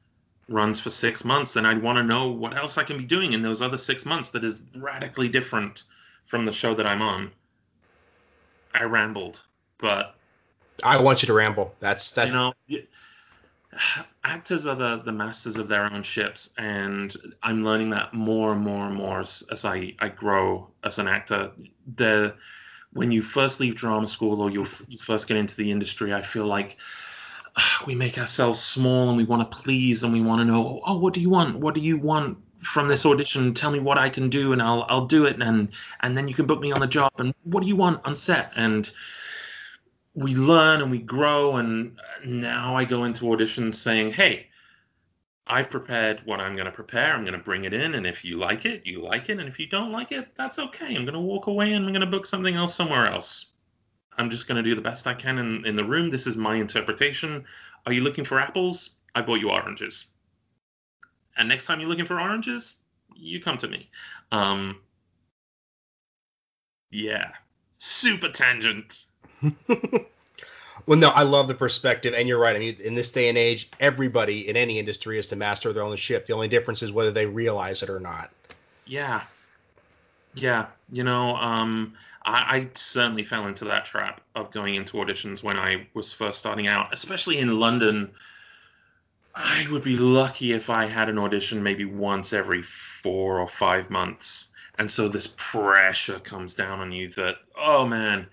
runs 0.49 0.81
for 0.81 0.89
six 0.89 1.23
months, 1.23 1.53
then 1.53 1.67
I'd 1.67 1.83
want 1.83 1.99
to 1.99 2.03
know 2.03 2.31
what 2.31 2.57
else 2.57 2.79
I 2.79 2.85
can 2.85 2.97
be 2.97 3.05
doing 3.05 3.33
in 3.33 3.43
those 3.43 3.61
other 3.61 3.77
six 3.77 4.07
months 4.07 4.31
that 4.31 4.45
is 4.45 4.59
radically 4.75 5.29
different 5.29 5.85
from 6.25 6.47
the 6.47 6.53
show 6.53 6.73
that 6.73 6.87
I'm 6.87 7.03
on. 7.03 7.31
I 8.73 8.85
rambled, 8.85 9.43
but 9.77 10.15
I 10.83 11.01
want 11.01 11.23
you 11.23 11.27
to 11.27 11.33
ramble. 11.35 11.75
That's 11.81 12.13
that's 12.13 12.33
you 12.33 12.39
know 12.39 12.53
actors 14.25 14.67
are 14.67 14.75
the, 14.75 15.03
the 15.05 15.13
masters 15.13 15.57
of 15.57 15.69
their 15.69 15.85
own 15.85 16.03
ships 16.03 16.51
and 16.59 17.17
i'm 17.43 17.65
learning 17.65 17.91
that 17.91 18.15
more 18.15 18.53
and 18.53 18.61
more 18.61 18.87
and 18.87 18.95
more 18.95 19.21
as, 19.21 19.45
as 19.51 19.65
i 19.65 19.95
i 19.99 20.09
grow 20.09 20.69
as 20.85 20.99
an 20.99 21.09
actor. 21.09 21.53
The 21.97 22.35
when 22.93 23.13
you 23.13 23.23
first 23.23 23.61
leave 23.61 23.75
drama 23.75 24.07
school 24.07 24.41
or 24.41 24.51
you 24.51 24.65
first 24.65 25.29
get 25.29 25.37
into 25.37 25.57
the 25.57 25.71
industry 25.71 26.13
i 26.13 26.23
feel 26.23 26.47
like 26.47 26.79
uh, 27.57 27.63
we 27.87 27.95
make 27.95 28.19
ourselves 28.19 28.61
small 28.61 29.09
and 29.09 29.17
we 29.17 29.25
want 29.25 29.51
to 29.51 29.59
please 29.59 30.03
and 30.03 30.13
we 30.13 30.23
want 30.23 30.41
to 30.41 30.45
know 30.45 30.81
oh 30.85 30.99
what 30.99 31.15
do 31.15 31.21
you 31.21 31.31
want? 31.31 31.57
What 31.57 31.75
do 31.75 31.81
you 31.81 31.99
want 31.99 32.39
from 32.61 32.89
this 32.89 33.07
audition? 33.07 33.55
Tell 33.55 33.71
me 33.71 33.79
what 33.79 33.99
i 33.99 34.09
can 34.09 34.31
do 34.31 34.53
and 34.53 34.63
i'll 34.63 34.87
i'll 34.89 35.07
do 35.07 35.27
it 35.27 35.41
and 35.41 35.69
and 36.01 36.17
then 36.17 36.29
you 36.29 36.35
can 36.35 36.47
book 36.47 36.61
me 36.61 36.73
on 36.73 36.81
the 36.81 36.87
job 36.87 37.13
and 37.19 37.35
what 37.45 37.63
do 37.63 37.69
you 37.69 37.77
want 37.77 38.01
on 38.05 38.15
set? 38.15 38.53
And 38.57 38.91
we 40.15 40.35
learn 40.35 40.81
and 40.83 40.91
we 40.91 40.99
grow 40.99 41.57
and 41.57 41.99
now 42.25 42.77
i 42.77 42.85
go 42.85 43.05
into 43.05 43.25
auditions 43.25 43.75
saying 43.75 44.13
hey 44.13 44.47
i've 45.47 45.71
prepared 45.71 46.21
what 46.25 46.41
i'm 46.41 46.55
going 46.55 46.67
to 46.67 46.73
prepare. 46.73 47.15
I'm 47.15 47.25
going 47.25 47.39
to 47.39 47.45
bring 47.45 47.65
it 47.65 47.75
in 47.75 47.95
and 47.95 48.07
if 48.07 48.25
you 48.25 48.37
like 48.37 48.65
it 48.65 48.87
you 48.87 49.03
like 49.03 49.29
it 49.29 49.39
and 49.39 49.49
if 49.49 49.59
you 49.59 49.67
don't 49.67 49.93
like 49.93 50.13
it 50.13 50.35
that's 50.37 50.59
okay. 50.59 50.95
I'm 50.95 51.05
going 51.05 51.15
to 51.15 51.21
walk 51.21 51.47
away 51.47 51.73
and 51.73 51.85
i'm 51.85 51.93
going 51.93 52.01
to 52.01 52.07
book 52.07 52.27
something 52.27 52.55
else 52.55 52.75
somewhere 52.75 53.07
else. 53.07 53.53
I'm 54.17 54.31
just 54.31 54.49
going 54.49 54.57
to 54.57 54.69
do 54.69 54.75
the 54.75 54.81
best 54.81 55.07
i 55.07 55.15
can 55.15 55.39
in, 55.39 55.65
in 55.67 55.77
the 55.77 55.85
room. 55.85 56.11
This 56.11 56.27
is 56.27 56.37
my 56.37 56.57
interpretation. 56.57 57.45
Are 57.87 57.93
you 57.93 58.03
looking 58.03 58.25
for 58.25 58.41
apples? 58.41 58.97
I 59.15 59.23
bought 59.23 59.41
you 59.41 59.51
oranges. 59.51 60.07
And 61.37 61.49
next 61.49 61.67
time 61.67 61.81
you're 61.81 61.89
looking 61.89 62.05
for 62.05 62.21
oranges 62.21 62.77
you 63.15 63.41
come 63.41 63.59
to 63.59 63.69
me. 63.69 63.89
Um 64.33 64.81
yeah. 66.91 67.33
Super 67.77 68.31
tangent 68.31 69.07
well, 70.87 70.99
no, 70.99 71.09
I 71.09 71.23
love 71.23 71.49
the 71.49 71.55
perspective, 71.55 72.15
and 72.15 72.29
you're 72.29 72.39
right. 72.39 72.57
I 72.57 72.59
mean, 72.59 72.77
in 72.81 72.95
this 72.95 73.13
day 73.13 73.29
and 73.29 73.39
age, 73.39 73.71
everybody 73.81 74.49
in 74.49 74.57
any 74.57 74.79
industry 74.79 75.19
is 75.19 75.29
the 75.29 75.37
master 75.37 75.73
their 75.73 75.83
own 75.83 75.97
ship. 75.97 76.27
The 76.27 76.33
only 76.33 76.49
difference 76.49 76.83
is 76.83 76.93
whether 76.93 77.11
they 77.11 77.27
realize 77.27 77.83
it 77.83 77.91
or 77.91 78.01
not. 78.01 78.31
Yeah, 78.87 79.23
yeah. 80.35 80.67
You 80.91 81.05
know, 81.05 81.37
um, 81.37 81.95
I, 82.25 82.57
I 82.57 82.71
certainly 82.75 83.23
fell 83.23 83.47
into 83.47 83.65
that 83.67 83.85
trap 83.85 84.21
of 84.35 84.51
going 84.51 84.75
into 84.75 84.97
auditions 84.97 85.43
when 85.43 85.59
I 85.59 85.87
was 85.95 86.13
first 86.13 86.39
starting 86.39 86.67
out, 86.67 86.93
especially 86.93 87.39
in 87.39 87.61
London. 87.61 88.11
I 89.35 89.67
would 89.71 89.83
be 89.83 89.97
lucky 89.97 90.53
if 90.53 90.69
I 90.69 90.87
had 90.87 91.09
an 91.09 91.19
audition 91.19 91.63
maybe 91.63 91.85
once 91.85 92.33
every 92.33 92.63
four 92.63 93.41
or 93.41 93.47
five 93.47 93.89
months. 93.89 94.49
And 94.79 94.91
so 94.91 95.09
this 95.09 95.33
pressure 95.37 96.19
comes 96.21 96.55
down 96.55 96.81
on 96.81 96.93
you 96.93 97.09
that, 97.11 97.37
oh 97.57 97.87
man, 97.87 98.27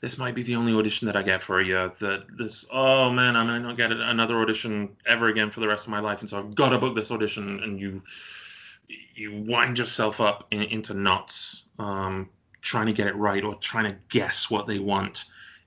this 0.00 0.16
might 0.16 0.34
be 0.34 0.42
the 0.42 0.54
only 0.54 0.74
audition 0.74 1.06
that 1.06 1.16
I 1.16 1.22
get 1.22 1.42
for 1.42 1.60
a 1.60 1.64
year. 1.64 1.92
That 1.98 2.36
this, 2.36 2.66
oh 2.72 3.10
man, 3.10 3.36
I 3.36 3.42
might 3.42 3.58
not 3.58 3.76
get 3.76 3.92
another 3.92 4.40
audition 4.40 4.96
ever 5.06 5.28
again 5.28 5.50
for 5.50 5.60
the 5.60 5.68
rest 5.68 5.86
of 5.86 5.90
my 5.90 6.00
life, 6.00 6.20
and 6.20 6.30
so 6.30 6.38
I've 6.38 6.54
got 6.54 6.70
to 6.70 6.78
book 6.78 6.94
this 6.94 7.10
audition. 7.10 7.60
And 7.62 7.80
you, 7.80 8.02
you 9.14 9.42
wind 9.42 9.78
yourself 9.78 10.20
up 10.20 10.46
in, 10.50 10.62
into 10.62 10.94
knots, 10.94 11.64
um, 11.78 12.28
trying 12.62 12.86
to 12.86 12.92
get 12.92 13.08
it 13.08 13.16
right 13.16 13.42
or 13.42 13.56
trying 13.56 13.90
to 13.90 13.96
guess 14.08 14.50
what 14.50 14.66
they 14.66 14.78
want 14.78 15.24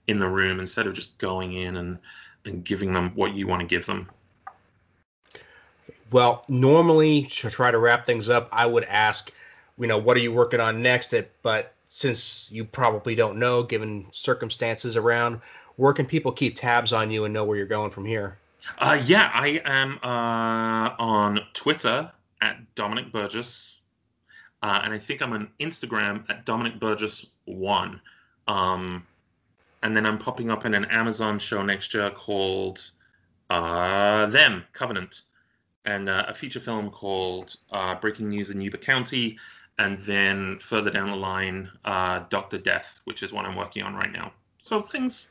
in 0.08 0.20
the 0.20 0.30
room 0.30 0.60
instead 0.60 0.88
of 0.88 0.94
just 0.94 1.18
going 1.18 1.54
in 1.54 1.76
and 1.76 2.00
and 2.46 2.64
giving 2.64 2.94
them 2.94 3.12
what 3.16 3.34
you 3.34 3.48
want 3.48 3.60
to 3.60 3.68
give 3.68 3.86
them. 3.86 4.10
Well, 6.12 6.44
normally 6.50 7.24
to 7.24 7.50
try 7.50 7.72
to 7.72 7.78
wrap 7.78 8.06
things 8.06 8.30
up, 8.30 8.50
I 8.52 8.66
would 8.66 8.84
ask, 8.86 9.32
you 9.78 9.88
know, 9.88 9.98
what 9.98 10.18
are 10.18 10.20
you 10.20 10.32
working 10.32 10.60
on 10.60 10.82
next? 10.82 11.14
But 11.42 11.74
since 11.94 12.50
you 12.54 12.64
probably 12.64 13.16
don't 13.16 13.38
know, 13.38 13.64
given 13.64 14.08
circumstances 14.12 14.96
around, 14.96 15.42
where 15.76 15.92
can 15.92 16.06
people 16.06 16.32
keep 16.32 16.56
tabs 16.56 16.94
on 16.94 17.12
you 17.12 17.26
and 17.26 17.34
know 17.34 17.44
where 17.44 17.58
you're 17.58 17.66
going 17.66 17.92
from 17.92 18.06
here? 18.06 18.38
Uh, 18.78 19.02
yeah, 19.06 19.30
I 19.34 19.62
am 19.66 20.00
uh, 20.02 20.96
on 20.98 21.42
Twitter 21.52 22.10
at 22.39 22.76
Dominic 22.76 23.12
Burgess, 23.12 23.82
uh, 24.64 24.80
and 24.86 24.94
I 24.94 25.00
think 25.00 25.22
I'm 25.22 25.34
on 25.34 25.50
Instagram 25.60 26.24
at 26.30 26.46
Dominic 26.46 26.80
Burgess 26.80 27.26
One. 27.44 28.00
Um, 28.48 29.06
and 29.84 29.96
then 29.96 30.06
I'm 30.06 30.18
popping 30.18 30.50
up 30.50 30.64
in 30.64 30.74
an 30.74 30.86
Amazon 30.86 31.39
show 31.39 31.62
next 31.62 31.94
year 31.94 32.10
called 32.10 32.89
uh, 33.50 34.28
Them 34.28 34.64
Covenant 34.72 35.24
and 35.84 36.08
uh, 36.08 36.26
a 36.28 36.34
feature 36.34 36.60
film 36.60 36.89
called 36.89 37.56
uh, 37.72 37.96
Breaking 37.96 38.30
News 38.30 38.50
in 38.50 38.62
Yuba 38.62 38.78
County, 38.78 39.38
and 39.82 39.98
then 40.00 40.60
further 40.60 40.92
down 40.92 41.10
the 41.10 41.16
line, 41.16 41.70
uh, 41.86 42.24
Doctor 42.30 42.60
Death, 42.60 43.02
which 43.06 43.24
is 43.24 43.34
what 43.34 43.46
I'm 43.46 43.56
working 43.56 43.82
on 43.82 43.96
right 43.96 44.12
now. 44.12 44.32
So 44.60 44.80
things 44.80 45.30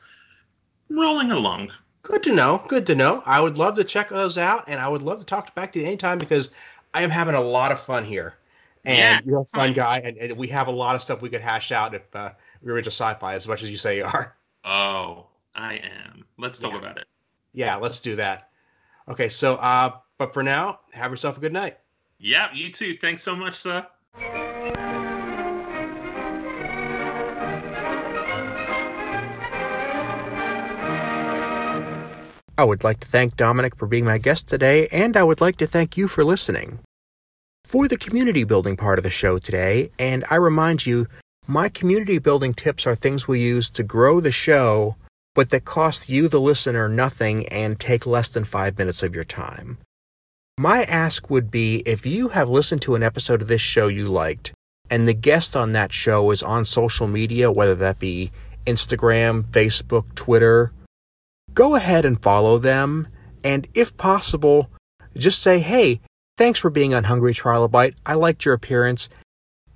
rolling 0.89 1.31
along. 1.31 1.71
Good 2.03 2.23
to 2.23 2.35
know. 2.35 2.61
Good 2.67 2.85
to 2.87 2.95
know. 2.95 3.23
I 3.25 3.39
would 3.39 3.57
love 3.57 3.75
to 3.77 3.83
check 3.85 4.09
those 4.09 4.37
out, 4.37 4.65
and 4.67 4.79
I 4.79 4.89
would 4.89 5.03
love 5.03 5.19
to 5.19 5.25
talk 5.25 5.55
back 5.55 5.71
to 5.73 5.79
you 5.79 5.85
anytime 5.85 6.17
because 6.17 6.51
I 6.93 7.03
am 7.03 7.09
having 7.09 7.35
a 7.35 7.41
lot 7.41 7.71
of 7.71 7.79
fun 7.79 8.03
here. 8.03 8.35
And 8.83 8.97
yeah. 8.97 9.31
you're 9.31 9.41
a 9.41 9.45
fun 9.45 9.73
guy, 9.73 9.99
and, 9.99 10.17
and, 10.17 10.37
we 10.37 10.47
have 10.47 10.67
a 10.67 10.71
lot 10.71 10.95
of 10.95 11.03
stuff 11.03 11.21
we 11.21 11.29
could 11.29 11.41
hash 11.41 11.71
out 11.71 11.93
if 11.93 12.13
uh, 12.15 12.31
we 12.63 12.71
were 12.71 12.79
into 12.79 12.89
sci-fi 12.89 13.35
as 13.35 13.47
much 13.47 13.61
as 13.61 13.69
you 13.69 13.77
say 13.77 13.97
you 13.97 14.05
are. 14.05 14.35
Oh, 14.65 15.27
I 15.55 15.75
am. 15.75 16.25
Let's 16.37 16.57
talk 16.57 16.71
yeah. 16.71 16.79
about 16.79 16.97
it. 16.97 17.05
Yeah, 17.53 17.75
let's 17.75 17.99
do 17.99 18.15
that. 18.15 18.49
Okay, 19.07 19.29
so 19.29 19.55
uh, 19.55 19.91
but 20.17 20.33
for 20.33 20.41
now, 20.41 20.79
have 20.91 21.11
yourself 21.11 21.37
a 21.37 21.39
good 21.39 21.53
night. 21.53 21.77
Yeah, 22.17 22.49
you 22.53 22.71
too. 22.71 22.97
Thanks 22.97 23.21
so 23.21 23.35
much, 23.35 23.55
sir. 23.55 23.85
I 32.61 32.63
would 32.63 32.83
like 32.83 32.99
to 32.99 33.07
thank 33.07 33.37
Dominic 33.37 33.75
for 33.75 33.87
being 33.87 34.05
my 34.05 34.19
guest 34.19 34.47
today, 34.47 34.87
and 34.91 35.17
I 35.17 35.23
would 35.23 35.41
like 35.41 35.55
to 35.55 35.65
thank 35.65 35.97
you 35.97 36.07
for 36.07 36.23
listening. 36.23 36.77
For 37.65 37.87
the 37.87 37.97
community 37.97 38.43
building 38.43 38.77
part 38.77 38.99
of 38.99 39.03
the 39.03 39.09
show 39.09 39.39
today, 39.39 39.89
and 39.97 40.23
I 40.29 40.35
remind 40.35 40.85
you, 40.85 41.07
my 41.47 41.69
community 41.69 42.19
building 42.19 42.53
tips 42.53 42.85
are 42.85 42.93
things 42.93 43.27
we 43.27 43.39
use 43.39 43.71
to 43.71 43.81
grow 43.81 44.19
the 44.19 44.31
show, 44.31 44.95
but 45.33 45.49
that 45.49 45.65
cost 45.65 46.07
you, 46.07 46.27
the 46.27 46.39
listener, 46.39 46.87
nothing 46.87 47.47
and 47.49 47.79
take 47.79 48.05
less 48.05 48.29
than 48.29 48.43
five 48.43 48.77
minutes 48.77 49.01
of 49.01 49.15
your 49.15 49.23
time. 49.23 49.79
My 50.59 50.83
ask 50.83 51.31
would 51.31 51.49
be 51.49 51.77
if 51.87 52.05
you 52.05 52.27
have 52.27 52.47
listened 52.47 52.83
to 52.83 52.93
an 52.93 53.01
episode 53.01 53.41
of 53.41 53.47
this 53.47 53.59
show 53.59 53.87
you 53.87 54.05
liked, 54.05 54.53
and 54.87 55.07
the 55.07 55.15
guest 55.15 55.55
on 55.55 55.71
that 55.71 55.91
show 55.91 56.29
is 56.29 56.43
on 56.43 56.65
social 56.65 57.07
media, 57.07 57.51
whether 57.51 57.73
that 57.73 57.97
be 57.97 58.31
Instagram, 58.67 59.45
Facebook, 59.45 60.13
Twitter, 60.13 60.71
go 61.53 61.75
ahead 61.75 62.05
and 62.05 62.21
follow 62.21 62.57
them. 62.57 63.07
And 63.43 63.67
if 63.73 63.95
possible, 63.97 64.69
just 65.17 65.41
say, 65.41 65.59
hey, 65.59 66.01
thanks 66.37 66.59
for 66.59 66.69
being 66.69 66.93
on 66.93 67.05
Hungry 67.05 67.33
Trilobite. 67.33 67.95
I 68.05 68.13
liked 68.13 68.45
your 68.45 68.53
appearance. 68.53 69.09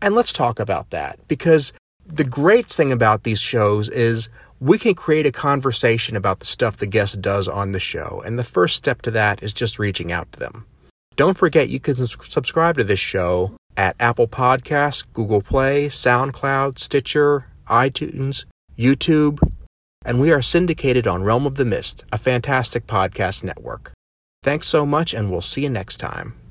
And 0.02 0.14
let's 0.14 0.34
talk 0.34 0.60
about 0.60 0.92
that 0.92 1.20
because 1.28 1.74
the 2.06 2.24
great 2.24 2.68
thing 2.68 2.92
about 2.92 3.24
these 3.24 3.42
shows 3.42 3.90
is 3.90 4.30
we 4.60 4.78
can 4.78 4.94
create 4.94 5.26
a 5.26 5.32
conversation 5.32 6.16
about 6.16 6.40
the 6.40 6.46
stuff 6.46 6.78
the 6.78 6.86
guest 6.86 7.22
does 7.22 7.48
on 7.48 7.72
the 7.72 7.80
show. 7.80 8.22
And 8.26 8.38
the 8.38 8.44
first 8.44 8.76
step 8.76 9.02
to 9.04 9.12
that 9.12 9.42
is 9.42 9.54
just 9.54 9.80
reaching 9.80 10.12
out 10.12 10.32
to 10.34 10.40
them. 10.40 10.66
Don't 11.16 11.38
forget 11.38 11.70
you 11.70 11.80
can 11.80 11.96
subscribe 11.96 12.78
to 12.78 12.84
this 12.84 13.00
show 13.00 13.54
at 13.78 13.96
Apple 14.00 14.28
Podcasts, 14.28 15.06
Google 15.14 15.42
Play, 15.42 15.88
SoundCloud, 15.88 16.78
Stitcher, 16.78 17.48
iTunes, 17.68 18.46
YouTube, 18.78 19.40
and 20.06 20.22
we 20.22 20.32
are 20.32 20.42
syndicated 20.42 21.08
on 21.08 21.24
Realm 21.24 21.46
of 21.46 21.56
the 21.56 21.66
Mist, 21.66 22.06
a 22.12 22.18
fantastic 22.18 22.86
podcast 22.86 23.44
network. 23.44 23.92
Thanks 24.44 24.68
so 24.68 24.86
much, 24.86 25.14
and 25.14 25.32
we'll 25.32 25.42
see 25.42 25.64
you 25.64 25.70
next 25.70 25.98
time. 25.98 26.36